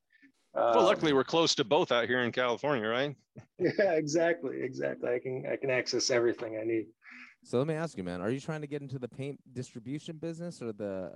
Well, 0.53 0.79
um, 0.79 0.85
luckily 0.85 1.13
we're 1.13 1.23
close 1.23 1.55
to 1.55 1.63
both 1.63 1.91
out 1.91 2.07
here 2.07 2.19
in 2.21 2.31
California, 2.31 2.87
right? 2.87 3.15
yeah, 3.59 3.93
exactly, 3.93 4.61
exactly. 4.61 5.09
I 5.09 5.19
can 5.19 5.45
I 5.51 5.55
can 5.55 5.69
access 5.69 6.09
everything 6.09 6.57
I 6.57 6.63
need. 6.65 6.87
So 7.43 7.57
let 7.57 7.65
me 7.65 7.73
ask 7.73 7.97
you, 7.97 8.03
man, 8.03 8.21
are 8.21 8.29
you 8.29 8.39
trying 8.39 8.61
to 8.61 8.67
get 8.67 8.81
into 8.83 8.99
the 8.99 9.07
paint 9.07 9.39
distribution 9.53 10.17
business 10.17 10.61
or 10.61 10.73
the, 10.73 11.09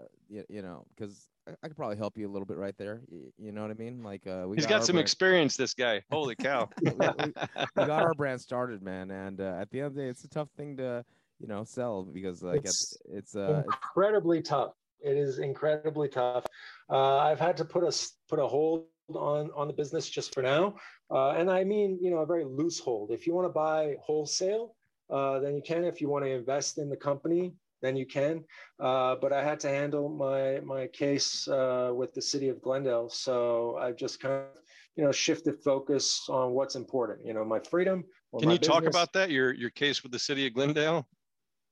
uh, 0.00 0.06
you, 0.28 0.44
you 0.48 0.62
know, 0.62 0.86
because 0.94 1.26
I, 1.48 1.52
I 1.64 1.66
could 1.66 1.76
probably 1.76 1.96
help 1.96 2.16
you 2.16 2.28
a 2.28 2.30
little 2.30 2.46
bit 2.46 2.58
right 2.58 2.76
there. 2.78 3.00
You, 3.10 3.32
you 3.38 3.50
know 3.50 3.62
what 3.62 3.72
I 3.72 3.74
mean? 3.74 4.04
Like, 4.04 4.24
uh, 4.24 4.44
we 4.46 4.56
He's 4.56 4.66
got, 4.66 4.78
got 4.78 4.84
some 4.86 4.94
brand- 4.94 5.04
experience. 5.04 5.56
This 5.56 5.74
guy. 5.74 6.00
Holy 6.12 6.36
cow! 6.36 6.68
we, 6.82 6.90
we- 6.90 7.06
we 7.08 7.32
got 7.86 7.90
our 8.04 8.14
brand 8.14 8.40
started, 8.40 8.82
man, 8.82 9.10
and 9.10 9.40
uh, 9.40 9.56
at 9.60 9.68
the 9.70 9.80
end 9.80 9.86
of 9.88 9.94
the 9.96 10.02
day, 10.02 10.08
it's 10.08 10.22
a 10.22 10.28
tough 10.28 10.48
thing 10.56 10.76
to, 10.76 11.04
you 11.40 11.48
know, 11.48 11.64
sell 11.64 12.04
because 12.04 12.40
like 12.40 12.58
It's- 12.60 12.96
it's, 13.06 13.34
it's 13.34 13.34
uh, 13.36 13.64
it's, 13.66 13.74
incredibly 13.74 14.42
tough. 14.42 14.74
It 15.04 15.16
is 15.16 15.38
incredibly 15.38 16.08
tough. 16.08 16.44
Uh, 16.90 17.18
I've 17.18 17.40
had 17.40 17.56
to 17.58 17.64
put 17.64 17.84
a 17.84 17.92
put 18.28 18.38
a 18.38 18.46
hold 18.46 18.86
on 19.08 19.50
on 19.54 19.66
the 19.66 19.74
business 19.74 20.08
just 20.08 20.32
for 20.32 20.42
now, 20.42 20.76
uh, 21.10 21.30
and 21.30 21.50
I 21.50 21.64
mean 21.64 21.98
you 22.00 22.10
know 22.10 22.18
a 22.18 22.26
very 22.26 22.44
loose 22.44 22.78
hold. 22.78 23.10
If 23.10 23.26
you 23.26 23.34
want 23.34 23.46
to 23.46 23.52
buy 23.52 23.96
wholesale, 24.00 24.74
uh, 25.10 25.40
then 25.40 25.54
you 25.54 25.62
can. 25.62 25.84
If 25.84 26.00
you 26.00 26.08
want 26.08 26.24
to 26.24 26.30
invest 26.30 26.78
in 26.78 26.88
the 26.88 26.96
company, 26.96 27.52
then 27.82 27.96
you 27.96 28.06
can. 28.06 28.44
Uh, 28.80 29.16
but 29.16 29.32
I 29.32 29.44
had 29.44 29.60
to 29.60 29.68
handle 29.68 30.08
my 30.08 30.60
my 30.60 30.86
case 30.88 31.46
uh, 31.48 31.90
with 31.94 32.14
the 32.14 32.22
city 32.22 32.48
of 32.48 32.62
Glendale, 32.62 33.10
so 33.10 33.76
I've 33.80 33.96
just 33.96 34.20
kind 34.20 34.34
of 34.34 34.62
you 34.96 35.04
know 35.04 35.12
shifted 35.12 35.62
focus 35.62 36.26
on 36.30 36.52
what's 36.52 36.76
important. 36.76 37.26
You 37.26 37.34
know, 37.34 37.44
my 37.44 37.60
freedom. 37.60 38.04
Can 38.38 38.48
my 38.48 38.54
you 38.54 38.58
talk 38.58 38.84
about 38.84 39.12
that? 39.12 39.30
Your 39.30 39.52
your 39.52 39.70
case 39.70 40.02
with 40.02 40.12
the 40.12 40.18
city 40.18 40.46
of 40.46 40.54
Glendale? 40.54 41.06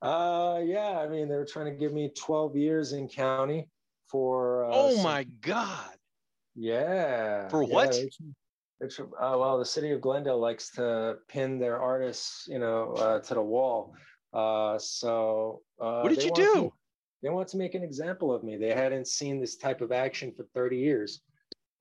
Uh, 0.03 0.61
yeah. 0.65 0.99
I 0.99 1.09
mean, 1.09 1.29
they 1.29 1.37
were 1.37 1.47
trying 1.47 1.67
to 1.67 1.79
give 1.79 1.93
me 1.93 2.11
12 2.17 2.57
years 2.57 2.93
in 2.93 3.09
county 3.09 3.69
for. 4.09 4.65
Uh, 4.65 4.71
oh 4.73 4.95
some- 4.95 5.05
my 5.05 5.25
God! 5.41 5.95
Yeah. 6.57 7.49
For 7.49 7.63
yeah, 7.63 7.75
what? 7.75 7.93
they 8.81 8.89
tr- 8.89 9.03
uh, 9.05 9.37
well, 9.39 9.59
the 9.59 9.65
city 9.65 9.93
of 9.93 10.01
Glendale 10.01 10.39
likes 10.41 10.71
to 10.73 11.17
pin 11.29 11.59
their 11.59 11.81
artists, 11.81 12.47
you 12.49 12.59
know, 12.59 12.93
uh, 12.95 13.21
to 13.21 13.35
the 13.35 13.43
wall. 13.43 13.95
Uh, 14.33 14.77
so. 14.79 15.63
Uh, 15.81 16.01
What 16.01 16.09
did 16.11 16.23
you 16.25 16.31
to- 16.31 16.43
do? 16.43 16.73
they 17.23 17.31
want 17.31 17.47
to 17.47 17.57
make 17.57 17.77
an 17.77 17.85
example 17.85 18.33
of 18.35 18.43
me. 18.43 18.57
They 18.57 18.75
hadn't 18.75 19.07
seen 19.07 19.39
this 19.41 19.57
type 19.57 19.81
of 19.81 19.93
action 19.93 20.33
for 20.33 20.43
30 20.55 20.77
years. 20.77 21.21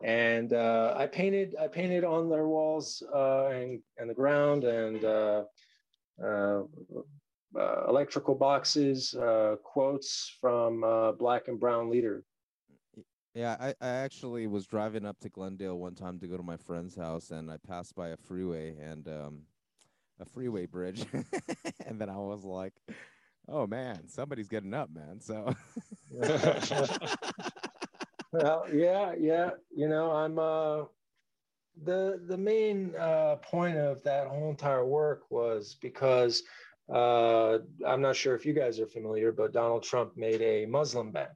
And 0.04 0.54
uh, 0.54 0.94
I 0.96 1.08
painted, 1.08 1.56
I 1.60 1.68
painted 1.68 2.04
on 2.04 2.30
their 2.30 2.48
walls 2.48 3.02
uh, 3.14 3.48
and 3.48 3.82
and 3.98 4.08
the 4.10 4.14
ground 4.14 4.64
and 4.64 5.04
uh, 5.04 5.44
uh, 6.24 6.62
uh, 7.58 7.86
electrical 7.88 8.36
boxes, 8.36 9.14
uh, 9.16 9.56
quotes 9.64 10.36
from 10.40 10.84
uh, 10.84 11.12
Black 11.14 11.48
and 11.48 11.60
Brown 11.60 11.90
Leader. 11.90 12.24
yeah. 13.34 13.56
I, 13.60 13.70
I 13.82 13.90
actually 13.90 14.48
was 14.48 14.66
driving 14.66 15.06
up 15.06 15.20
to 15.22 15.30
Glendale 15.30 15.78
one 15.78 15.96
time 15.96 16.20
to 16.20 16.28
go 16.28 16.38
to 16.38 16.44
my 16.44 16.58
friend's 16.58 16.96
house, 16.96 17.32
and 17.32 17.50
I 17.52 17.58
passed 17.58 17.96
by 17.96 18.10
a 18.10 18.18
freeway 18.18 18.76
and 18.78 19.08
um, 19.08 19.42
a 20.20 20.26
freeway 20.26 20.66
bridge, 20.66 21.06
and 21.86 22.00
then 22.00 22.10
I 22.10 22.18
was 22.18 22.44
like, 22.44 22.74
oh 23.48 23.68
man, 23.68 24.08
somebody's 24.08 24.48
getting 24.50 24.74
up, 24.74 24.90
man. 24.94 25.20
So. 25.20 25.54
Well, 28.32 28.66
yeah, 28.74 29.14
yeah. 29.20 29.52
You 29.76 29.90
know, 29.90 30.12
I'm 30.12 30.40
uh 30.40 30.86
the 31.84 32.22
the 32.28 32.38
main 32.38 32.94
uh 32.98 33.38
point 33.38 33.78
of 33.78 34.04
that 34.04 34.28
whole 34.28 34.50
entire 34.50 34.86
work 34.86 35.30
was 35.30 35.76
because 35.82 36.44
uh 36.90 37.60
I'm 37.86 38.02
not 38.02 38.16
sure 38.16 38.36
if 38.36 38.46
you 38.46 38.54
guys 38.54 38.80
are 38.80 38.88
familiar, 38.88 39.32
but 39.32 39.54
Donald 39.54 39.84
Trump 39.84 40.18
made 40.18 40.42
a 40.42 40.66
Muslim 40.66 41.12
ban, 41.12 41.30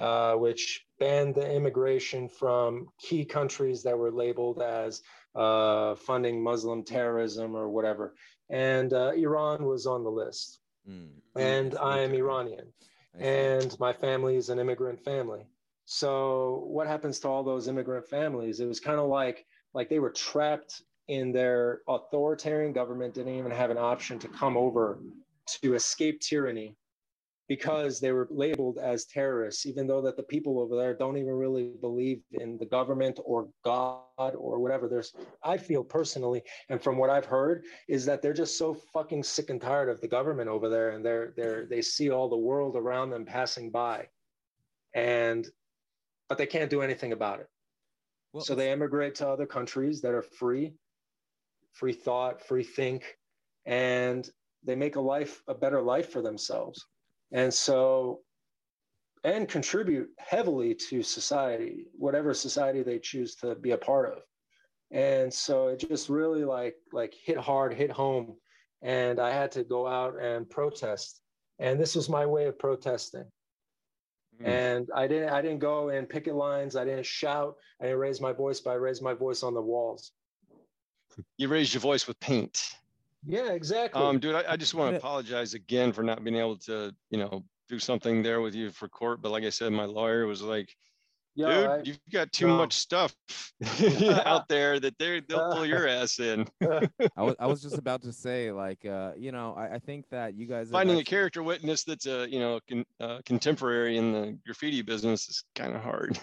uh, 0.00 0.34
which 0.34 0.84
banned 0.98 1.34
the 1.34 1.50
immigration 1.50 2.28
from 2.28 2.88
key 3.00 3.24
countries 3.24 3.82
that 3.82 3.98
were 3.98 4.12
labeled 4.12 4.60
as 4.62 5.02
uh 5.34 5.94
funding 5.94 6.42
Muslim 6.42 6.84
terrorism 6.84 7.56
or 7.56 7.68
whatever. 7.68 8.14
And 8.50 8.92
uh, 8.92 9.12
Iran 9.16 9.64
was 9.64 9.86
on 9.86 10.04
the 10.04 10.10
list. 10.10 10.60
Mm, 10.88 11.08
And 11.36 11.76
I 11.76 12.00
am. 12.00 12.12
Iranian 12.12 12.72
I 13.14 13.22
and 13.24 13.78
my 13.80 13.92
family 13.92 14.36
is 14.36 14.48
an 14.50 14.58
immigrant 14.58 15.00
family. 15.00 15.46
So 15.86 16.64
what 16.66 16.86
happens 16.86 17.18
to 17.20 17.28
all 17.28 17.42
those 17.42 17.68
immigrant 17.68 18.06
families? 18.06 18.60
It 18.60 18.66
was 18.66 18.80
kind 18.80 18.98
of 18.98 19.08
like 19.08 19.46
like 19.72 19.88
they 19.88 19.98
were 19.98 20.10
trapped 20.10 20.82
in 21.08 21.32
their 21.32 21.80
authoritarian 21.88 22.72
government, 22.72 23.14
didn't 23.14 23.34
even 23.34 23.50
have 23.50 23.70
an 23.70 23.78
option 23.78 24.18
to 24.18 24.28
come 24.28 24.56
over 24.56 24.98
to 25.62 25.74
escape 25.74 26.20
tyranny 26.20 26.76
because 27.48 28.00
they 28.00 28.12
were 28.12 28.26
labeled 28.30 28.78
as 28.78 29.04
terrorists, 29.04 29.66
even 29.66 29.86
though 29.86 30.00
that 30.00 30.16
the 30.16 30.22
people 30.22 30.58
over 30.58 30.76
there 30.76 30.94
don't 30.94 31.18
even 31.18 31.34
really 31.34 31.72
believe 31.80 32.22
in 32.32 32.56
the 32.56 32.64
government 32.64 33.20
or 33.24 33.48
God 33.64 34.00
or 34.16 34.58
whatever. 34.58 34.88
There's 34.88 35.12
I 35.42 35.58
feel 35.58 35.84
personally, 35.84 36.42
and 36.70 36.82
from 36.82 36.96
what 36.96 37.10
I've 37.10 37.26
heard, 37.26 37.64
is 37.86 38.06
that 38.06 38.22
they're 38.22 38.32
just 38.32 38.56
so 38.56 38.72
fucking 38.72 39.22
sick 39.24 39.50
and 39.50 39.60
tired 39.60 39.90
of 39.90 40.00
the 40.00 40.08
government 40.08 40.48
over 40.48 40.68
there, 40.68 40.90
and 40.90 41.04
they're 41.04 41.34
they're 41.36 41.66
they 41.66 41.82
see 41.82 42.10
all 42.10 42.28
the 42.28 42.36
world 42.36 42.76
around 42.76 43.10
them 43.10 43.26
passing 43.26 43.70
by, 43.70 44.08
and 44.94 45.46
but 46.28 46.38
they 46.38 46.46
can't 46.46 46.70
do 46.70 46.80
anything 46.80 47.12
about 47.12 47.40
it. 47.40 47.48
Well, 48.32 48.42
so 48.42 48.54
they 48.54 48.72
emigrate 48.72 49.14
to 49.16 49.28
other 49.28 49.46
countries 49.46 50.00
that 50.00 50.14
are 50.14 50.22
free, 50.22 50.74
free 51.74 51.92
thought, 51.92 52.40
free 52.40 52.64
think, 52.64 53.16
and 53.66 54.28
they 54.64 54.74
make 54.74 54.96
a 54.96 55.00
life 55.00 55.42
a 55.46 55.54
better 55.54 55.82
life 55.82 56.10
for 56.10 56.22
themselves, 56.22 56.86
and 57.32 57.52
so 57.52 58.20
and 59.24 59.48
contribute 59.48 60.10
heavily 60.18 60.74
to 60.74 61.02
society, 61.02 61.86
whatever 61.96 62.34
society 62.34 62.82
they 62.82 62.98
choose 62.98 63.34
to 63.36 63.54
be 63.54 63.70
a 63.70 63.78
part 63.78 64.12
of. 64.12 64.22
And 64.90 65.32
so 65.32 65.68
it 65.68 65.78
just 65.80 66.08
really 66.08 66.44
like 66.44 66.76
like 66.92 67.14
hit 67.14 67.38
hard, 67.38 67.74
hit 67.74 67.90
home, 67.90 68.36
and 68.82 69.18
I 69.18 69.32
had 69.32 69.50
to 69.52 69.64
go 69.64 69.86
out 69.86 70.14
and 70.20 70.48
protest. 70.48 71.20
And 71.58 71.80
this 71.80 71.94
was 71.94 72.08
my 72.08 72.26
way 72.26 72.46
of 72.46 72.58
protesting. 72.58 73.24
Mm. 74.40 74.46
And 74.46 74.88
I 74.94 75.06
didn't 75.06 75.30
I 75.30 75.40
didn't 75.40 75.60
go 75.60 75.88
in 75.88 76.06
picket 76.06 76.34
lines, 76.34 76.76
I 76.76 76.84
didn't 76.84 77.06
shout, 77.06 77.56
I 77.80 77.84
didn't 77.84 77.98
raise 77.98 78.20
my 78.20 78.32
voice, 78.32 78.60
but 78.60 78.70
I 78.70 78.74
raised 78.74 79.02
my 79.02 79.14
voice 79.14 79.42
on 79.42 79.54
the 79.54 79.62
walls. 79.62 80.12
You 81.36 81.48
raised 81.48 81.74
your 81.74 81.80
voice 81.80 82.06
with 82.06 82.18
paint. 82.20 82.74
Yeah, 83.26 83.52
exactly. 83.52 84.02
Um, 84.02 84.18
dude, 84.18 84.34
I, 84.34 84.52
I 84.52 84.56
just 84.56 84.74
want 84.74 84.92
to 84.92 84.96
apologize 84.98 85.54
again 85.54 85.92
for 85.92 86.02
not 86.02 86.22
being 86.22 86.36
able 86.36 86.58
to, 86.58 86.94
you 87.10 87.18
know, 87.18 87.44
do 87.68 87.78
something 87.78 88.22
there 88.22 88.40
with 88.40 88.54
you 88.54 88.70
for 88.70 88.88
court. 88.88 89.22
But 89.22 89.32
like 89.32 89.44
I 89.44 89.50
said, 89.50 89.72
my 89.72 89.86
lawyer 89.86 90.26
was 90.26 90.42
like, 90.42 90.74
Dude, 91.36 91.46
I- 91.48 91.82
you've 91.82 91.98
got 92.12 92.30
too 92.30 92.46
no. 92.46 92.56
much 92.56 92.74
stuff 92.74 93.12
out 94.24 94.48
there 94.48 94.78
that 94.78 94.96
they 94.98 95.20
they'll 95.20 95.52
pull 95.52 95.66
your 95.66 95.88
ass 96.00 96.20
in. 96.20 96.46
I 96.62 97.22
was 97.22 97.34
I 97.40 97.46
was 97.46 97.60
just 97.60 97.76
about 97.76 98.02
to 98.02 98.12
say 98.12 98.52
like 98.52 98.84
uh 98.86 99.12
you 99.16 99.32
know 99.32 99.52
I, 99.54 99.74
I 99.74 99.78
think 99.80 100.08
that 100.10 100.34
you 100.34 100.46
guys 100.46 100.70
Finding 100.70 100.98
a 101.00 101.04
character 101.04 101.42
witness 101.42 101.82
that's 101.82 102.06
a 102.06 102.28
you 102.30 102.38
know 102.38 102.60
con, 102.68 102.84
uh, 103.00 103.18
contemporary 103.26 103.96
in 103.96 104.12
the 104.12 104.38
graffiti 104.46 104.82
business 104.82 105.28
is 105.28 105.44
kind 105.56 105.74
of 105.74 105.82
hard. 105.82 106.18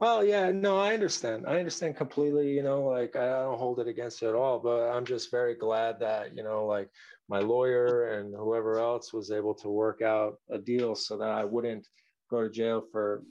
Well, 0.00 0.24
yeah, 0.24 0.50
no, 0.50 0.78
I 0.78 0.94
understand. 0.94 1.46
I 1.46 1.58
understand 1.58 1.96
completely. 1.96 2.52
You 2.52 2.62
know, 2.62 2.84
like 2.84 3.16
I 3.16 3.26
don't 3.26 3.58
hold 3.58 3.80
it 3.80 3.88
against 3.88 4.22
you 4.22 4.28
at 4.28 4.34
all, 4.34 4.58
but 4.58 4.90
I'm 4.90 5.04
just 5.04 5.30
very 5.30 5.54
glad 5.54 5.98
that 6.00 6.36
you 6.36 6.42
know, 6.42 6.66
like 6.66 6.90
my 7.28 7.38
lawyer 7.38 8.18
and 8.18 8.34
whoever 8.34 8.78
else 8.78 9.12
was 9.12 9.30
able 9.30 9.54
to 9.54 9.68
work 9.68 10.02
out 10.02 10.38
a 10.50 10.58
deal 10.58 10.94
so 10.94 11.16
that 11.18 11.30
I 11.30 11.44
wouldn't 11.44 11.86
go 12.30 12.42
to 12.42 12.50
jail 12.50 12.84
for 12.92 13.22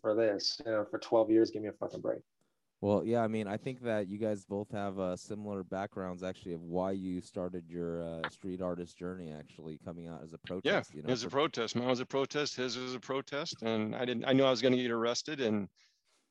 for 0.00 0.14
this. 0.14 0.60
You 0.64 0.72
know, 0.72 0.86
for 0.90 0.98
12 0.98 1.30
years. 1.30 1.50
Give 1.50 1.62
me 1.62 1.68
a 1.68 1.72
fucking 1.72 2.00
break. 2.00 2.20
Well, 2.82 3.04
yeah, 3.04 3.22
I 3.22 3.28
mean, 3.28 3.46
I 3.46 3.56
think 3.56 3.80
that 3.82 4.08
you 4.08 4.18
guys 4.18 4.44
both 4.44 4.68
have 4.72 4.98
uh, 4.98 5.16
similar 5.16 5.62
backgrounds, 5.62 6.24
actually, 6.24 6.54
of 6.54 6.62
why 6.62 6.90
you 6.90 7.20
started 7.20 7.62
your 7.68 8.02
uh, 8.02 8.28
street 8.28 8.60
artist 8.60 8.98
journey. 8.98 9.32
Actually, 9.32 9.78
coming 9.84 10.08
out 10.08 10.20
as 10.24 10.32
a 10.32 10.38
protest. 10.38 10.64
Yeah, 10.64 10.72
protest. 10.72 10.94
you 10.94 10.98
it 10.98 11.06
know, 11.06 11.12
was 11.12 11.22
a 11.22 11.28
protest. 11.28 11.76
Mine 11.76 11.86
was 11.86 12.00
a 12.00 12.06
protest. 12.06 12.56
His 12.56 12.76
was 12.76 12.96
a 12.96 13.00
protest, 13.00 13.62
and 13.62 13.94
I 13.94 14.04
didn't. 14.04 14.24
I 14.24 14.32
knew 14.32 14.42
I 14.44 14.50
was 14.50 14.60
going 14.60 14.74
to 14.76 14.82
get 14.82 14.90
arrested, 14.90 15.40
and 15.40 15.68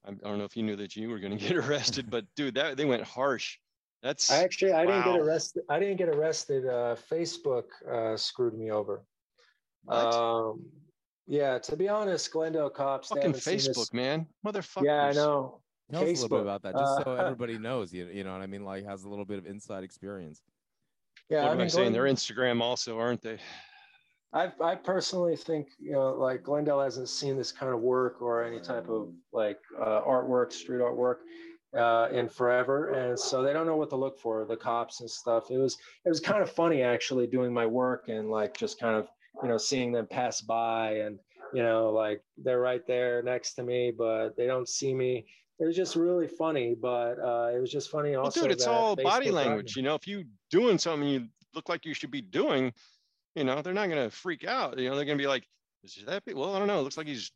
I, 0.06 0.10
I 0.12 0.14
don't 0.24 0.38
know 0.38 0.46
if 0.46 0.56
you 0.58 0.64
knew 0.64 0.76
that 0.78 0.96
you 0.96 1.10
were 1.10 1.20
going 1.20 1.38
to 1.38 1.44
get 1.48 1.58
arrested, 1.58 2.10
but 2.10 2.26
dude, 2.36 2.56
that 2.56 2.78
they 2.78 2.86
went 2.86 3.04
harsh. 3.04 3.58
That's 4.04 4.32
I 4.32 4.44
actually 4.44 4.74
I 4.74 4.86
didn't 4.86 5.04
get 5.04 5.20
arrested. 5.20 5.64
I 5.70 5.80
didn't 5.80 5.98
get 5.98 6.10
arrested. 6.10 6.66
Uh, 6.66 6.96
Facebook 7.12 7.66
uh, 7.90 8.18
screwed 8.18 8.56
me 8.58 8.72
over. 8.72 9.04
What? 9.84 9.96
Um, 10.14 10.66
yeah, 11.28 11.60
to 11.60 11.76
be 11.76 11.88
honest, 11.88 12.32
Glendale 12.32 12.70
cops. 12.70 13.10
fucking 13.10 13.22
haven't 13.24 13.42
seen 13.42 13.58
this- 13.58 13.70
Facebook, 13.70 13.94
man, 13.94 14.26
motherfuckers. 14.46 14.84
Yeah, 14.86 15.06
I 15.06 15.12
know. 15.14 15.62
Tell 15.92 16.04
us 16.04 16.20
a 16.20 16.24
little 16.24 16.30
bit 16.30 16.38
Facebook, 16.38 16.42
about 16.42 16.62
that, 16.64 16.74
just 16.76 17.04
so 17.04 17.12
uh, 17.12 17.16
everybody 17.26 17.58
knows. 17.58 17.94
You, 17.94 18.08
you 18.08 18.24
know 18.24 18.32
what 18.32 18.42
I 18.42 18.48
mean? 18.48 18.64
Like, 18.64 18.86
has 18.86 19.04
a 19.04 19.10
little 19.10 19.26
bit 19.26 19.38
of 19.38 19.46
inside 19.46 19.84
experience. 19.84 20.42
Yeah, 21.30 21.44
What 21.44 21.50
I 21.50 21.54
am 21.54 21.62
I 21.62 21.68
saying? 21.68 21.92
Glen- 21.92 21.94
They're 21.94 22.14
Instagram 22.14 22.62
also, 22.62 22.98
aren't 22.98 23.22
they? 23.22 23.38
I 24.34 24.52
I 24.62 24.76
personally 24.76 25.36
think 25.36 25.70
you 25.80 25.92
know 25.92 26.14
like 26.14 26.44
Glendale 26.44 26.80
hasn't 26.80 27.10
seen 27.10 27.38
this 27.38 27.52
kind 27.52 27.74
of 27.74 27.82
work 27.82 28.22
or 28.22 28.44
any 28.44 28.60
type 28.60 28.90
of 28.90 29.10
like 29.34 29.60
uh, 29.80 30.02
artwork, 30.02 30.54
street 30.54 30.80
artwork 30.80 31.18
uh, 31.78 32.10
in 32.12 32.30
forever, 32.30 32.92
and 32.92 33.20
so 33.20 33.44
they 33.44 33.54
don't 33.54 33.66
know 33.66 33.76
what 33.76 33.90
to 33.90 33.96
look 33.96 34.20
for. 34.20 34.46
The 34.46 34.56
cops 34.56 35.02
and 35.02 35.10
stuff. 35.10 35.52
It 35.52 35.58
was 35.58 35.78
it 36.06 36.10
was 36.10 36.20
kind 36.20 36.42
of 36.42 36.50
funny 36.50 36.82
actually 36.82 37.28
doing 37.28 37.54
my 37.54 37.66
work 37.66 38.06
and 38.08 38.30
like 38.30 38.56
just 38.56 38.80
kind 38.80 38.96
of 38.96 39.10
you 39.44 39.50
know 39.50 39.58
seeing 39.58 39.92
them 39.92 40.08
pass 40.08 40.42
by 40.42 40.98
and 41.00 41.20
you 41.54 41.64
know 41.64 41.90
like 41.90 42.24
they're 42.38 42.62
right 42.62 42.86
there 42.88 43.22
next 43.24 43.56
to 43.56 43.64
me, 43.64 43.92
but 43.96 44.38
they 44.38 44.48
don't 44.48 44.70
see 44.70 44.94
me. 44.94 45.26
It 45.60 45.66
was 45.66 45.76
just 45.76 45.96
really 45.96 46.28
funny, 46.28 46.74
but 46.74 47.20
uh, 47.20 47.52
it 47.54 47.60
was 47.60 47.72
just 47.72 47.92
funny 47.92 48.16
Well, 48.16 48.32
dude, 48.32 48.52
it's 48.52 48.66
all 48.66 48.96
Facebook 48.96 49.04
body 49.04 49.32
language. 49.32 49.76
You 49.76 49.84
know, 49.84 49.96
if 49.96 50.08
you 50.08 50.24
doing 50.50 50.78
something 50.78 51.08
you 51.08 51.28
look 51.54 51.70
like 51.70 51.86
you 51.86 51.94
should 51.94 52.10
be 52.10 52.22
doing, 52.22 52.74
you 53.36 53.44
know, 53.44 53.62
they're 53.62 53.74
not 53.74 53.90
gonna 53.90 54.10
freak 54.10 54.46
out. 54.46 54.78
You 54.80 54.90
know, 54.90 54.96
they're 54.96 55.06
gonna 55.06 55.18
be 55.18 55.28
like, 55.28 55.48
"Is 55.84 56.04
that?" 56.06 56.26
Be-? 56.26 56.34
Well, 56.34 56.56
I 56.56 56.60
don't 56.60 56.68
know. 56.68 56.80
It 56.80 56.84
looks 56.84 56.98
like 56.98 57.08
he's 57.08 57.32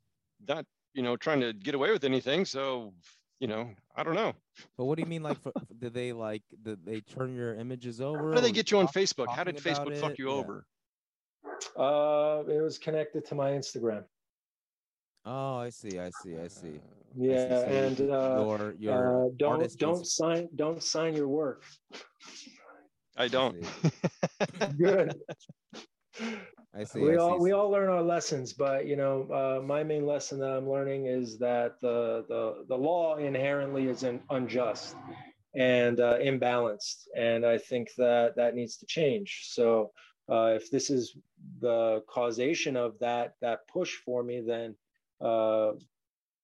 not, 0.48 0.66
you 0.94 1.02
know, 1.04 1.16
trying 1.18 1.42
to 1.42 1.54
get 1.54 1.76
away 1.76 1.92
with 1.92 2.04
anything. 2.04 2.46
So, 2.46 2.94
you 3.40 3.48
know, 3.48 3.70
I 3.96 4.04
don't 4.04 4.16
know. 4.16 4.34
But 4.78 4.86
what 4.86 4.96
do 4.98 5.02
you 5.04 5.08
mean? 5.10 5.24
Like, 5.24 5.42
for, 5.42 5.52
did 5.78 5.94
they 5.94 6.14
like? 6.14 6.44
Did 6.64 6.86
they 6.86 7.02
turn 7.02 7.36
your 7.36 7.56
images 7.56 8.02
over? 8.02 8.30
How 8.30 8.36
do 8.36 8.42
they 8.42 8.52
get 8.52 8.72
you 8.72 8.78
on 8.80 8.86
talk- 8.86 8.96
Facebook? 8.96 9.28
How 9.34 9.44
did 9.44 9.58
talking 9.58 9.72
about 9.74 9.88
Facebook 9.94 10.00
fuck 10.00 10.18
you 10.18 10.30
Yeah. 10.30 10.36
over? 10.36 10.66
Uh, 11.78 12.44
it 12.50 12.62
was 12.62 12.78
connected 12.78 13.26
to 13.28 13.36
my 13.36 13.52
Instagram. 13.52 14.04
Oh, 15.26 15.56
I 15.58 15.70
see. 15.70 15.98
I 16.00 16.10
see. 16.24 16.36
I 16.38 16.48
see. 16.48 16.68
I 16.68 16.72
see. 16.74 16.80
Yeah, 17.18 17.48
So 17.48 17.66
and 17.66 18.02
uh, 18.12 18.44
your 18.60 18.76
your 18.78 19.26
uh, 19.28 19.30
don't 19.38 19.78
don't 19.80 20.02
is- 20.02 20.16
sign 20.16 20.50
don't 20.56 20.84
sign 20.84 21.16
your 21.16 21.30
work. 21.30 21.64
I 23.16 23.28
don't. 23.28 23.66
Good. 24.78 25.16
I 26.74 26.84
see. 26.84 27.00
we 27.00 27.14
I 27.14 27.16
all 27.16 27.38
see. 27.38 27.44
we 27.44 27.52
all 27.54 27.70
learn 27.70 27.90
our 27.90 28.02
lessons, 28.02 28.54
but 28.54 28.86
you 28.86 28.96
know, 28.96 29.28
uh, 29.32 29.64
my 29.64 29.84
main 29.84 30.06
lesson 30.06 30.40
that 30.40 30.50
I'm 30.52 30.70
learning 30.70 31.06
is 31.06 31.38
that 31.40 31.80
the 31.82 32.26
the 32.28 32.66
the 32.68 32.76
law 32.76 33.16
inherently 33.16 33.88
is 33.88 34.04
in, 34.04 34.22
unjust 34.30 34.96
and 35.56 36.02
uh, 36.02 36.18
imbalanced, 36.18 37.08
and 37.16 37.46
I 37.46 37.58
think 37.58 37.90
that 37.98 38.36
that 38.36 38.56
needs 38.56 38.76
to 38.78 38.86
change. 38.86 39.44
So, 39.52 39.92
uh, 40.30 40.54
if 40.56 40.70
this 40.70 40.90
is 40.90 41.16
the 41.62 42.04
causation 42.10 42.76
of 42.76 43.00
that 43.00 43.36
that 43.42 43.68
push 43.70 43.96
for 44.06 44.22
me, 44.24 44.42
then 44.46 44.76
uh, 45.22 45.72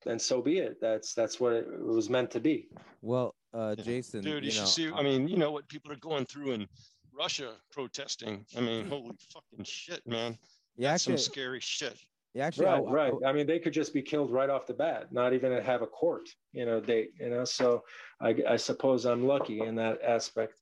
then 0.06 0.18
so 0.18 0.42
be 0.42 0.60
it. 0.60 0.78
That's 0.80 1.14
that's 1.14 1.42
what 1.42 1.54
it 1.54 1.68
was 1.82 2.10
meant 2.10 2.32
to 2.32 2.40
be. 2.40 2.70
Well, 3.02 3.36
uh, 3.54 3.76
Yeah. 3.78 3.84
Jason, 3.84 4.22
Dude, 4.22 4.44
you, 4.44 4.52
you 4.52 4.58
know, 4.60 4.66
should 4.66 4.74
see. 4.74 4.92
I 4.92 5.04
mean, 5.04 5.28
you 5.28 5.38
know 5.38 5.52
what 5.52 5.68
people 5.68 5.92
are 5.92 5.96
going 5.98 6.26
through 6.26 6.52
in 6.52 6.68
Russia 7.14 7.54
protesting. 7.72 8.46
I 8.58 8.62
mean, 8.62 8.86
holy 8.90 9.16
fucking 9.34 9.64
shit, 9.66 10.06
man. 10.08 10.38
yeah, 10.78 10.92
That's 10.92 11.04
some 11.04 11.18
scary 11.18 11.60
shit. 11.60 11.98
yeah, 12.34 12.46
actually, 12.48 12.66
right, 12.68 12.84
I- 12.88 12.92
right. 12.92 13.14
I 13.26 13.34
mean, 13.34 13.48
they 13.48 13.60
could 13.60 13.74
just 13.74 13.94
be 13.94 14.02
killed 14.02 14.32
right 14.32 14.50
off 14.50 14.66
the 14.68 14.74
bat, 14.74 15.12
not 15.12 15.34
even 15.34 15.52
have 15.62 15.82
a 15.82 15.88
court, 15.88 16.30
you 16.54 16.66
know, 16.66 16.80
date, 16.80 17.12
you 17.20 17.30
know. 17.30 17.44
So 17.46 17.84
I, 18.22 18.36
I 18.48 18.56
suppose 18.56 19.06
I'm 19.06 19.26
lucky 19.28 19.62
in 19.62 19.76
that 19.76 20.02
aspect. 20.02 20.54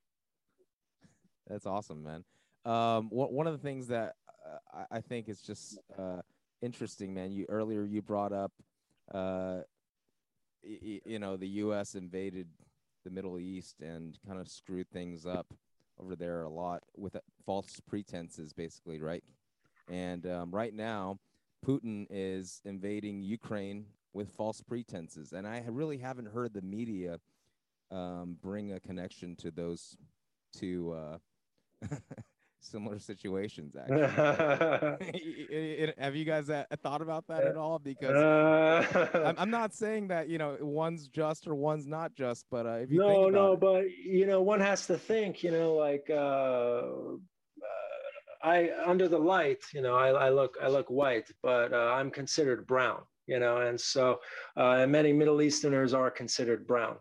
That's 1.48 1.66
awesome, 1.66 2.04
man. 2.04 2.24
Um, 2.66 3.10
one 3.10 3.34
one 3.34 3.48
of 3.48 3.54
the 3.54 3.60
things 3.68 3.88
that 3.88 4.16
uh, 4.46 4.84
I, 4.92 4.98
I 4.98 5.02
think 5.02 5.30
is 5.30 5.42
just 5.42 5.80
uh, 5.98 6.22
interesting, 6.62 7.14
man. 7.14 7.32
You 7.32 7.46
earlier 7.50 7.84
you 7.86 8.02
brought 8.02 8.34
up, 8.34 8.52
uh, 9.14 9.62
y- 10.64 10.80
y- 10.84 11.02
you 11.06 11.20
know, 11.20 11.38
the 11.38 11.48
U.S. 11.64 11.96
invaded 11.96 12.48
the 13.10 13.16
Middle 13.16 13.40
East 13.40 13.82
and 13.82 14.18
kind 14.28 14.40
of 14.40 14.48
screwed 14.48 14.90
things 14.92 15.26
up 15.26 15.48
over 16.00 16.16
there 16.16 16.44
a 16.44 16.50
lot 16.50 16.84
with 16.96 17.18
false 17.46 17.82
pretenses, 17.88 18.54
basically, 18.54 19.02
right? 19.02 19.24
And 19.90 20.26
um, 20.28 20.52
right 20.52 20.74
now, 20.74 21.18
Putin 21.66 22.06
is 22.10 22.62
invading 22.66 23.22
Ukraine 23.22 23.86
with 24.14 24.32
false 24.32 24.62
pretenses, 24.62 25.34
and 25.34 25.48
I 25.48 25.64
really 25.68 25.98
haven't 25.98 26.28
heard 26.28 26.54
the 26.54 26.62
media 26.62 27.20
um, 27.92 28.38
bring 28.42 28.72
a 28.74 28.80
connection 28.80 29.36
to 29.38 29.52
those 29.52 29.98
two 30.54 30.94
uh, 30.94 31.18
similar 32.60 33.00
situations. 33.00 33.76
Actually, 33.80 33.94
have 35.98 36.16
you 36.16 36.26
guys 36.26 36.50
uh, 36.50 36.66
thought 36.84 37.02
about 37.02 37.28
that 37.28 37.46
at 37.46 37.56
all? 37.58 37.80
Because 37.80 38.16
I'm, 38.16 38.80
Uh, 39.14 39.34
I'm 39.38 39.50
not 39.50 39.74
saying 39.74 40.08
that 40.10 40.30
you 40.30 40.38
know 40.38 40.58
one's 40.62 41.08
just 41.08 41.48
or 41.48 41.56
one's 41.56 41.88
not 41.88 42.16
just, 42.16 42.46
but 42.52 42.66
uh, 42.66 42.80
if 42.84 42.92
you 42.92 43.00
no, 43.00 43.24
think 43.24 43.34
no, 43.34 43.54
it, 43.54 43.60
but 43.60 43.84
you 43.92 44.26
know, 44.26 44.42
one 44.42 44.60
has 44.60 44.88
to 44.88 44.98
think, 44.98 45.44
you 45.44 45.52
know, 45.52 45.74
like 45.76 46.10
uh, 46.10 46.82
I 48.42 48.70
under 48.86 49.08
the 49.08 49.18
light, 49.20 49.64
you 49.74 49.82
know, 49.82 49.96
I, 49.96 50.10
I 50.10 50.30
look 50.30 50.58
I 50.62 50.68
look 50.70 50.90
white, 50.90 51.30
but 51.44 51.74
uh, 51.74 51.94
I'm 51.94 52.10
considered 52.12 52.66
brown, 52.68 53.02
you 53.28 53.40
know, 53.40 53.58
and 53.58 53.80
so 53.80 54.20
uh, 54.56 54.86
many 54.88 55.14
Middle 55.14 55.42
Easterners 55.42 55.94
are 55.94 56.10
considered 56.10 56.66
brown, 56.66 56.98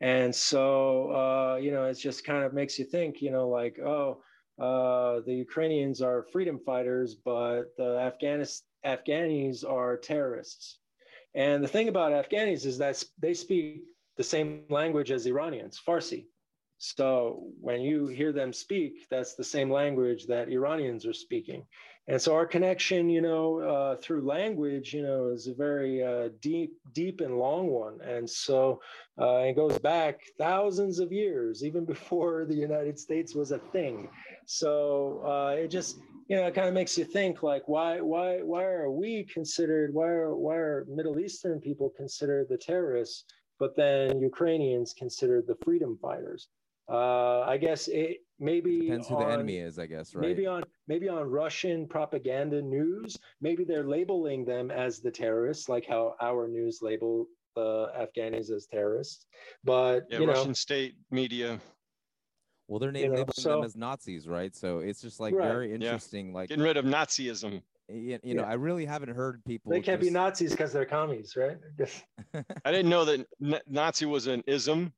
and 0.00 0.34
so 0.34 1.10
uh, 1.10 1.56
you 1.56 1.70
know, 1.70 1.84
it 1.84 1.94
just 1.94 2.24
kind 2.24 2.44
of 2.44 2.52
makes 2.52 2.78
you 2.78 2.84
think, 2.84 3.22
you 3.22 3.30
know, 3.30 3.48
like 3.48 3.78
oh, 3.78 4.22
uh, 4.58 5.20
the 5.26 5.34
Ukrainians 5.34 6.00
are 6.00 6.22
freedom 6.22 6.58
fighters, 6.58 7.14
but 7.14 7.76
the 7.76 8.10
Afghanis 8.10 8.62
Afghanis 8.84 9.68
are 9.68 9.96
terrorists, 9.96 10.78
and 11.34 11.62
the 11.64 11.68
thing 11.68 11.88
about 11.88 12.12
Afghanis 12.12 12.64
is 12.66 12.78
that 12.78 13.02
they 13.18 13.34
speak 13.34 13.82
the 14.16 14.22
same 14.22 14.64
language 14.70 15.10
as 15.10 15.26
Iranians, 15.26 15.80
Farsi. 15.86 16.26
So 16.78 17.48
when 17.60 17.80
you 17.80 18.08
hear 18.08 18.32
them 18.32 18.52
speak, 18.52 19.06
that's 19.10 19.34
the 19.34 19.44
same 19.44 19.70
language 19.70 20.26
that 20.26 20.48
Iranians 20.48 21.06
are 21.06 21.12
speaking. 21.12 21.66
And 22.06 22.20
so 22.20 22.34
our 22.34 22.44
connection, 22.44 23.08
you 23.08 23.22
know, 23.22 23.60
uh, 23.60 23.96
through 23.96 24.26
language, 24.26 24.92
you 24.92 25.02
know, 25.02 25.28
is 25.28 25.46
a 25.46 25.54
very 25.54 26.02
uh, 26.02 26.28
deep, 26.42 26.74
deep 26.92 27.22
and 27.22 27.38
long 27.38 27.68
one. 27.68 27.98
And 28.02 28.28
so 28.28 28.80
uh, 29.18 29.38
it 29.38 29.56
goes 29.56 29.78
back 29.78 30.20
thousands 30.38 30.98
of 30.98 31.12
years, 31.12 31.64
even 31.64 31.84
before 31.94 32.44
the 32.44 32.54
United 32.54 32.98
States 32.98 33.34
was 33.34 33.52
a 33.52 33.58
thing. 33.58 34.08
So 34.44 35.22
uh, 35.24 35.54
it 35.56 35.68
just, 35.68 35.98
you 36.28 36.36
know, 36.36 36.46
it 36.46 36.54
kind 36.54 36.68
of 36.68 36.74
makes 36.74 36.98
you 36.98 37.04
think 37.04 37.42
like, 37.42 37.68
why, 37.68 38.02
why, 38.02 38.42
why 38.42 38.64
are 38.64 38.90
we 38.90 39.24
considered? 39.24 39.94
Why 39.94 40.08
are, 40.08 40.34
why 40.34 40.56
are 40.56 40.86
Middle 40.88 41.18
Eastern 41.18 41.58
people 41.58 41.90
considered 41.96 42.48
the 42.50 42.58
terrorists, 42.58 43.24
but 43.58 43.74
then 43.76 44.20
Ukrainians 44.20 44.92
considered 44.92 45.46
the 45.46 45.56
freedom 45.64 45.98
fighters? 46.02 46.48
Uh, 46.88 47.40
I 47.42 47.56
guess 47.56 47.88
it 47.88 48.18
maybe 48.38 48.80
depends 48.82 49.08
who 49.08 49.16
the 49.16 49.26
enemy 49.26 49.56
is, 49.58 49.78
I 49.78 49.86
guess, 49.86 50.14
right? 50.14 50.26
Maybe 50.28 50.46
on 50.46 50.64
maybe 50.86 51.08
on 51.08 51.22
Russian 51.30 51.86
propaganda 51.88 52.60
news, 52.60 53.16
maybe 53.40 53.64
they're 53.64 53.86
labeling 53.86 54.44
them 54.44 54.70
as 54.70 55.00
the 55.00 55.10
terrorists, 55.10 55.68
like 55.68 55.86
how 55.86 56.14
our 56.20 56.46
news 56.46 56.80
label 56.82 57.26
the 57.56 57.86
Afghanis 57.98 58.50
as 58.50 58.66
terrorists. 58.70 59.26
But 59.62 60.04
Yeah, 60.10 60.18
you 60.20 60.26
know, 60.26 60.32
Russian 60.32 60.54
state 60.54 60.96
media 61.10 61.58
well, 62.68 62.78
they're 62.80 62.94
you 62.96 63.08
know, 63.08 63.14
labeling 63.16 63.32
so- 63.34 63.56
them 63.56 63.64
as 63.64 63.76
Nazis, 63.76 64.26
right? 64.26 64.54
So 64.54 64.78
it's 64.80 65.00
just 65.00 65.20
like 65.20 65.34
Right. 65.34 65.48
very 65.48 65.68
Yeah. 65.68 65.74
interesting. 65.76 66.32
Like, 66.32 66.48
getting 66.48 66.64
rid 66.64 66.76
of 66.78 66.84
Nazism. 66.86 67.62
you, 67.88 68.18
you 68.22 68.34
know, 68.34 68.42
Yeah. 68.42 68.48
I 68.48 68.54
really 68.54 68.86
haven't 68.86 69.10
heard 69.14 69.44
people. 69.44 69.70
They 69.70 69.82
can't 69.82 70.00
be 70.00 70.08
Nazis 70.10 70.52
because 70.52 70.72
they're 70.72 70.86
commies, 70.86 71.36
right? 71.36 71.58
I 72.64 72.72
didn't 72.72 72.88
know 72.88 73.04
that 73.04 73.26
N- 73.42 73.60
Nazi 73.68 74.06
was 74.06 74.26
an 74.26 74.42
ism. 74.46 74.92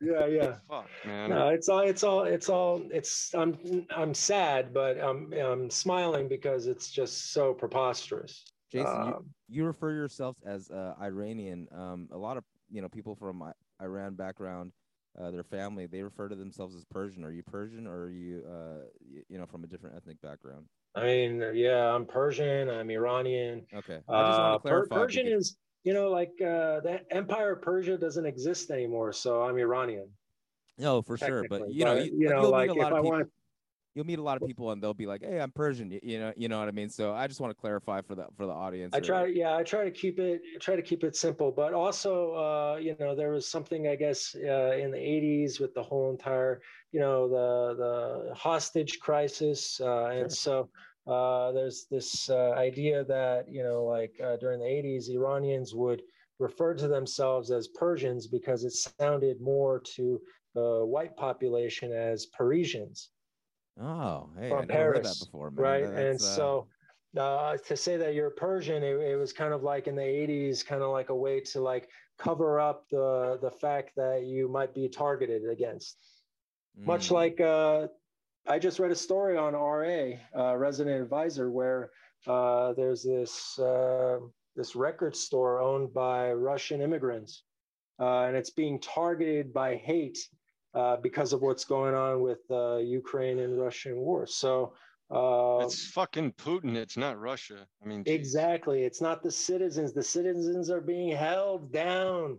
Yeah, 0.00 0.26
yeah. 0.26 0.54
Fuck, 0.68 0.88
man. 1.04 1.30
No, 1.30 1.48
it's 1.48 1.68
all, 1.68 1.80
it's 1.80 2.02
all, 2.02 2.24
it's 2.24 2.48
all, 2.48 2.82
it's. 2.90 3.34
I'm, 3.34 3.58
I'm 3.90 4.14
sad, 4.14 4.72
but 4.72 4.98
I'm, 5.00 5.32
I'm 5.32 5.70
smiling 5.70 6.28
because 6.28 6.66
it's 6.66 6.90
just 6.90 7.32
so 7.32 7.54
preposterous. 7.54 8.44
Jason, 8.70 8.86
you, 9.06 9.14
Um, 9.14 9.26
you 9.48 9.64
refer 9.64 9.92
yourself 9.92 10.36
as 10.44 10.70
uh, 10.70 10.94
Iranian. 11.00 11.68
Um, 11.74 12.08
a 12.12 12.18
lot 12.18 12.36
of 12.36 12.44
you 12.70 12.82
know 12.82 12.88
people 12.88 13.14
from 13.16 13.42
Iran 13.82 14.14
background, 14.14 14.72
uh, 15.18 15.30
their 15.30 15.42
family, 15.44 15.86
they 15.86 16.02
refer 16.02 16.28
to 16.28 16.34
themselves 16.36 16.76
as 16.76 16.84
Persian. 16.84 17.24
Are 17.24 17.32
you 17.32 17.42
Persian 17.42 17.86
or 17.86 18.04
are 18.04 18.10
you 18.10 18.42
uh, 18.46 18.84
y- 19.10 19.22
you 19.28 19.38
know 19.38 19.46
from 19.46 19.64
a 19.64 19.66
different 19.66 19.96
ethnic 19.96 20.20
background? 20.20 20.66
I 20.94 21.02
mean, 21.04 21.42
yeah, 21.54 21.94
I'm 21.94 22.04
Persian. 22.06 22.68
I'm 22.68 22.90
Iranian. 22.90 23.64
Okay, 23.74 23.94
I 23.94 23.96
just 23.96 24.08
want 24.08 24.18
Uh, 24.18 24.52
to 24.54 24.58
clarify. 24.60 24.94
Per- 24.94 25.00
Persian 25.02 25.24
because- 25.26 25.46
is, 25.48 25.56
you 25.84 25.92
know, 25.94 26.10
like 26.10 26.40
uh, 26.40 26.80
the 26.80 27.04
Empire 27.10 27.52
of 27.54 27.62
Persia 27.62 27.98
doesn't 27.98 28.26
exist 28.26 28.70
anymore, 28.70 29.12
so 29.12 29.42
I'm 29.42 29.56
Iranian. 29.58 30.16
no, 30.76 31.02
for 31.02 31.16
sure, 31.16 31.44
but 31.44 31.66
you 31.66 31.84
know, 31.84 31.94
But, 31.94 32.04
you, 32.04 32.12
you 32.16 32.28
know, 32.28 32.42
you'll 32.42 32.52
like 32.52 32.68
meet 32.68 32.70
a 32.70 32.74
if 32.74 32.82
lot 32.82 32.92
of 32.92 32.98
I 32.98 33.00
people. 33.00 33.08
want, 33.16 33.32
You'll 33.94 34.06
meet 34.06 34.18
a 34.20 34.22
lot 34.22 34.36
of 34.36 34.44
people, 34.44 34.70
and 34.70 34.82
they'll 34.82 34.94
be 34.94 35.06
like, 35.06 35.22
"Hey, 35.22 35.40
I'm 35.40 35.52
Persian." 35.52 35.90
You, 36.02 36.20
know, 36.20 36.32
you 36.36 36.48
know 36.48 36.58
what 36.60 36.68
I 36.68 36.72
mean. 36.72 36.88
So 36.90 37.14
I 37.14 37.26
just 37.26 37.40
want 37.40 37.50
to 37.50 37.60
clarify 37.60 38.02
for 38.02 38.14
the 38.14 38.28
for 38.36 38.46
the 38.46 38.52
audience. 38.52 38.96
I 38.96 39.00
try, 39.00 39.26
yeah, 39.26 39.54
I 39.54 39.64
try 39.64 39.84
to 39.84 39.90
keep 39.90 40.18
it, 40.18 40.40
try 40.60 40.74
to 40.74 40.82
keep 40.82 41.04
it 41.04 41.14
simple, 41.14 41.52
but 41.52 41.74
also, 41.74 42.34
uh, 42.34 42.76
you 42.76 42.96
know, 42.98 43.14
there 43.14 43.30
was 43.30 43.46
something, 43.46 43.86
I 43.86 43.96
guess, 43.96 44.34
uh, 44.34 44.76
in 44.80 44.90
the 44.92 44.98
'80s 44.98 45.60
with 45.60 45.74
the 45.74 45.82
whole 45.82 46.10
entire, 46.10 46.62
you 46.90 47.00
know, 47.00 47.28
the 47.28 47.74
the 48.28 48.34
hostage 48.34 48.98
crisis, 49.00 49.78
uh, 49.80 50.06
and 50.06 50.32
so 50.32 50.70
uh, 51.08 51.52
there's 51.52 51.86
this 51.90 52.28
uh, 52.30 52.52
idea 52.52 53.04
that, 53.04 53.48
you 53.50 53.62
know, 53.62 53.84
like 53.84 54.14
uh, 54.22 54.36
during 54.36 54.60
the 54.60 54.66
'80s, 54.66 55.08
Iranians 55.08 55.74
would 55.74 56.02
refer 56.38 56.74
to 56.74 56.88
themselves 56.88 57.50
as 57.50 57.68
Persians 57.68 58.26
because 58.28 58.64
it 58.64 58.72
sounded 58.72 59.40
more 59.40 59.80
to 59.96 60.20
the 60.54 60.84
white 60.84 61.16
population 61.16 61.92
as 61.92 62.26
Parisians 62.26 63.10
Oh, 63.78 64.30
hey, 64.36 64.56
I 64.56 64.64
never 64.66 64.84
heard 64.84 65.02
that 65.04 65.18
before, 65.18 65.50
man. 65.50 65.80
right? 65.80 65.80
That- 65.80 66.10
and 66.10 66.20
uh, 66.20 66.48
so 66.48 66.68
uh, 67.16 67.56
to 67.58 67.76
say 67.76 67.96
that 67.96 68.14
you're 68.14 68.30
Persian, 68.30 68.82
it, 68.82 68.96
it 69.00 69.16
was 69.16 69.32
kind 69.32 69.52
of 69.54 69.62
like 69.62 69.86
in 69.86 69.94
the 69.94 70.02
'80s, 70.02 70.62
kind 70.64 70.82
of 70.82 70.90
like 70.90 71.08
a 71.08 71.14
way 71.16 71.40
to 71.40 71.60
like 71.60 71.88
cover 72.18 72.60
up 72.60 72.86
the 72.90 73.38
the 73.40 73.50
fact 73.50 73.92
that 73.96 74.24
you 74.24 74.48
might 74.48 74.74
be 74.74 74.88
targeted 74.88 75.48
against. 75.48 75.98
Much 76.86 77.10
mm, 77.10 77.12
like 77.12 77.40
uh, 77.40 77.88
I 78.48 78.58
just 78.58 78.78
read 78.78 78.90
a 78.90 78.96
story 78.96 79.36
on 79.36 79.52
RA, 79.52 80.12
uh, 80.34 80.56
Resident 80.56 81.02
Advisor, 81.02 81.50
where 81.50 81.90
uh, 82.26 82.72
there's 82.72 83.02
this 83.02 83.58
uh, 83.58 84.20
this 84.56 84.74
record 84.74 85.14
store 85.14 85.60
owned 85.60 85.92
by 85.92 86.32
Russian 86.32 86.80
immigrants, 86.80 87.42
uh, 88.00 88.22
and 88.22 88.36
it's 88.36 88.50
being 88.50 88.80
targeted 88.80 89.52
by 89.52 89.76
hate 89.76 90.18
uh, 90.74 90.96
because 90.96 91.34
of 91.34 91.42
what's 91.42 91.64
going 91.64 91.94
on 91.94 92.22
with 92.22 92.40
uh, 92.50 92.78
Ukraine 92.78 93.38
and 93.40 93.60
Russian 93.60 93.96
war. 93.96 94.26
So. 94.26 94.72
Uh, 95.10 95.60
it's 95.62 95.86
fucking 95.86 96.30
Putin. 96.32 96.76
It's 96.76 96.98
not 96.98 97.18
Russia. 97.18 97.66
I 97.82 97.88
mean, 97.88 98.04
geez. 98.04 98.14
Exactly. 98.14 98.82
It's 98.82 99.00
not 99.00 99.22
the 99.22 99.30
citizens. 99.30 99.94
The 99.94 100.02
citizens 100.02 100.68
are 100.68 100.82
being 100.82 101.16
held 101.16 101.72
down, 101.72 102.38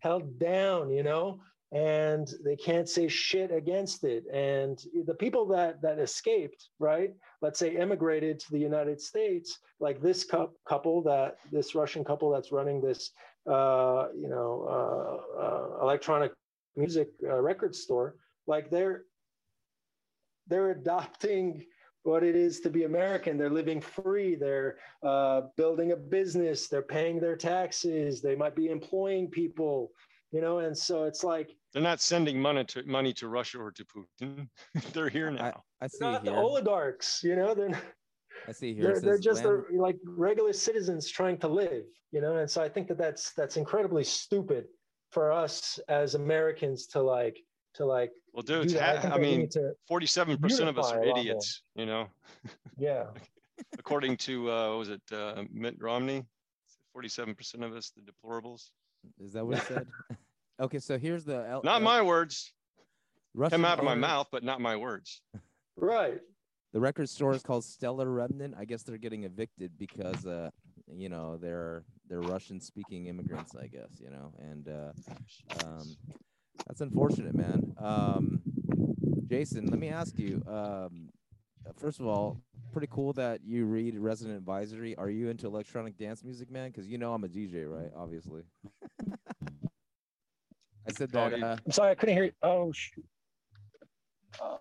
held 0.00 0.36
down, 0.40 0.90
you 0.90 1.04
know, 1.04 1.38
and 1.72 2.32
they 2.44 2.56
can't 2.56 2.88
say 2.88 3.08
shit 3.08 3.52
against 3.52 4.04
it. 4.04 4.24
And 4.32 4.82
the 5.04 5.14
people 5.14 5.46
that 5.48 5.82
that 5.82 5.98
escaped, 5.98 6.68
right? 6.78 7.14
Let's 7.42 7.58
say 7.58 7.76
immigrated 7.76 8.38
to 8.40 8.52
the 8.52 8.58
United 8.58 9.00
States, 9.00 9.58
like 9.78 10.00
this 10.00 10.24
cou- 10.24 10.52
couple 10.66 11.02
that 11.02 11.36
this 11.52 11.74
Russian 11.74 12.04
couple 12.04 12.30
that's 12.30 12.52
running 12.52 12.80
this, 12.80 13.10
uh, 13.46 14.06
you 14.16 14.28
know, 14.28 14.66
uh, 14.68 15.40
uh, 15.42 15.82
electronic 15.82 16.32
music 16.76 17.08
uh, 17.24 17.40
record 17.40 17.74
store, 17.74 18.14
like 18.46 18.70
they're 18.70 19.02
they're 20.46 20.70
adopting 20.70 21.66
what 22.04 22.22
it 22.24 22.34
is 22.34 22.60
to 22.60 22.70
be 22.70 22.84
American. 22.84 23.36
They're 23.36 23.50
living 23.50 23.82
free. 23.82 24.34
They're 24.34 24.78
uh, 25.02 25.42
building 25.58 25.92
a 25.92 25.96
business. 25.96 26.66
They're 26.66 26.80
paying 26.80 27.20
their 27.20 27.36
taxes. 27.36 28.22
They 28.22 28.34
might 28.34 28.56
be 28.56 28.70
employing 28.70 29.28
people, 29.28 29.90
you 30.32 30.40
know. 30.40 30.60
And 30.60 30.76
so 30.76 31.04
it's 31.04 31.22
like 31.22 31.50
they're 31.72 31.82
not 31.82 32.00
sending 32.00 32.40
money 32.40 32.64
to 32.64 32.82
money 32.84 33.12
to 33.14 33.28
Russia 33.28 33.58
or 33.58 33.72
to 33.72 33.84
Putin. 33.84 34.48
they're 34.92 35.08
here 35.08 35.30
now. 35.30 35.62
I 35.80 35.86
see 35.86 35.98
not 36.00 36.24
the 36.24 36.34
oligarchs, 36.34 37.22
you 37.22 37.36
know. 37.36 37.54
They're 37.54 37.80
I 38.46 38.52
see 38.52 38.74
here. 38.74 38.84
they're, 38.84 39.00
they're 39.00 39.18
just 39.18 39.44
land- 39.44 39.64
the, 39.70 39.78
like 39.78 39.96
regular 40.04 40.52
citizens 40.52 41.08
trying 41.10 41.38
to 41.38 41.48
live, 41.48 41.84
you 42.12 42.20
know. 42.20 42.36
And 42.36 42.50
so 42.50 42.62
I 42.62 42.68
think 42.68 42.88
that 42.88 42.98
that's 42.98 43.32
that's 43.32 43.56
incredibly 43.56 44.04
stupid 44.04 44.66
for 45.10 45.32
us 45.32 45.78
as 45.88 46.14
Americans 46.14 46.86
to 46.88 47.02
like 47.02 47.38
to 47.74 47.84
like. 47.84 48.12
Well, 48.32 48.42
dude, 48.42 48.68
do 48.68 48.78
ha- 48.78 49.00
think 49.00 49.14
I 49.14 49.18
mean, 49.18 49.48
forty-seven 49.86 50.38
percent 50.38 50.68
of 50.68 50.78
us 50.78 50.92
are 50.92 51.02
a 51.02 51.06
lot 51.06 51.08
more. 51.08 51.18
idiots. 51.18 51.62
You 51.74 51.86
know, 51.86 52.08
yeah. 52.78 53.06
according 53.78 54.16
to 54.18 54.50
uh, 54.50 54.68
what 54.70 54.78
was 54.78 54.88
it 54.90 55.02
uh, 55.12 55.44
Mitt 55.52 55.76
Romney? 55.80 56.24
Forty-seven 56.92 57.34
percent 57.34 57.64
of 57.64 57.74
us, 57.74 57.90
the 57.90 58.02
deplorables. 58.02 58.70
Is 59.20 59.32
that 59.32 59.46
what 59.46 59.58
he 59.58 59.64
said? 59.74 59.86
Okay, 60.60 60.78
so 60.78 60.98
here's 60.98 61.24
the 61.24 61.46
L- 61.48 61.62
Not 61.64 61.76
L- 61.76 61.80
my 61.80 62.02
words. 62.02 62.52
Russian 63.34 63.58
Come 63.58 63.64
out 63.64 63.78
of 63.78 63.84
my 63.84 63.92
owner- 63.92 64.00
mouth, 64.00 64.28
but 64.32 64.42
not 64.42 64.60
my 64.60 64.76
words. 64.76 65.20
Right. 65.80 66.20
The 66.72 66.80
record 66.80 67.08
store 67.08 67.32
is 67.34 67.42
called 67.42 67.62
Stellar 67.64 68.10
Remnant. 68.10 68.56
I 68.58 68.64
guess 68.64 68.82
they're 68.82 68.98
getting 68.98 69.22
evicted 69.22 69.78
because 69.78 70.26
uh 70.26 70.50
you 70.92 71.08
know 71.08 71.36
they're 71.36 71.84
they're 72.08 72.20
Russian 72.20 72.60
speaking 72.60 73.06
immigrants, 73.06 73.54
I 73.54 73.68
guess, 73.68 74.00
you 74.00 74.10
know, 74.10 74.32
and 74.40 74.68
uh 74.68 74.92
um 75.64 75.96
that's 76.66 76.80
unfortunate, 76.80 77.36
man. 77.36 77.74
Um 77.78 78.42
Jason, 79.28 79.66
let 79.66 79.78
me 79.78 79.88
ask 79.88 80.18
you, 80.18 80.42
um 80.48 81.10
first 81.76 82.00
of 82.00 82.06
all, 82.08 82.36
pretty 82.72 82.88
cool 82.90 83.12
that 83.12 83.40
you 83.44 83.64
read 83.64 83.96
Resident 83.96 84.36
Advisory. 84.36 84.96
Are 84.96 85.08
you 85.10 85.28
into 85.28 85.46
electronic 85.46 85.96
dance 85.96 86.24
music, 86.24 86.50
man? 86.50 86.70
Because 86.70 86.88
you 86.88 86.98
know 86.98 87.14
I'm 87.14 87.22
a 87.22 87.28
DJ, 87.28 87.70
right? 87.72 87.92
Obviously. 87.96 88.42
I 90.88 90.92
said 90.92 91.10
that 91.12 91.34
uh 91.34 91.56
I'm 91.64 91.72
sorry, 91.72 91.90
I 91.90 91.94
couldn't 91.94 92.14
hear 92.14 92.24
you. 92.24 92.32
Oh, 92.42 92.72
shoot. 92.72 93.04
all 94.40 94.60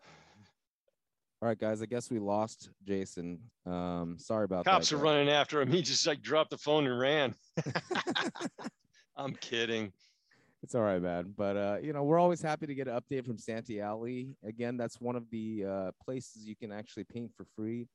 right 1.42 1.58
guys, 1.58 1.82
I 1.82 1.86
guess 1.86 2.10
we 2.10 2.20
lost 2.20 2.70
Jason. 2.84 3.40
Um 3.66 4.18
sorry 4.20 4.46
about 4.46 4.66
Cops 4.66 4.66
that. 4.66 4.72
Cops 4.72 4.92
are 4.94 4.96
guys. 4.98 5.04
running 5.04 5.30
after 5.30 5.62
him. 5.62 5.72
He 5.72 5.82
just 5.82 6.06
like 6.08 6.22
dropped 6.22 6.50
the 6.50 6.58
phone 6.58 6.88
and 6.88 7.00
ran. 7.00 7.36
I'm 9.18 9.34
kidding. 9.36 9.92
It's 10.64 10.74
all 10.76 10.82
right, 10.82 11.02
man. 11.02 11.34
But 11.38 11.56
uh, 11.56 11.78
you 11.82 11.94
know, 11.94 12.04
we're 12.04 12.20
always 12.20 12.42
happy 12.42 12.66
to 12.66 12.76
get 12.76 12.88
an 12.88 13.00
update 13.00 13.26
from 13.26 13.38
Santee 13.38 13.80
Alley. 13.80 14.36
Again, 14.44 14.76
that's 14.76 15.00
one 15.00 15.16
of 15.16 15.24
the 15.32 15.64
uh, 15.66 15.92
places 16.04 16.46
you 16.48 16.56
can 16.56 16.72
actually 16.72 17.04
paint 17.04 17.32
for 17.38 17.46
free. 17.56 17.88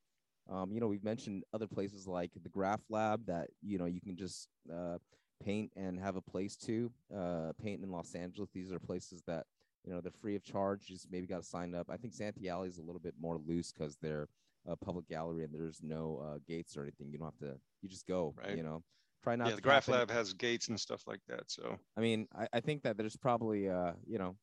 Um, 0.50 0.72
you 0.72 0.80
know, 0.80 0.86
we've 0.86 1.04
mentioned 1.04 1.42
other 1.52 1.66
places 1.66 2.06
like 2.06 2.30
the 2.40 2.48
Graph 2.48 2.80
Lab 2.88 3.26
that 3.26 3.48
you 3.62 3.78
know 3.78 3.84
you 3.86 4.00
can 4.00 4.16
just 4.16 4.48
uh, 4.72 4.98
paint 5.44 5.70
and 5.76 5.98
have 5.98 6.16
a 6.16 6.20
place 6.20 6.56
to 6.56 6.90
uh, 7.16 7.52
paint 7.62 7.82
in 7.82 7.90
Los 7.90 8.14
Angeles. 8.14 8.50
These 8.52 8.72
are 8.72 8.78
places 8.78 9.22
that 9.26 9.46
you 9.84 9.92
know 9.92 10.00
they're 10.00 10.12
free 10.20 10.36
of 10.36 10.42
charge. 10.42 10.84
You 10.88 10.96
just 10.96 11.10
maybe 11.10 11.26
got 11.26 11.42
to 11.42 11.48
sign 11.48 11.74
up. 11.74 11.88
I 11.90 11.96
think 11.96 12.14
Santee 12.14 12.48
Alley 12.48 12.68
is 12.68 12.78
a 12.78 12.82
little 12.82 13.00
bit 13.00 13.14
more 13.20 13.38
loose 13.46 13.72
because 13.72 13.96
they're 14.00 14.28
a 14.66 14.76
public 14.76 15.08
gallery 15.08 15.44
and 15.44 15.52
there's 15.52 15.80
no 15.82 16.22
uh, 16.24 16.38
gates 16.46 16.76
or 16.76 16.82
anything. 16.82 17.10
You 17.10 17.18
don't 17.18 17.26
have 17.26 17.50
to. 17.50 17.58
You 17.82 17.88
just 17.88 18.06
go. 18.06 18.34
Right. 18.38 18.56
You 18.56 18.62
know, 18.62 18.82
try 19.22 19.36
not 19.36 19.46
yeah, 19.46 19.50
to 19.50 19.56
the 19.56 19.62
Graph 19.62 19.88
Lab 19.88 20.10
has 20.10 20.32
gates 20.32 20.68
and 20.68 20.78
stuff 20.78 21.02
like 21.06 21.20
that. 21.28 21.50
So 21.50 21.78
I 21.96 22.00
mean, 22.00 22.28
I, 22.36 22.48
I 22.52 22.60
think 22.60 22.82
that 22.82 22.96
there's 22.96 23.16
probably, 23.16 23.68
uh, 23.68 23.92
you 24.06 24.18
know, 24.18 24.36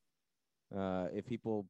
uh, 0.75 1.07
if 1.13 1.25
people 1.25 1.65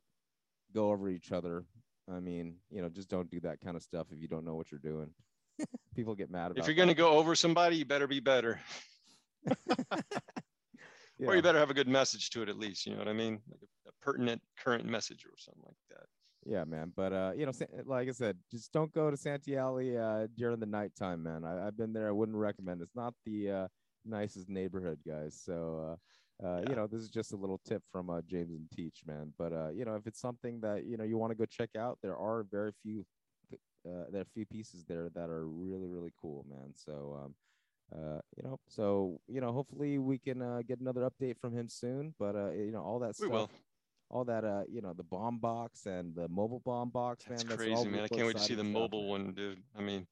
go 0.74 0.92
over 0.92 1.10
each 1.10 1.32
other, 1.32 1.66
I 2.12 2.20
mean, 2.20 2.56
you 2.72 2.82
know, 2.82 2.90
just 2.90 3.10
don't 3.10 3.30
do 3.30 3.40
that 3.42 3.62
kind 3.62 3.76
of 3.76 3.84
stuff 3.84 4.08
if 4.12 4.22
you 4.22 4.28
don't 4.28 4.46
know 4.46 4.56
what 4.56 4.72
you're 4.72 4.80
doing. 4.80 5.12
people 5.96 6.16
get 6.16 6.32
mad 6.32 6.52
about. 6.52 6.60
if 6.60 6.68
you're 6.68 6.76
gonna 6.76 6.94
go 6.94 7.12
over 7.12 7.36
somebody, 7.36 7.78
you 7.78 7.86
better 7.86 8.08
be 8.08 8.20
better, 8.20 8.60
or 11.26 11.36
you 11.36 11.42
better 11.42 11.60
have 11.60 11.70
a 11.70 11.74
good 11.74 11.88
message 11.88 12.30
to 12.32 12.42
it 12.42 12.50
at 12.50 12.58
least. 12.58 12.86
You 12.86 12.94
know 12.94 13.00
what 13.00 13.08
I 13.08 13.14
mean? 13.14 13.40
Like 13.50 13.62
a, 13.62 13.90
a 13.90 13.92
pertinent 14.02 14.42
current 14.58 14.86
message 14.86 15.26
or 15.26 15.38
something 15.38 15.64
like 15.66 15.76
that. 15.92 16.06
Yeah, 16.46 16.64
man. 16.64 16.94
But 16.96 17.14
uh, 17.14 17.32
you 17.36 17.46
know, 17.46 17.52
like 17.86 18.08
I 18.08 18.12
said, 18.12 18.38
just 18.52 18.72
don't 18.72 18.94
go 18.94 19.12
to 19.12 19.18
Santee 19.18 19.58
Alley 19.58 19.98
uh, 19.98 20.28
during 20.38 20.60
the 20.60 20.66
nighttime, 20.66 21.24
man. 21.24 21.44
I, 21.44 21.68
I've 21.68 21.78
been 21.78 21.94
there. 21.94 22.08
I 22.08 22.12
wouldn't 22.12 22.38
recommend. 22.38 22.82
It's 22.82 22.96
not 22.96 23.14
the 23.26 23.52
uh, 23.52 23.68
nicest 24.06 24.50
neighborhood, 24.50 25.00
guys. 25.06 25.40
So, 25.44 25.98
uh, 26.42 26.46
uh, 26.48 26.62
you 26.70 26.76
know, 26.76 26.88
this 26.88 27.02
is 27.02 27.10
just 27.10 27.34
a 27.34 27.36
little 27.36 27.60
tip 27.68 27.84
from 27.92 28.10
uh, 28.10 28.22
James 28.26 28.52
and 28.52 28.70
Teach, 28.74 29.02
man. 29.06 29.34
But 29.38 29.52
uh, 29.52 29.70
you 29.70 29.84
know, 29.84 29.96
if 29.96 30.08
it's 30.08 30.22
something 30.22 30.62
that 30.62 30.86
you 30.86 30.98
know 30.98 31.04
you 31.04 31.18
want 31.18 31.32
to 31.32 31.38
go 31.38 31.46
check 31.46 31.72
out, 31.78 32.00
there 32.02 32.18
are 32.18 32.46
very 32.50 32.72
few. 32.82 33.06
Uh, 33.88 34.04
there 34.12 34.20
are 34.20 34.24
a 34.24 34.34
few 34.34 34.46
pieces 34.46 34.84
there 34.88 35.10
that 35.16 35.30
are 35.30 35.48
really, 35.48 35.88
really 35.88 36.12
cool, 36.22 36.46
man. 36.50 36.74
So, 36.76 37.18
um, 37.24 37.34
uh, 37.94 38.20
you 38.38 38.44
know, 38.44 38.60
so 38.68 39.20
you 39.28 39.42
know, 39.42 39.52
hopefully 39.52 39.98
we 39.98 40.18
can 40.18 40.42
uh, 40.42 40.62
get 40.68 40.80
another 40.80 41.10
update 41.10 41.38
from 41.40 41.54
him 41.54 41.68
soon. 41.70 42.14
But 42.20 42.36
uh, 42.36 42.52
you 42.52 42.72
know, 42.72 42.82
all 42.84 43.00
that 43.00 43.16
We 43.20 43.28
stuff 43.28 43.32
will. 43.32 43.50
all 44.12 44.26
that 44.26 44.44
uh 44.44 44.64
you 44.68 44.82
know 44.82 44.94
the 44.94 45.04
bomb 45.04 45.38
box 45.40 45.86
and 45.86 46.16
the 46.16 46.28
mobile 46.28 46.60
bomb 46.66 46.90
box 46.90 47.26
That's 47.26 47.46
man 47.46 47.58
crazy, 47.58 47.74
all 47.74 47.86
man. 47.86 48.04
I 48.04 48.08
can't 48.08 48.26
wait 48.28 48.38
to 48.38 48.42
see 48.44 48.56
the 48.56 48.64
stuff, 48.64 48.74
mobile 48.74 49.08
one, 49.08 49.34
dude. 49.34 49.62
I 49.78 49.82
mean, 49.82 50.08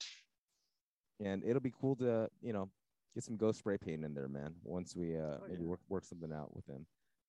and 1.20 1.44
it'll 1.44 1.62
be 1.62 1.74
cool 1.82 1.96
to 1.98 2.30
you 2.42 2.54
know 2.54 2.70
get 3.16 3.24
some 3.24 3.38
ghost 3.38 3.60
spray 3.60 3.78
paint 3.78 4.04
in 4.06 4.14
there, 4.14 4.28
man. 4.28 4.54
Once 4.64 4.96
we 4.96 5.16
uh 5.18 5.38
Oh, 5.42 5.48
maybe 5.50 5.64
work 5.64 5.80
work 5.90 6.04
something 6.06 6.32
out 6.32 6.56
with 6.56 6.66
him. 6.68 6.86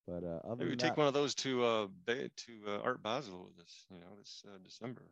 But 0.07 0.25
uh, 0.25 0.41
other 0.45 0.57
Maybe 0.57 0.71
we 0.71 0.77
than 0.77 0.89
take 0.89 0.97
one 0.97 1.07
of 1.07 1.15
those 1.15 1.35
to 1.37 1.65
uh 1.65 1.87
to 2.07 2.53
uh, 2.67 2.81
Art 2.83 3.03
Basel 3.03 3.45
with 3.49 3.65
us, 3.65 3.87
you 3.91 3.99
know, 4.01 4.17
this 4.19 4.43
uh, 4.47 4.59
December. 4.65 5.03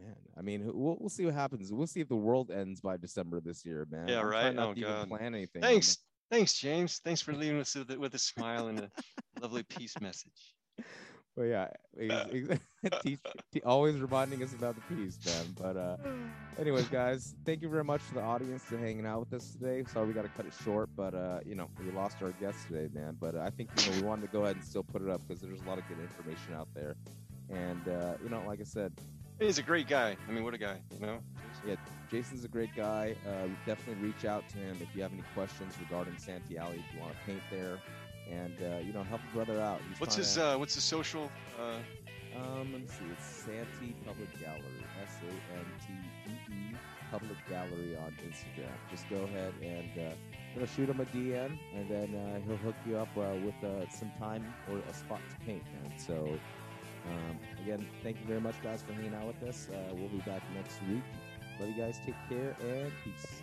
Man, 0.00 0.16
I 0.36 0.42
mean, 0.42 0.62
we'll 0.72 0.96
we'll 1.00 1.08
see 1.08 1.24
what 1.24 1.34
happens. 1.34 1.72
We'll 1.72 1.86
see 1.86 2.00
if 2.00 2.08
the 2.08 2.16
world 2.16 2.50
ends 2.50 2.80
by 2.80 2.96
December 2.96 3.40
this 3.40 3.64
year, 3.64 3.86
man. 3.90 4.08
Yeah, 4.08 4.20
I'm 4.20 4.26
right? 4.26 4.40
trying 4.42 4.56
Not 4.56 4.68
Oh, 4.70 4.74
to 4.74 4.80
even 4.80 5.08
plan 5.08 5.34
anything. 5.34 5.62
Thanks, 5.62 5.98
thanks, 6.30 6.54
James. 6.54 6.98
Thanks 7.04 7.20
for 7.20 7.32
leaving 7.32 7.60
us 7.60 7.74
with, 7.74 7.90
a- 7.90 7.98
with 7.98 8.14
a 8.14 8.18
smile 8.18 8.68
and 8.68 8.80
a 8.80 8.90
lovely 9.42 9.62
peace 9.62 10.00
message. 10.00 10.54
But 11.36 11.42
yeah, 11.44 11.68
ex- 11.98 12.58
ex- 12.84 12.98
teach, 13.02 13.20
te- 13.52 13.62
always 13.62 13.96
reminding 14.00 14.42
us 14.42 14.52
about 14.52 14.74
the 14.74 14.94
peace, 14.94 15.18
man. 15.24 15.44
But 15.60 15.76
uh, 15.76 15.96
anyways, 16.58 16.88
guys, 16.88 17.34
thank 17.44 17.62
you 17.62 17.68
very 17.68 17.84
much 17.84 18.06
to 18.08 18.14
the 18.14 18.20
audience 18.22 18.64
for 18.64 18.76
hanging 18.78 19.06
out 19.06 19.20
with 19.20 19.34
us 19.40 19.52
today. 19.52 19.84
Sorry 19.92 20.06
we 20.08 20.12
got 20.12 20.22
to 20.22 20.28
cut 20.30 20.46
it 20.46 20.52
short, 20.64 20.88
but 20.96 21.14
uh, 21.14 21.40
you 21.46 21.54
know 21.54 21.68
we 21.84 21.92
lost 21.92 22.16
our 22.22 22.30
guest 22.32 22.66
today, 22.68 22.88
man. 22.92 23.16
But 23.20 23.36
uh, 23.36 23.40
I 23.42 23.50
think 23.50 23.70
you 23.76 23.90
know 23.90 23.98
we 24.00 24.02
wanted 24.06 24.22
to 24.22 24.32
go 24.32 24.44
ahead 24.44 24.56
and 24.56 24.64
still 24.64 24.82
put 24.82 25.02
it 25.02 25.08
up 25.08 25.20
because 25.26 25.40
there's 25.40 25.60
a 25.60 25.64
lot 25.68 25.78
of 25.78 25.86
good 25.88 25.98
information 26.00 26.54
out 26.54 26.68
there. 26.74 26.96
And 27.48 27.86
uh, 27.88 28.14
you 28.22 28.28
know, 28.28 28.42
like 28.46 28.60
I 28.60 28.64
said, 28.64 28.92
He's 29.40 29.58
a 29.58 29.62
great 29.62 29.88
guy. 29.88 30.16
I 30.28 30.30
mean, 30.32 30.44
what 30.44 30.54
a 30.54 30.58
guy, 30.58 30.76
you 30.94 31.04
know. 31.06 31.18
yeah, 31.66 31.74
Jason's 32.10 32.44
a 32.44 32.48
great 32.48 32.74
guy. 32.76 33.16
Uh, 33.26 33.48
definitely 33.66 34.02
reach 34.06 34.24
out 34.24 34.46
to 34.50 34.58
him 34.58 34.76
if 34.80 34.94
you 34.94 35.02
have 35.02 35.12
any 35.12 35.24
questions 35.34 35.74
regarding 35.80 36.16
Santee 36.18 36.58
Alley. 36.58 36.82
If 36.86 36.94
you 36.94 37.00
want 37.00 37.12
to 37.14 37.18
paint 37.24 37.40
there, 37.50 37.78
and 38.30 38.54
uh, 38.62 38.78
you 38.78 38.92
know 38.92 39.02
help 39.02 39.20
a 39.32 39.34
brother 39.34 39.60
out. 39.60 39.80
He's 39.88 39.98
What's 40.00 40.16
his 40.16 40.34
to- 40.34 40.44
uh, 40.54 40.58
What's 40.58 40.74
his 40.74 40.84
social? 40.84 41.30
Uh, 41.58 41.78
Um, 42.36 42.70
let 42.72 42.82
me 42.82 42.86
see. 42.86 43.04
It's 43.10 43.24
Santee 43.26 43.96
Public 44.06 44.28
Gallery. 44.38 44.84
S 45.02 45.16
A 45.26 45.58
N 45.58 45.64
T 45.84 45.92
E 46.30 46.52
E 46.54 46.76
Public 47.10 47.38
Gallery 47.48 47.96
on 47.96 48.14
Instagram. 48.28 48.70
Just 48.90 49.08
go 49.10 49.22
ahead 49.24 49.52
and 49.62 49.90
uh, 49.98 50.14
you 50.54 50.60
know, 50.60 50.66
shoot 50.66 50.88
him 50.88 51.00
a 51.00 51.06
DM, 51.06 51.58
and 51.74 51.88
then 51.90 52.14
uh, 52.14 52.40
he'll 52.46 52.56
hook 52.58 52.76
you 52.86 52.98
up 52.98 53.08
uh, 53.16 53.34
with 53.44 53.54
uh, 53.64 53.88
some 53.90 54.12
time 54.18 54.44
or 54.70 54.78
a 54.78 54.94
spot 54.94 55.20
to 55.30 55.44
paint. 55.46 55.64
Man. 55.82 55.98
So, 55.98 56.38
um, 57.08 57.38
again, 57.62 57.86
thank 58.02 58.18
you 58.20 58.26
very 58.26 58.40
much, 58.40 58.54
guys, 58.62 58.82
for 58.82 58.92
hanging 58.92 59.14
out 59.14 59.26
with 59.26 59.42
us. 59.48 59.68
Uh, 59.72 59.94
we'll 59.94 60.08
be 60.08 60.18
back 60.18 60.42
next 60.54 60.80
week. 60.88 61.02
Love 61.58 61.68
you 61.68 61.82
guys. 61.82 61.98
Take 62.04 62.14
care 62.28 62.56
and 62.60 62.92
peace. 63.04 63.42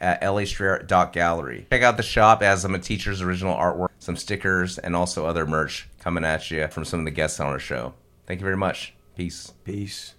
at 0.00 0.22
lastrayer.gallery. 0.22 1.66
Check 1.70 1.82
out 1.82 1.96
the 1.96 2.02
shop 2.02 2.42
as 2.42 2.62
some 2.62 2.74
of 2.74 2.82
teacher's 2.82 3.22
original 3.22 3.56
artwork, 3.56 3.90
some 3.98 4.16
stickers, 4.16 4.78
and 4.78 4.96
also 4.96 5.26
other 5.26 5.46
merch 5.46 5.88
coming 6.00 6.24
at 6.24 6.50
you 6.50 6.66
from 6.68 6.84
some 6.84 7.00
of 7.00 7.04
the 7.04 7.10
guests 7.10 7.40
on 7.40 7.46
our 7.46 7.58
show. 7.58 7.94
Thank 8.26 8.40
you 8.40 8.44
very 8.44 8.56
much. 8.56 8.94
Peace. 9.16 9.52
Peace. 9.64 10.14